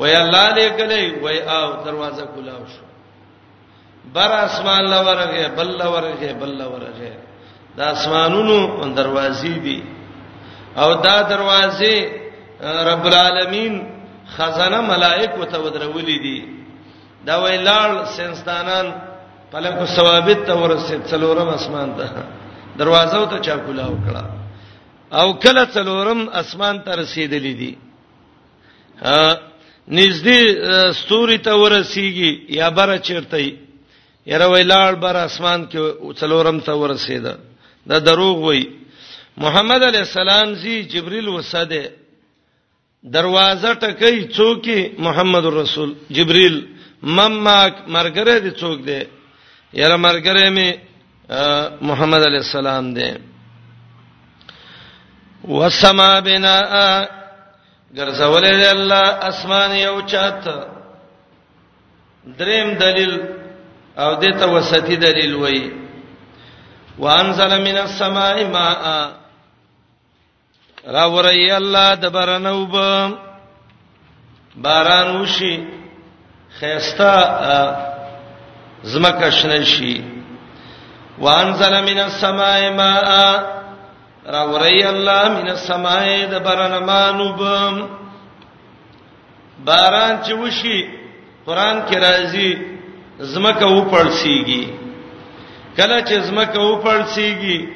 وای 0.00 0.14
الله 0.22 0.46
دې 0.58 0.68
کله 0.78 1.00
وای 1.24 1.38
او 1.56 1.64
دروازه 1.88 2.24
کلاو 2.34 2.62
شو 2.74 2.84
بر 4.14 4.30
اسمان 4.46 4.82
لورغه 4.92 5.42
بل 5.58 5.70
لورغه 5.82 6.32
بل 6.42 6.52
لورغه 6.62 7.12
دا 7.76 7.86
اسمانونو 7.96 8.58
دروازې 8.96 9.52
دي 9.66 9.82
او 10.82 10.88
دا 10.94 11.16
دروازې 11.30 11.92
رب 12.90 13.04
العالمین 13.10 13.74
خزانه 14.36 14.80
ملائکه 14.94 15.44
ته 15.44 15.58
ودرولې 15.64 16.18
دي 16.26 16.44
دا 17.26 17.36
ویلال 17.42 18.04
سنستانان 18.16 18.86
پلکو 19.52 19.84
ثوابت 19.86 20.46
ته 20.50 20.54
ورسېد 20.62 21.00
څلورم 21.10 21.48
اسمان 21.54 21.94
ته 21.98 22.08
دروازه 22.80 23.18
ته 23.30 23.38
چا 23.46 23.54
کولاو 23.66 23.94
کړه 24.06 24.22
او 25.20 25.26
کله 25.44 25.62
څلورم 25.74 26.20
اسمان 26.40 26.76
ته 26.84 26.92
رسیدلې 27.02 27.54
دي 27.60 27.72
نږدې 29.98 30.40
ستوري 31.00 31.38
ته 31.46 31.52
ورسیږي 31.62 32.32
یا 32.60 32.66
بره 32.78 32.96
چیرته 33.06 33.36
یره 34.26 34.46
ویلاړ 34.52 34.92
بر 35.04 35.16
اسمان 35.28 35.60
کې 35.70 35.80
څلورم 36.20 36.58
ته 36.66 36.72
ورسیده 36.80 37.32
دا 37.88 37.98
دروغ 38.08 38.36
وای 38.46 38.64
محمد 39.44 39.82
علی 39.88 39.98
السلام 40.06 40.48
زی 40.62 40.76
جبرئیل 40.92 41.28
وسده 41.28 41.84
دروازه 43.16 43.70
ټکې 43.82 44.22
څوکې 44.36 44.78
محمد 45.06 45.44
رسول 45.46 45.90
جبرئیل 46.16 46.56
مماک 47.16 47.74
مرګره 47.96 48.34
دي 48.44 48.50
څوک 48.60 48.78
دی 48.88 49.00
یره 49.80 49.96
مرګره 50.06 50.46
می 50.56 50.68
محمد 51.80 52.22
علی 52.26 52.36
السلام 52.36 52.92
دی 52.94 53.10
والسما 55.48 56.18
بنا 56.20 57.06
ګرځول 57.96 58.44
دی 58.60 58.64
الله 58.70 59.04
اسمان 59.30 59.70
یو 59.76 60.00
چات 60.06 60.44
دریم 62.38 62.68
دلیل 62.78 63.14
او 63.98 64.14
دته 64.14 64.46
وسطی 64.46 64.96
دلیل 64.96 65.34
وای 65.34 65.70
وانزل 66.98 67.52
من 67.62 67.76
السماء 67.76 68.44
ماء 68.50 69.10
را 70.86 71.10
وری 71.10 71.50
الله 71.50 71.94
د 71.94 72.06
برنوب 72.12 72.72
باران 74.56 75.20
وشي 75.20 75.54
خيستا 76.60 77.16
زمکه 78.82 79.30
شنه 79.30 79.64
شي 79.64 80.19
وانزل 81.20 81.82
من 81.84 81.98
السماء 81.98 82.72
ماء 82.76 83.08
را 84.26 84.42
وری 84.44 84.84
الله 84.88 85.28
من 85.28 85.48
السماء 85.48 86.26
د 86.32 86.42
برنمانو 86.44 87.32
بم 87.40 87.74
باران 89.64 90.22
چې 90.22 90.32
وشي 90.32 90.80
قران 91.46 91.82
کې 91.88 91.96
راځي 92.06 92.50
زمکه 93.32 93.66
و 93.66 93.80
پړسیږي 93.90 94.68
کله 95.76 95.98
چې 96.00 96.12
زمکه 96.28 96.60
و 96.60 96.76
پړسیږي 96.76 97.68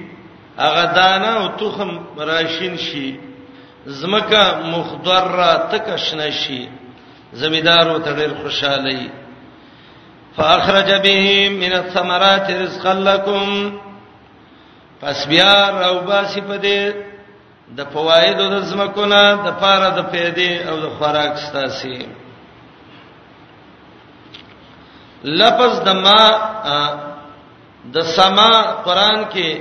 هغه 0.59 0.85
دانه 0.99 1.33
او 1.41 1.49
تخم 1.61 1.91
راشین 2.31 2.77
شي 2.87 3.19
زمکه 3.87 4.45
مخضره 4.73 5.69
تک 5.71 5.97
شنه 6.07 6.31
شي 6.41 6.63
زمیدارو 7.43 7.99
ته 7.99 8.13
ډیر 8.17 8.35
خوشاله 8.43 8.91
وي 8.99 9.09
فاخرج 10.37 11.03
به 11.03 11.49
من 11.49 11.73
الثمرات 11.73 12.51
رزقا 12.51 12.93
لكم 12.95 13.73
پس 15.01 15.27
بیا 15.29 15.71
راو 15.81 15.99
باسي 16.01 16.41
په 16.41 16.59
دې 16.63 16.93
د 17.77 17.81
فوایدو 17.93 18.45
د 18.51 18.61
زمکونه 18.61 19.21
د 19.45 19.49
پاره 19.61 19.91
د 19.99 20.03
پیدې 20.13 20.53
او 20.69 20.81
د 20.81 20.87
خوراک 20.99 21.37
ستاسي 21.39 21.99
لفظ 25.25 25.73
د 25.87 25.89
ما 26.05 26.23
د 27.95 28.01
سما 28.03 28.51
قران 28.87 29.25
کې 29.33 29.61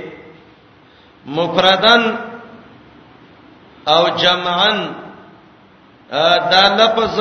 مفردن 1.26 2.02
او 3.86 4.08
جمعن 4.22 4.78
دا 6.50 6.62
لفظ 6.80 7.16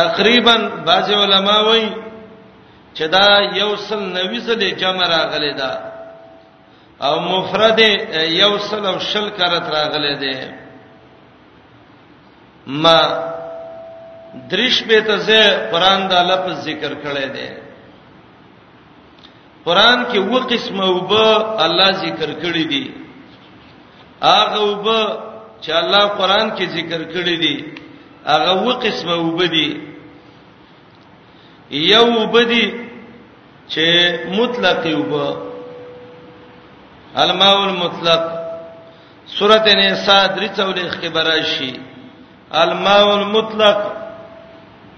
تقریبا 0.00 0.56
بعض 0.86 1.08
علما 1.22 1.56
وایي 1.68 1.88
چې 2.96 3.02
دا 3.14 3.26
یو 3.60 3.70
سل 3.86 4.00
نوي 4.16 4.38
زله 4.46 4.70
جمع 4.82 5.06
راغلي 5.16 5.52
دا 5.60 5.72
او 7.06 7.14
مفرد 7.32 7.78
یو 8.42 8.52
سل 8.68 8.82
او 8.86 8.96
شل 9.08 9.26
کرت 9.38 9.66
راغلي 9.76 10.14
دي 10.22 10.34
ما 12.82 12.98
درش 14.50 14.76
به 14.88 15.00
ته 15.06 15.16
زه 15.28 15.42
قران 15.72 16.00
دا 16.12 16.18
لفظ 16.30 16.54
ذکر 16.68 16.92
کړي 17.04 17.26
دي 17.36 17.48
قران 19.66 19.98
کې 20.12 20.18
و 20.30 20.32
قسمه 20.52 20.84
وبه 20.96 21.28
الله 21.64 21.90
ذکر 22.04 22.30
کړی 22.42 22.64
دي 22.72 22.84
اغه 24.22 24.60
وبه 24.70 25.00
چې 25.62 25.70
الله 25.80 26.04
قران 26.20 26.46
کې 26.56 26.64
ذکر 26.76 27.00
کړی 27.14 27.36
دي 27.44 27.56
هغه 28.26 28.66
و 28.66 28.72
قسمه 28.72 29.14
وبدي 29.14 29.70
یو 31.70 32.26
بدی 32.26 32.74
چې 33.68 33.86
مطلق 34.38 34.86
وب 34.98 35.36
الماء 37.18 37.58
المطلق 37.68 38.20
سورته 39.26 39.74
نساء 39.74 40.26
درې 40.36 40.48
څولېخ 40.56 41.00
کې 41.02 41.06
براشي 41.06 41.72
الماء 42.54 43.14
المطلق 43.14 43.76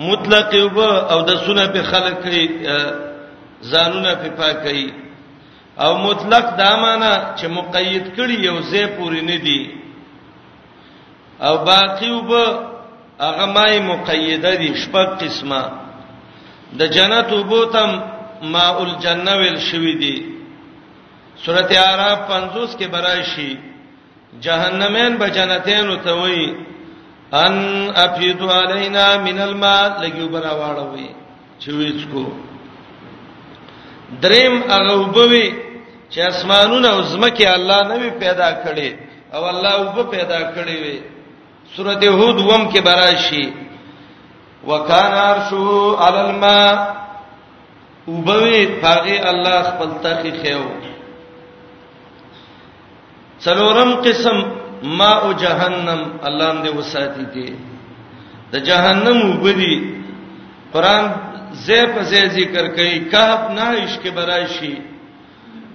مطلق 0.01 0.55
وب 0.55 0.79
او 0.81 1.21
د 1.23 1.37
سونه 1.45 1.67
په 1.67 1.83
خلق 1.83 2.23
کې 2.25 2.49
زانونه 3.63 4.15
په 4.15 4.29
پاکي 4.29 4.93
او 5.81 5.99
مطلق 5.99 6.45
دا 6.57 6.77
معنی 6.77 7.15
چې 7.39 7.45
مقید 7.47 8.07
کړي 8.17 8.37
یو 8.47 8.59
ځای 8.61 8.87
پوری 8.87 9.21
نه 9.21 9.37
دی 9.37 9.61
او 11.41 11.65
باقی 11.65 12.11
وب 12.11 12.31
هغه 13.23 13.47
مای 13.55 13.79
مقیده 13.91 14.53
دي 14.61 14.71
شپږ 14.83 15.09
قسمه 15.23 15.63
د 16.79 16.81
جنت 16.97 17.29
وبوتم 17.39 17.91
ماء 18.55 18.77
الجنه 18.89 19.35
ول 19.41 19.59
شوی 19.69 19.95
دي 20.03 20.17
سورته 21.45 21.75
اعراف 21.81 22.19
50 22.29 22.77
کې 22.79 22.87
برایشي 22.95 23.59
جهنمین 24.45 25.13
به 25.19 25.29
جنتین 25.31 25.89
او 25.91 25.97
توي 25.97 26.55
ان 27.33 27.57
افید 28.05 28.41
علینا 28.43 29.07
من 29.27 29.39
الماء 29.39 29.89
لګیو 30.03 30.29
برا 30.29 30.53
واړوي 30.55 31.09
چويڅ 31.63 31.99
کو 32.13 32.25
دریم 34.23 34.63
هغه 34.63 34.93
وبوي 34.99 35.49
چې 36.11 36.19
اسمانونه 36.19 36.89
او 36.89 37.03
زمکه 37.03 37.55
الله 37.55 37.79
نه 37.89 38.11
پیدا 38.11 38.49
کړي 38.65 38.91
او 39.35 39.49
الله 39.49 39.75
وب 39.99 40.11
پیدا 40.11 40.41
کړي 40.55 40.75
وي 40.83 41.14
سورته 41.77 42.09
هود 42.19 42.39
وم 42.51 42.63
کې 42.73 42.81
براشي 42.87 43.45
وکانا 44.69 45.23
عرشو 45.31 45.71
علی 46.07 46.21
الماء 46.29 46.73
وبوي 48.09 48.61
پاغه 48.83 49.17
الله 49.31 49.59
خپل 49.69 49.89
تخي 50.05 50.31
خيو 50.43 50.69
څلورم 53.47 53.91
قسم 54.07 54.39
ماء 55.01 55.23
جهنم 55.43 56.01
الله 56.27 56.53
دې 56.63 56.71
وساتي 56.79 57.25
دي 57.35 57.49
د 58.53 58.65
جهنم 58.71 59.19
وبدي 59.33 59.75
قران 60.75 61.05
زې 61.67 61.83
په 61.95 62.01
زې 62.11 62.23
ذکر 62.39 62.67
کوي 62.77 63.01
کهف 63.17 63.43
نائش 63.59 63.93
کې 64.03 64.11
براشي 64.21 64.75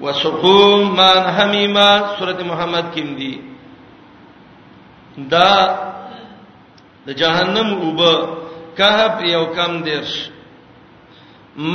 وسقوم 0.02 0.96
مان 0.98 1.24
حمیما 1.38 1.92
سورته 2.18 2.44
محمد 2.52 2.86
کې 2.94 3.04
دی 3.22 3.34
دا 5.34 5.54
د 7.06 7.10
جهنم 7.22 7.70
وب 7.88 8.02
کهب 8.78 9.14
یو 9.36 9.46
کم 9.56 9.72
دیرش 9.90 10.14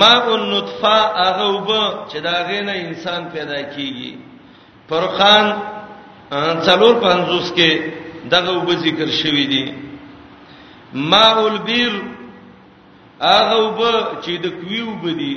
ما 0.01 0.15
النطفه 0.35 0.97
هغه 1.23 1.49
وب 1.57 1.71
چې 2.09 2.19
دا 2.27 2.37
غینه 2.49 2.73
انسان 2.87 3.23
پیدا 3.35 3.61
کیږي 3.75 4.13
فرقان 4.89 5.47
څلور 6.67 6.95
پنځوس 7.07 7.53
کې 7.53 7.71
دغه 8.35 8.53
وب 8.59 8.71
ذکر 8.87 9.09
شوی 9.23 9.47
دی 9.53 9.65
ما 11.11 11.25
البیر 11.37 12.03
هغه 13.21 13.57
وب 13.63 14.21
چې 14.25 14.31
د 14.43 14.47
کوي 14.61 14.81
وب 14.83 15.05
دی 15.21 15.35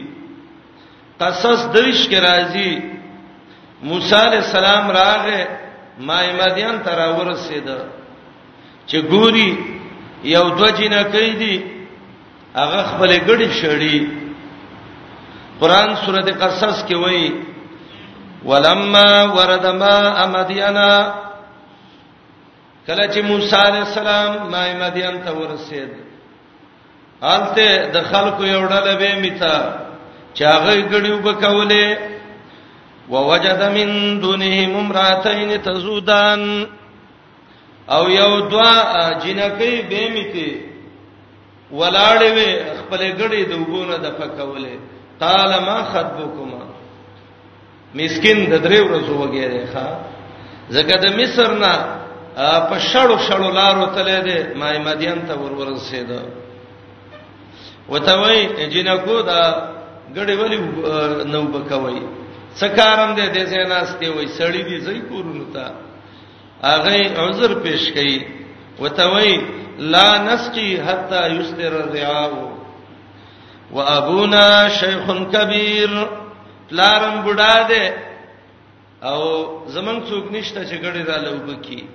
قصص 1.20 1.62
دریش 1.74 2.08
کې 2.08 2.20
راځي 2.30 2.72
موسی 3.90 4.16
علی 4.28 4.38
السلام 4.38 4.92
راغه 5.02 5.42
ما 6.08 6.20
ایمادیان 6.26 6.76
تر 6.84 7.00
ورسېده 7.18 7.97
چې 8.90 8.98
ګوري 9.12 9.50
یو 10.36 10.46
دوجینه 10.60 11.02
کوي 11.14 11.32
دي 11.42 11.56
هغه 12.60 12.80
خپل 12.92 13.12
ګډي 13.28 13.50
شړي 13.60 13.98
قران 15.62 15.90
سورته 16.04 16.32
قصص 16.42 16.78
کې 16.88 16.96
وایي 17.04 17.30
ولما 18.50 19.10
ورد 19.36 19.66
ما 19.82 19.96
امدینا 20.26 20.92
کله 22.88 23.06
چې 23.14 23.20
موسی 23.30 23.56
علی 23.68 23.80
السلام 23.88 24.32
ما 24.52 24.62
امدیان 24.76 25.16
ته 25.26 25.32
ورسید 25.40 25.92
آلته 27.36 27.68
د 27.96 27.98
خلکو 28.12 28.44
یو 28.46 28.62
ډله 28.72 28.94
به 29.00 29.12
میتا 29.24 29.56
چاغه 30.38 30.74
ګډیو 30.94 31.18
بکولې 31.28 31.86
ووجد 33.10 33.62
من 33.76 34.20
دونهم 34.22 34.72
امراتين 34.80 35.62
تزودان 35.66 36.42
او 37.96 38.10
یو 38.20 38.40
دوا 38.52 38.72
جنکی 39.24 39.76
به 39.90 40.02
میته 40.16 40.50
ولاړې 41.72 42.30
وي 42.38 42.50
خپل 42.80 43.02
ګړې 43.20 43.42
د 43.50 43.54
وګونه 43.62 43.96
د 44.06 44.08
پکولې 44.20 44.76
قال 45.24 45.52
ما 45.68 45.78
خطبكما 45.92 46.64
مسكين 48.00 48.38
د 48.52 48.56
درې 48.66 48.80
ورځو 48.88 49.14
وګیره 49.24 49.62
ښا 49.74 49.88
زکه 50.76 50.96
د 51.04 51.06
مصر 51.20 51.50
نه 51.64 51.74
په 52.70 52.78
شړو 52.92 53.16
شړو 53.28 53.50
لارو 53.60 53.86
تلې 53.96 54.20
ده 54.28 54.38
مای 54.60 54.78
مدین 54.88 55.18
ته 55.28 55.34
ورور 55.42 55.68
رسیدو 55.76 56.20
وتوي 57.90 58.40
جنکو 58.74 59.18
دا 59.30 59.42
ګړې 60.16 60.36
ولی 60.42 60.58
نو 61.32 61.42
بکوي 61.56 62.00
څه 62.60 62.68
کارم 62.80 63.12
دې 63.16 63.28
دې 63.36 63.44
زیناستې 63.54 64.08
وای 64.16 64.28
سړې 64.40 64.62
دې 64.70 64.78
زې 64.86 64.98
کورونو 65.10 65.46
ته 65.54 65.66
هغه 66.64 66.98
عذر 67.22 67.54
پیش 67.64 67.92
کړي 67.94 68.28
وتوي 68.80 69.42
لا 69.80 70.18
نسقي 70.18 70.82
حتى 70.88 71.28
يستر 71.28 71.74
الرعاء 71.84 72.34
وابونا 73.72 74.70
شيخ 74.70 75.06
كبير 75.34 75.90
پلارم 76.70 77.22
بډا 77.26 77.62
ده 77.70 77.84
او 79.04 79.22
زمنګ 79.68 80.02
څوک 80.10 80.26
نشته 80.34 80.64
چې 80.70 80.76
ګړې 80.84 81.04
را 81.08 81.18
لوبکی 81.18 81.86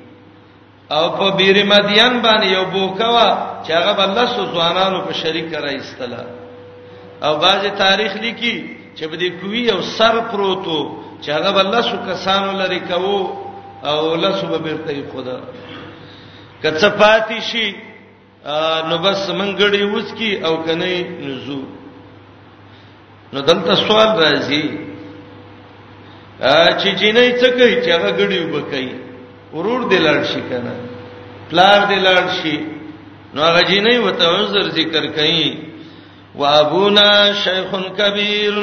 او 0.90 1.08
په 1.16 1.36
بیر 1.36 1.64
مدین 1.66 2.20
باندې 2.22 2.46
یو 2.52 2.64
بوکوا 2.64 3.28
چې 3.66 3.70
هغه 3.72 3.92
بل 3.92 4.14
له 4.14 4.26
سوزوانانو 4.36 5.00
په 5.00 5.12
شریک 5.12 5.50
کرا 5.50 5.68
ایستله 5.70 6.24
او 7.22 7.38
باځه 7.42 7.68
تاریخ 7.78 8.16
لیکي 8.16 8.78
چې 8.96 9.04
بده 9.10 9.28
کوی 9.40 9.70
او 9.70 9.82
سر 9.82 10.20
پروتو 10.20 10.96
چې 11.22 11.30
هغه 11.30 11.50
بل 11.52 11.70
له 11.70 11.80
سو 11.82 11.96
کسانو 12.08 12.52
لري 12.58 12.80
کوو 12.80 13.18
او 13.90 14.14
لاسو 14.22 14.46
به 14.46 14.58
برته 14.66 15.00
خدا 15.12 15.36
کڅپاتی 16.62 17.38
شي 17.50 17.66
نو 18.88 18.94
بس 19.04 19.30
منګړی 19.38 19.82
اوس 19.90 20.08
کی 20.18 20.30
او 20.46 20.56
کني 20.66 20.98
نزو 21.26 21.62
نو 23.32 23.40
دلته 23.48 23.74
سوال 23.86 24.10
راځي 24.22 24.64
چې 26.78 26.88
جینې 26.96 27.40
څه 27.40 27.48
کوي 27.58 27.74
چې 27.84 27.88
هغه 27.96 28.10
غړي 28.16 28.40
وبکای 28.44 28.88
ورور 29.54 29.80
دلار 29.92 30.22
شي 30.32 30.40
کنه 30.50 30.74
پلار 31.50 31.80
دلار 31.92 32.22
شي 32.38 32.56
نو 33.34 33.42
هغه 33.42 33.62
جینې 33.62 33.96
وته 34.06 34.28
عذر 34.36 34.70
ذکر 34.78 35.06
کوي 35.06 35.56
وابونا 36.34 37.08
شیخ 37.44 37.72
کبیر 37.98 38.54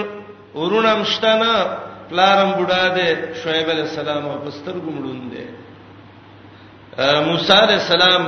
ورونم 0.55 1.01
شتنه 1.03 1.67
پلارم 2.09 2.51
بډا 2.59 2.83
ده 2.97 3.33
شعیب 3.43 3.69
علی 3.73 3.81
السلام 3.89 4.23
او 4.29 4.37
پستر 4.45 4.75
ګمړون 4.85 5.19
ده 5.33 5.43
موسی 7.29 7.53
علی 7.63 7.73
السلام 7.83 8.23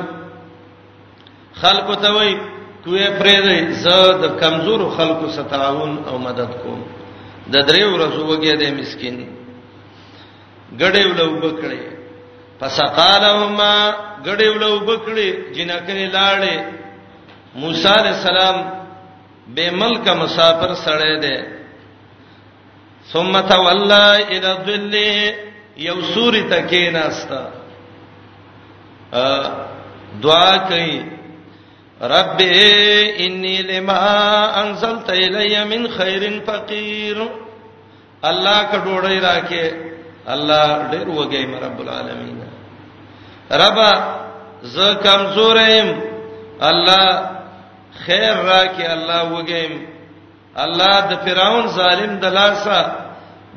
خلق 1.62 1.88
ته 2.02 2.10
وای 2.16 2.32
کوې 2.86 3.06
پرې 3.20 3.38
ده 3.48 3.72
ز 3.86 4.20
د 4.24 4.36
کمزور 4.42 4.86
خلقو 4.98 5.28
ستاون 5.38 5.92
او 6.10 6.18
مدد 6.26 6.52
کوم 6.64 6.80
د 7.54 7.56
درې 7.68 7.84
ورځو 7.94 8.22
وګیا 8.32 8.56
ده 8.62 8.72
مسکین 8.82 9.18
ګړې 10.78 11.04
ولو 11.10 11.28
بکړې 11.44 11.82
فسقالهما 12.60 13.74
ګړې 14.26 14.48
ولو 14.54 14.72
بکړې 14.88 15.30
جنکه 15.56 16.06
لاړې 16.16 16.58
موسی 17.64 17.88
علی 17.94 18.10
السلام 18.18 18.58
بے 19.56 19.66
ملک 19.80 20.08
مسافر 20.22 20.70
سړې 20.86 21.16
ده 21.26 21.61
ثم 23.14 23.40
تولى 23.40 24.24
الى 24.24 24.52
الظل 24.52 24.94
یو 25.86 25.96
سوري 26.14 26.42
تکې 26.50 26.90
ناستا 26.94 27.44
ا 29.22 30.18
دعا 30.24 30.58
کوي 30.70 31.00
رب 32.12 32.42
انی 33.20 33.56
لما 33.72 34.02
انزلت 34.62 35.10
الی 35.10 35.64
من 35.72 35.88
خیر 35.98 36.24
فقیر 36.46 37.18
الله 38.32 38.58
کا 38.72 38.78
ډوړی 38.78 39.20
راکې 39.20 39.74
الله 40.28 40.88
ډېر 40.92 41.08
وګي 41.20 41.46
رب 41.66 41.80
العالمین 41.82 42.42
رب 43.64 43.80
ز 44.74 44.78
کمزورم 45.04 45.94
الله 46.62 47.30
خیر 48.06 48.34
راکې 48.52 48.92
الله 48.96 49.24
وګیم 49.32 49.88
الله 50.66 51.00
د 51.10 51.16
فرعون 51.26 51.68
ظالم 51.80 52.20
د 52.24 52.34
لاسه 52.40 52.82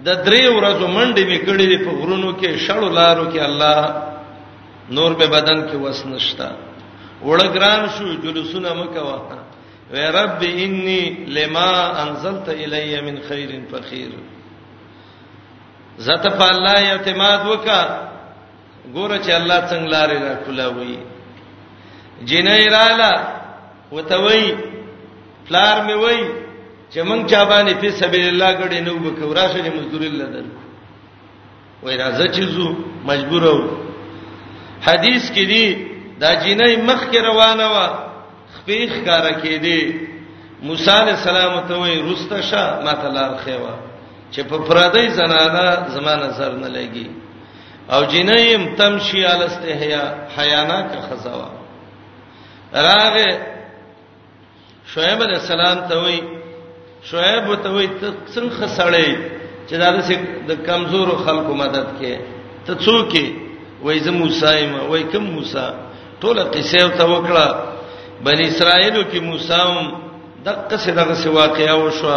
د 0.03 0.09
درې 0.27 0.43
ورځو 0.59 0.87
منډې 0.97 1.25
می 1.31 1.39
کړې 1.47 1.79
په 1.87 1.91
غرونو 2.01 2.33
کې 2.35 2.59
شړو 2.67 2.89
لارو 2.99 3.25
کې 3.33 3.41
الله 3.49 3.83
نور 4.91 5.11
به 5.19 5.27
بدن 5.27 5.59
کې 5.69 5.77
وس 5.83 6.07
نشتا 6.07 6.49
وړګران 7.27 7.83
شو 7.99 8.07
جلوسونه 8.25 8.75
مکوا 8.75 9.19
و 9.93 9.97
رب 10.19 10.41
انی 10.43 11.01
لما 11.37 11.71
انزلت 12.03 12.49
الی 12.49 13.01
من 13.01 13.17
خیر 13.29 13.51
فخیر 13.71 14.13
زته 16.05 16.31
په 16.39 16.47
الله 16.55 16.81
اعتماد 16.93 17.39
وکا 17.47 18.09
ګوره 18.95 19.17
چې 19.19 19.31
الله 19.31 19.59
څنګه 19.71 19.89
لارې 19.95 20.19
را 20.25 20.35
کولاوي 20.47 20.99
جنې 22.29 22.67
رااله 22.77 23.13
وتوي 23.93 24.55
فلار 25.49 25.85
می 25.87 25.95
وای 26.03 26.23
چې 26.95 27.01
مونږ 27.09 27.23
چا 27.31 27.43
باندې 27.51 27.75
په 27.83 27.89
سبیل 28.01 28.25
الله 28.33 28.51
غړي 28.63 28.81
نو 28.87 28.93
وکړو 29.07 29.33
راشه 29.39 29.61
دې 29.67 29.71
مزدوري 29.77 30.09
لدل 30.11 30.47
وای 31.83 31.97
راځه 32.03 32.27
چې 32.35 32.43
زو 32.55 32.69
مجبورو 33.11 33.55
حدیث 34.87 35.23
کې 35.35 35.45
دی 35.53 35.67
دا 36.23 36.31
جینې 36.43 36.79
مخ 36.89 37.01
کې 37.11 37.19
روانه 37.29 37.67
و 37.75 37.79
خپیخ 38.59 38.93
کار 39.07 39.27
کې 39.43 39.57
دی 39.65 39.81
موسی 40.69 40.91
علی 41.01 41.11
السلام 41.17 41.57
ته 41.69 41.75
وای 41.81 41.97
رستشه 42.13 42.65
ما 42.85 42.93
تلار 43.03 43.33
خېوا 43.47 43.75
چې 44.33 44.41
په 44.51 44.57
پردې 44.69 45.07
زنانه 45.19 45.65
زمانه 45.97 46.31
سر 46.39 46.53
نه 46.63 46.69
لګي 46.77 47.07
او 47.93 48.01
جینې 48.07 48.79
تمشي 48.79 49.27
السته 49.33 49.75
حیا 49.83 50.05
حیانا 50.37 50.79
کا 50.91 51.01
خزاوا 51.11 51.51
راغه 52.89 53.27
شعیب 54.95 55.21
علیہ 55.27 55.39
السلام 55.43 55.79
ته 55.89 55.97
وای 56.03 56.21
شعیب 57.11 57.47
ته 57.63 57.69
وې 57.77 57.87
ته 58.01 58.09
څنګه 58.35 58.67
سړې 58.79 59.09
چې 59.69 59.75
دا 59.83 59.89
د 60.49 60.53
کمزورو 60.69 61.15
خلکو 61.25 61.53
مدد 61.63 61.87
کې 61.99 62.13
ته 62.67 62.73
څوک 62.85 63.13
وې 63.85 63.97
زه 64.05 64.13
موسی 64.21 64.61
ما 64.73 64.81
وې 64.91 65.03
کوم 65.13 65.25
موسی 65.37 65.67
ټول 66.21 66.37
قصه 66.55 66.89
ته 66.99 67.05
وکړه 67.13 67.47
بنی 68.27 68.45
اسرائیلو 68.53 69.03
کې 69.11 69.19
موسی 69.29 69.59
هم 69.71 69.81
دغه 70.47 70.77
څه 70.85 70.91
دغه 71.01 71.15
واقعیا 71.41 71.75
وشو 71.83 72.13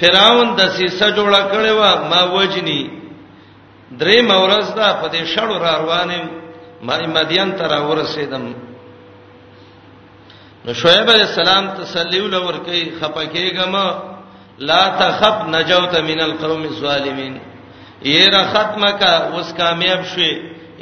فرعون 0.00 0.48
د 0.58 0.60
سیسه 0.76 1.06
جوړه 1.16 1.42
کړې 1.52 1.72
و 1.78 1.82
ما 2.10 2.20
وجنی 2.36 2.80
درې 4.00 4.18
مورز 4.30 4.68
دا 4.78 4.88
په 5.00 5.06
دې 5.12 5.22
شړو 5.32 5.56
را 5.64 5.72
روانم 5.82 6.24
ما 6.86 6.94
مدین 7.16 7.48
ته 7.58 7.64
را 7.72 7.78
ورسېدم 7.88 8.44
نو 10.64 10.72
شعیب 10.80 11.10
علیہ 11.10 11.24
السلام 11.24 11.66
تسلی 11.76 12.18
ول 12.20 12.34
ورکی 12.34 12.80
خپکیګم 13.00 13.74
لا 14.70 14.80
تخف 14.98 15.48
نجوت 15.48 15.94
من 16.08 16.20
القوم 16.20 16.62
الظالمین 16.70 17.38
یرا 18.10 18.42
ختمه 18.52 18.90
کا 19.00 19.12
اوس 19.36 19.52
کامیاب 19.56 20.04
شوی 20.14 20.30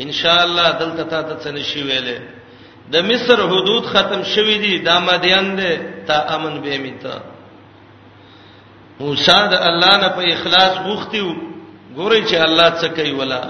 ان 0.05 0.11
شاء 0.21 0.41
الله 0.47 0.73
دلته 0.81 1.03
تا 1.13 1.21
ته 1.29 1.37
څه 1.45 1.51
نشي 1.59 1.83
ویلې 1.83 2.19
د 2.93 2.97
مصر 3.11 3.37
حدود 3.53 3.87
ختم 3.93 4.23
شوی 4.33 4.59
دي 4.65 4.75
د 4.89 4.99
مدین 5.11 5.55
ده 5.57 5.79
تا 6.11 6.19
امن 6.37 6.61
به 6.67 6.79
میتا 6.85 7.19
موسی 9.01 9.33
د 9.55 9.65
الله 9.69 9.95
نه 10.03 10.09
په 10.19 10.23
اخلاص 10.33 10.75
غوښتیو 10.87 11.35
ګوري 11.97 12.25
چې 12.25 12.35
الله 12.49 12.69
څه 12.81 12.87
کوي 12.99 13.13
ولا 13.23 13.41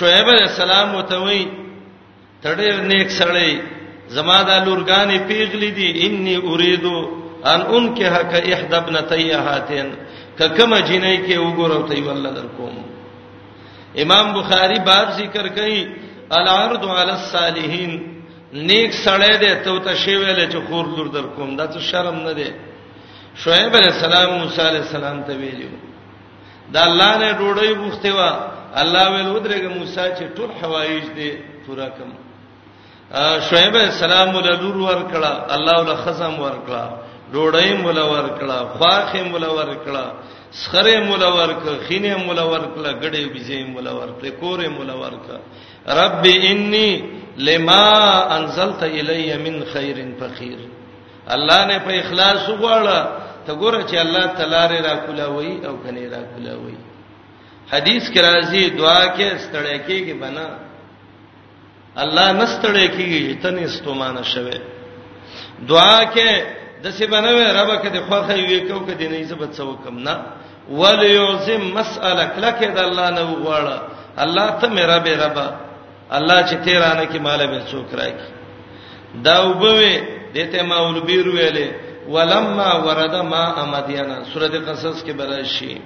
شعیب 0.00 0.28
علیہ 0.28 0.48
السلام 0.50 0.94
وتوي 0.94 1.46
تړې 2.42 2.74
نیک 2.92 3.16
سړی 3.20 3.80
زما 4.16 4.38
د 4.42 4.50
لورګانې 4.66 5.18
پیغلی 5.28 5.70
دي 5.70 5.88
انی 6.06 6.36
اريد 6.50 6.84
ان 7.52 7.60
انکه 7.76 8.16
ک 8.30 8.34
احد 8.52 8.74
ابنتی 8.74 9.32
هاتین 9.32 9.88
ککم 10.38 10.76
جنای 10.78 11.16
کې 11.26 11.36
وګورو 11.38 11.86
ته 11.88 12.02
والله 12.06 12.30
درکوم 12.30 12.74
امام 14.02 14.32
بخاری 14.34 14.78
باب 14.86 15.10
ذکر 15.18 15.48
کړي 15.48 15.86
العرض 16.30 16.84
علی 16.98 17.10
الصالحین 17.12 17.90
نیک 18.52 18.90
سړی 18.92 19.36
دی 19.40 19.54
ته 19.64 19.78
ته 19.84 19.94
شی 19.94 20.16
ویل 20.16 20.50
چې 20.50 20.56
خور 20.68 20.84
لور 20.96 21.06
در 21.08 21.26
کوم 21.36 21.56
دا 21.56 21.66
څه 21.66 21.78
شرم 21.90 22.16
نه 22.26 22.32
دی 22.32 22.50
شعیب 23.44 23.76
علیہ 23.76 23.92
السلام 23.92 24.30
موسی 24.38 24.60
علیہ 24.68 24.80
السلام 24.86 25.22
ته 25.22 25.32
ویلو 25.36 25.68
دا 26.74 26.84
الله 26.84 27.18
نه 27.18 27.30
ډوډۍ 27.38 27.68
غوښته 27.80 28.10
وا 28.16 28.30
الله 28.82 29.04
ویل 29.12 29.26
ودرېګه 29.36 29.68
موسی 29.78 30.06
چې 30.16 30.24
ټول 30.36 30.50
حوایج 30.62 31.04
دي 31.16 31.30
پورا 31.66 31.86
کړم 31.88 32.31
شعیب 33.50 33.74
السلام 33.76 34.30
له 34.36 34.52
لور 34.60 34.76
ور 34.76 35.02
کړه 35.10 35.54
الله 35.56 35.78
له 35.88 35.96
خزم 36.04 36.36
ور 36.44 36.54
کړه 36.68 36.84
ډوړی 37.32 37.72
مولا 37.80 38.02
ور 38.12 38.28
کړه 38.40 38.68
خواخې 38.74 39.16
مولا 39.32 39.48
ور 39.58 39.72
کړه 39.86 40.12
سخره 40.60 40.94
مولا 41.08 41.28
ور 41.34 41.50
کړه 41.54 41.88
خینه 41.88 42.16
مولا 42.28 42.42
ور 42.52 42.60
کړه 42.60 42.92
ګډې 43.02 43.34
بيځې 43.34 43.66
مولا 43.74 43.90
ور 43.90 44.08
کړه 44.20 44.32
کورې 44.40 44.68
مولا 44.76 44.94
ور 44.94 45.14
کړه 45.24 45.40
رب 45.88 46.26
انی 46.26 47.04
لما 47.38 47.84
انزلت 48.36 48.82
الی 48.82 49.36
من 49.44 49.54
خیر 49.72 49.96
فقیر 50.20 50.58
الله 51.36 51.60
نه 51.64 51.78
په 51.86 51.90
اخلاص 52.00 52.42
وغواړه 52.48 53.06
ته 53.46 53.54
ګوره 53.54 53.82
چې 53.82 53.94
الله 53.94 54.26
تعالی 54.40 54.78
را 54.88 54.94
کولاوي 55.06 55.54
او 55.68 55.76
کني 55.86 56.08
را 56.16 56.22
کولاوي 56.34 56.74
حدیث 57.72 58.10
کې 58.10 58.20
راځي 58.20 58.70
دعا 58.82 59.00
کې 59.16 59.36
ستړی 59.36 59.78
کېږي 59.88 60.20
بنا 60.26 60.50
الله 61.96 62.26
نستړی 62.32 62.88
کیږي 62.88 63.34
تنه 63.42 63.60
استومانه 63.64 64.22
شوه 64.22 64.56
دعا 65.68 66.04
کې 66.14 66.28
د 66.82 66.86
څه 66.96 67.04
بنوي 67.10 67.44
رب 67.52 67.70
کده 67.84 68.00
خوخه 68.08 68.34
وي 68.34 68.60
کو 68.68 68.80
کده 68.86 69.08
نه 69.08 69.24
زبد 69.28 69.52
سو 69.52 69.76
کم 69.84 69.98
نه 69.98 70.14
ول 70.70 71.02
یعظم 71.02 71.62
مسالک 71.74 72.32
لکه 72.38 72.66
د 72.76 72.78
الله 72.78 73.08
نه 73.16 73.22
وغواړه 73.22 73.76
الله 74.24 74.46
ته 74.60 74.66
مې 74.74 74.82
رب 74.92 75.06
رب 75.24 75.38
الله 76.16 76.38
چې 76.48 76.54
تیرانه 76.64 77.04
کې 77.04 77.18
مال 77.20 77.46
به 77.46 77.60
څوک 77.70 77.94
راکی 77.94 78.30
دا 79.24 79.44
وبوي 79.48 79.96
دته 80.34 80.62
ما 80.62 80.78
ولبیر 80.80 81.26
ویلې 81.28 81.68
ولما 82.08 82.72
ورد 82.76 83.14
ما 83.14 83.44
امدینا 83.62 84.24
سوره 84.32 84.48
قصص 84.48 85.04
کې 85.04 85.10
براشي 85.12 85.80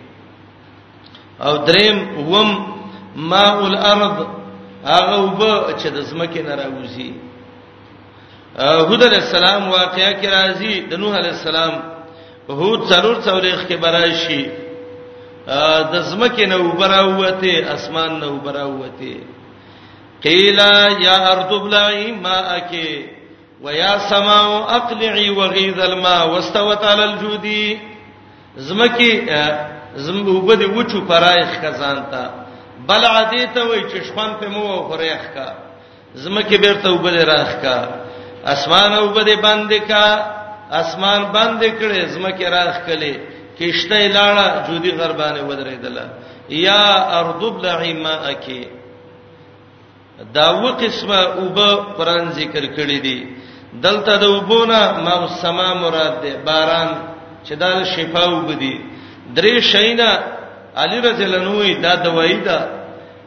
او 1.42 1.56
دریم 1.56 1.98
وم 2.32 2.48
ماء 3.16 3.58
الارض 3.66 4.45
هغه 4.94 5.16
وب 5.24 5.66
چې 5.80 5.88
د 5.96 5.98
زمکه 6.10 6.42
نه 6.48 6.54
راوځي 6.62 7.10
هود 8.88 9.02
علی 9.08 9.18
السلام 9.26 9.62
واقعیا 9.76 10.12
کې 10.20 10.28
راځي 10.36 10.74
د 10.90 11.02
نوح 11.02 11.14
علی 11.20 11.28
السلام 11.38 11.74
هود 12.58 12.80
ضرور 12.92 13.16
څورېخ 13.26 13.58
کې 13.68 13.76
براشي 13.86 14.42
د 15.94 16.06
زمکه 16.10 16.46
نه 16.52 16.56
وبراوته 16.66 17.52
اسمان 17.74 18.10
نه 18.20 18.28
وبراوته 18.34 19.16
قیل 20.28 20.58
یا 21.06 21.16
ارض 21.32 21.50
ابلعی 21.58 22.06
ماءک 22.24 22.72
ويا 23.64 23.92
سماء 24.10 24.48
اقلعي 24.78 25.30
وغيظ 25.30 25.80
الماء 25.90 26.28
واستوت 26.32 26.82
على 26.94 27.04
الجودي 27.10 27.78
زمکه 28.56 29.10
زمبوبه 30.06 30.54
دی 30.60 30.64
وچو 30.66 30.98
پرایخ 31.08 31.48
خزان 31.62 31.98
ته 32.10 32.45
بل 32.88 33.04
عادی 33.14 33.44
ته 33.54 33.62
وای 33.68 33.82
چې 33.90 33.98
شپم 34.08 34.30
په 34.40 34.46
مو 34.54 34.62
غریخ 34.90 35.22
کا 35.34 35.46
زمکه 36.24 36.56
بیرته 36.64 36.88
وبله 36.92 37.22
راخ 37.32 37.50
کا 37.62 37.76
اسمان 38.54 38.92
وبده 38.98 39.34
باندې 39.46 39.80
کا 39.90 40.04
اسمان 40.80 41.22
باندې 41.36 41.68
کړي 41.80 41.98
زمکه 42.14 42.46
راخ 42.56 42.74
کړي 42.88 43.14
کشته 43.58 43.96
لاړه 44.08 44.46
جودي 44.68 44.90
غربانه 45.00 45.40
ودرېدله 45.48 46.04
یا 46.66 46.84
ارضب 47.20 47.54
لعما 47.64 48.14
اکی 48.32 48.64
دا 50.34 50.50
و 50.60 50.64
قسمه 50.82 51.20
وب 51.42 51.58
قران 51.98 52.26
ذکر 52.38 52.64
کړی 52.76 52.98
دی 53.06 53.18
دلته 53.84 54.16
د 54.22 54.24
وبونه 54.34 54.80
ما 55.06 55.16
سما 55.42 55.68
مراد 55.82 56.14
ده 56.22 56.32
باران 56.46 56.88
چې 57.46 57.52
دا 57.62 57.84
شفاء 57.94 58.28
وبدي 58.30 58.74
درې 59.36 59.60
شینا 59.72 60.10
علی 60.80 60.98
رضی 61.08 61.24
الله 61.24 61.64
عنه 61.64 61.80
دا 61.82 61.94
دوايي 62.06 62.36
ده 62.48 62.75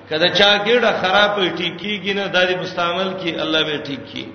کله 0.09 0.27
چا 0.39 0.51
ګډه 0.67 0.91
خراب 1.01 1.35
ټیکیږي 1.57 2.13
نه 2.19 2.25
د 2.35 2.37
دې 2.47 2.55
مستعمل 2.63 3.09
کې 3.19 3.31
الله 3.43 3.61
به 3.67 3.75
ټیکي 3.87 4.25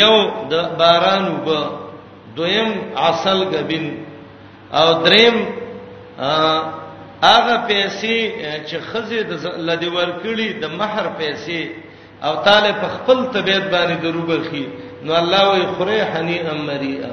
یو 0.00 0.14
د 0.50 0.54
باران 0.80 1.24
وب 1.46 1.48
دویم 2.36 2.70
عسل 3.06 3.38
غبن 3.52 3.86
او 4.80 4.86
دریم 5.04 5.36
هغه 7.30 7.54
پیسې 7.70 8.14
چې 8.68 8.76
خزه 8.88 9.20
د 9.30 9.32
لدی 9.68 9.88
ورکړي 9.98 10.48
د 10.62 10.64
مہر 10.80 11.04
پیسې 11.20 11.60
او 12.26 12.32
طالب 12.46 12.78
خپل 12.96 13.18
طبيعت 13.34 13.64
باندې 13.74 13.96
دروبر 14.06 14.40
خي 14.50 14.64
نو 15.04 15.12
الله 15.20 15.42
وي 15.50 15.62
خره 15.76 15.98
حنی 16.12 16.38
امریا 16.54 17.10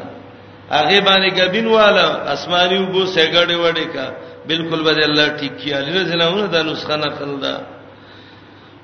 هغه 0.71 0.99
باندې 1.07 1.29
غبن 1.41 1.67
والا 1.77 2.07
اسماني 2.33 2.77
وب 2.79 2.95
سګړې 3.15 3.55
وړې 3.63 3.87
کا 3.95 4.07
بالکل 4.47 4.81
بده 4.83 5.03
الله 5.05 5.27
ٹھیک 5.39 5.51
کیا 5.61 5.79
لوی 5.87 6.03
زلمونه 6.11 6.47
دا 6.55 6.61
نسخه 6.69 6.95
نقل 6.95 7.31
دا 7.41 7.55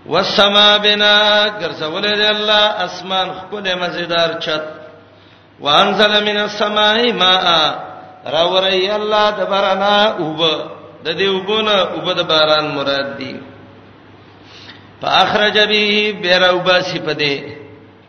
والسما 0.05 0.67
بنا 0.85 1.15
ګرځولې 1.61 2.13
دی 2.19 2.25
الله 2.35 2.63
اسمان 2.85 3.27
خپل 3.39 3.65
مزیدار 3.81 4.31
چت 4.43 4.63
وانزل 5.63 6.13
من 6.25 6.37
السماء 6.47 7.11
ماء 7.23 7.45
راوري 8.35 8.91
الله 9.01 9.25
د 9.39 9.41
بارنا 9.53 9.95
اوب 10.19 10.41
د 11.05 11.09
دې 11.19 11.25
وبونه 11.35 11.71
اوب 11.95 12.13
د 12.19 12.21
باران 12.31 12.65
مراد 12.77 13.17
دی 13.17 13.35
فاخرج 15.01 15.57
به 15.71 16.11
بیروبا 16.21 16.79
صفده 16.89 17.35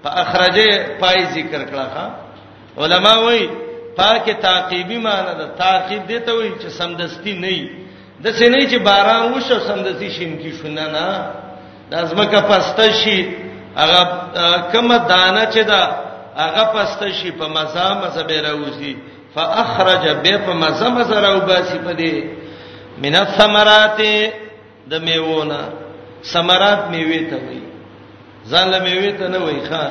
فاخرج 0.05 0.57
پای 1.01 1.19
ذکر 1.35 1.61
کړه 1.67 1.97
ها 1.97 2.07
علما 2.79 3.15
وایي 3.25 3.47
پاکه 3.97 4.35
تعقیبی 4.35 4.99
معنی 4.99 5.35
ده 5.41 5.47
تعقیب 5.59 6.07
دي 6.07 6.19
ته 6.21 6.33
وایي 6.33 6.53
چې 6.63 6.69
سمدستی 6.69 7.33
نه 7.45 7.49
وي 7.49 7.71
د 8.25 8.33
سینې 8.39 8.65
چې 8.71 8.77
باران 8.79 9.33
وشو 9.33 9.59
سمدستی 9.69 10.11
شین 10.17 10.39
کی 10.43 10.53
شونه 10.57 10.87
نه 10.97 11.09
د 11.91 11.95
ازمکه 11.95 12.41
پسته 12.41 12.93
شي 12.93 13.19
هغه 13.77 14.01
کومه 14.73 14.99
دانه 14.99 15.45
چې 15.53 15.59
ده 15.71 15.83
هغه 16.37 16.65
پسته 16.77 17.13
شي 17.13 17.31
په 17.31 17.47
مزه 17.49 17.95
مزه 17.95 18.23
به 18.23 18.37
راوځي 18.43 18.95
فاخرج 19.35 20.05
به 20.23 20.39
په 20.47 20.53
مزه 20.53 20.89
مزه 20.91 21.21
راوباسي 21.21 21.79
په 21.79 21.93
دې 21.97 22.15
من 23.03 23.17
الثمرات 23.17 24.01
د 24.91 24.95
میوونه 25.01 25.61
ثمرات 26.25 26.81
میوه 26.91 27.21
ته 27.31 27.37
وایي 27.45 27.63
ځان 28.51 28.67
له 28.73 28.79
میوه 28.79 29.11
ته 29.19 29.29
نه 29.29 29.39
وایي 29.39 29.61
ښا 29.71 29.83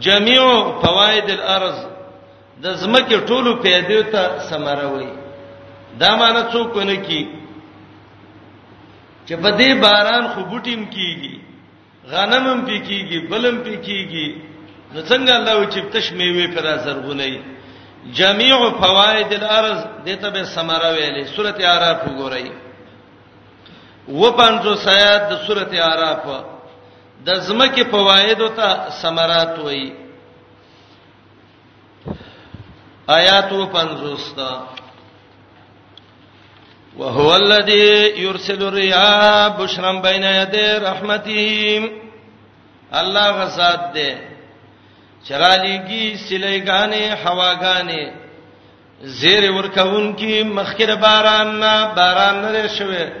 جميع 0.00 0.42
فوائد 0.82 1.30
الارض 1.30 1.93
د 2.62 2.66
زمکه 2.82 3.16
ټولو 3.28 3.50
پیدا 3.64 4.00
ته 4.12 4.22
سمره 4.50 4.86
وي 4.94 5.08
دا 6.00 6.10
معنی 6.20 6.42
څوک 6.52 6.74
نه 6.90 6.96
کی 7.06 7.22
چې 9.26 9.34
په 9.42 9.50
دې 9.60 9.70
باران 9.82 10.24
خو 10.32 10.40
بوټیم 10.50 10.82
کیږي 10.94 11.34
غنمم 12.12 12.58
پی 12.66 12.78
کیږي 12.88 13.18
بلم 13.30 13.56
پی 13.64 13.76
کیږي 13.86 14.26
نو 14.92 14.98
څنګه 15.10 15.32
الله 15.38 15.54
و 15.60 15.64
چې 15.72 15.80
تش 15.92 16.06
میوه 16.18 16.46
پیدا 16.54 16.74
زرغونی 16.84 17.38
جميع 18.18 18.56
فوائد 18.80 19.30
الارض 19.34 19.78
دته 20.06 20.30
به 20.30 20.42
سمره 20.54 20.88
ویلې 20.96 21.24
سورته 21.36 21.62
আরাف 21.76 21.98
وګورئ 22.08 22.46
و 24.20 24.22
پنځو 24.38 24.72
سیات 24.86 25.22
د 25.30 25.32
سورته 25.46 25.76
আরাف 25.92 26.24
د 27.26 27.28
زمکه 27.46 27.82
فواید 27.90 28.40
او 28.42 28.48
ته 28.58 28.66
سمرات 29.02 29.54
وایي 29.58 30.03
آیاتو 33.10 33.66
50 33.66 34.68
وهو 36.96 37.34
الذي 37.36 38.20
يرسل 38.22 38.62
الرياح 38.68 39.56
بشرا 39.60 39.92
بين 40.00 40.22
يدي 40.24 40.72
رحمته 40.78 41.82
الله 43.00 43.30
غزاد 43.30 43.80
دې 43.94 44.14
چرالېږي 45.28 46.16
سلېګانې 46.16 47.26
هواګانې 47.26 48.04
زیر 49.02 49.50
ورکون 49.52 50.16
کې 50.16 50.42
مخکره 50.42 50.94
باران 50.94 51.60
نه 51.60 51.94
باران 51.94 52.42
نه 52.52 52.66
شوه 52.68 53.12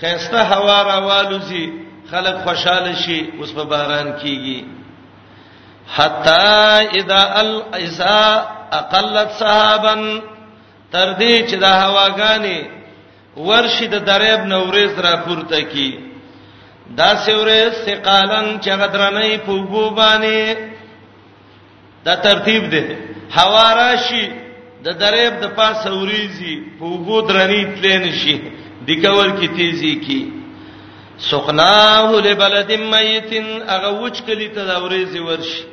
خيسته 0.00 0.42
هوا 0.42 0.82
راوالوزي 0.82 1.72
خلک 2.10 2.36
خوشاله 2.44 2.94
شي 2.94 3.26
اوس 3.38 3.52
په 3.52 3.62
باران 3.64 4.12
کېږي 4.18 4.64
حتا 5.96 6.78
اذا 6.90 7.40
الاذا 7.40 8.57
اقلت 8.80 9.30
صحابن 9.38 10.02
تر 10.92 11.08
دې 11.20 11.48
چې 11.48 11.56
د 11.64 11.72
هواګانی 11.80 12.60
ورشي 13.46 13.86
د 13.94 13.96
دریاب 14.10 14.42
نوريز 14.52 14.94
را 15.06 15.14
پورته 15.26 15.60
کی 15.72 15.90
دا 16.98 17.10
سورې 17.26 17.60
سقالن 17.86 18.48
چې 18.62 18.70
غدرنې 18.70 19.36
پوبو 19.46 19.84
باندې 19.90 20.56
دا 22.04 22.14
ترتیب 22.26 22.62
دی 22.72 22.84
هوا 23.36 23.66
راشي 23.80 24.26
د 24.84 24.88
دریاب 25.02 25.34
د 25.42 25.46
پاسه 25.58 25.92
وريزي 25.98 26.56
پوبو 26.78 27.20
درنې 27.20 27.66
تلین 27.74 28.12
شي 28.20 28.36
دکور 28.88 29.28
کی 29.40 29.48
تیزی 29.56 29.94
کی 30.06 30.20
سخناه 31.30 32.10
لبلد 32.26 32.70
میتن 32.92 33.46
اغه 33.74 33.90
وچ 34.02 34.22
کلی 34.26 34.48
تداورې 34.48 35.04
زی 35.12 35.18
ورشي 35.20 35.64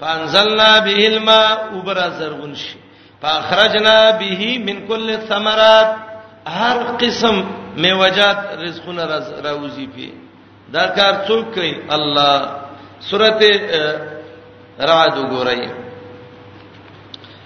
فانزلنا 0.00 0.78
به 0.78 1.00
الماء 1.06 1.74
وبرا 1.76 2.08
زرغون 2.08 2.54
شي 2.54 2.76
فاخرجنا 3.22 4.10
به 4.10 4.58
من 4.58 4.86
كل 4.88 5.10
الثمرات 5.10 5.96
هر 6.46 6.78
قسم 7.02 7.44
میوجات 7.76 8.38
رزقونه 8.64 9.04
راوځي 9.46 9.86
په 9.96 10.06
دا 10.72 10.84
کار 10.98 11.14
څوک 11.28 11.54
کوي 11.54 11.74
الله 11.96 12.36
سورته 13.10 13.50
رعد 14.80 15.14
وګورئ 15.18 15.62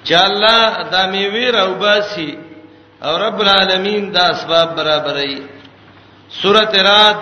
چې 0.06 0.14
الله 0.14 0.82
دا 0.90 1.06
میوي 1.06 1.50
راوباسي 1.50 2.38
او 3.02 3.16
رب 3.18 3.40
العالمین 3.40 4.12
دا 4.12 4.22
اسباب 4.30 4.74
برابرای 4.76 5.42
سورته 6.42 6.82
رعد 6.82 7.16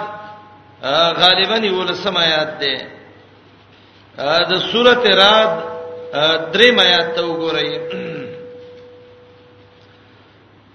غالبا 1.21 1.57
یو 1.67 1.83
لسم 1.85 2.17
آیات 2.17 2.59
ده 2.61 3.00
د 4.51 4.59
سورته 4.73 5.11
رات 5.15 5.53
درې 6.53 6.69
میات 6.77 7.15
ته 7.17 7.23
وګورئ 7.23 7.71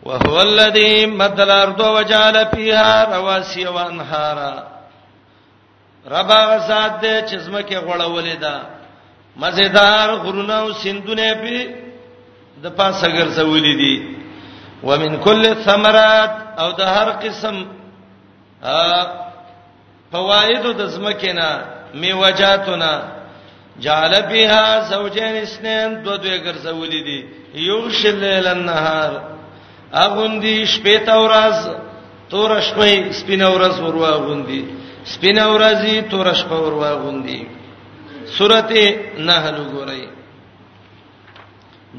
وهو 0.07 0.41
الذي 0.41 1.05
مد 1.05 1.39
الارض 1.39 1.79
وجعل 1.81 2.45
فيها 2.47 2.91
رواسي 3.17 3.67
وانهارا 3.67 4.55
رب 6.07 6.31
غزاد 6.31 6.91
دې 7.01 7.15
چې 7.29 7.35
زمکه 7.45 7.79
غړولې 7.79 8.35
ده 8.39 8.55
مزیدار 9.35 10.09
غرونه 10.23 10.53
او 10.53 10.73
سندونه 10.73 11.33
په 11.35 11.57
د 12.63 12.67
پاسه 12.71 13.07
ګرځولې 13.11 13.73
دي 13.81 14.15
ومن 14.83 15.17
كل 15.19 15.45
الثمرات 15.45 16.31
او 16.59 16.71
د 16.71 16.81
هر 16.81 17.09
قسم 17.23 17.67
فوائد 20.11 20.63
د 20.67 20.85
زمکه 20.87 21.33
نه 21.33 21.59
میوجاتونه 21.93 22.91
جعل 23.84 24.22
بها 24.31 24.65
زوجین 24.91 25.35
اثنين 25.47 26.03
دو 26.06 26.15
دوی 26.23 26.38
ګرځولې 26.45 27.02
دي 27.07 27.19
یو 27.69 27.80
شل 27.99 28.15
لیل 28.23 28.47
النهار 28.47 29.11
اغوندي 30.06 30.57
شپې 30.73 30.97
تا 31.06 31.15
ورځ 31.26 31.57
تور 32.30 32.52
شپې 32.69 32.93
سپین 33.22 33.41
ورځ 33.53 33.76
وروا 33.85 34.11
غوندي 34.26 34.61
سپین 35.14 35.39
ورځي 35.53 35.95
تور 36.11 36.27
شپه 36.41 36.57
وروا 36.65 36.91
غوندي 37.03 37.41
سورته 38.38 38.85
نحل 39.27 39.57
ګورئ 39.73 40.03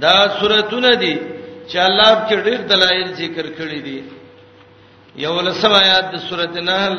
دا 0.05 0.16
سورتونه 0.40 0.94
دي 1.03 1.15
چې 1.70 1.77
الله 1.89 2.11
په 2.15 2.35
ډېر 2.47 2.61
دلایل 2.73 3.09
ذکر 3.23 3.47
کړی 3.59 3.81
دي 3.86 4.01
یو 5.27 5.40
لسم 5.40 5.73
آیات 5.82 6.05
د 6.15 6.16
سورته 6.28 6.61
نحل 6.70 6.94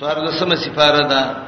څوار 0.00 0.16
لسم 0.28 0.54
سفاره 0.54 1.04
ده 1.14 1.47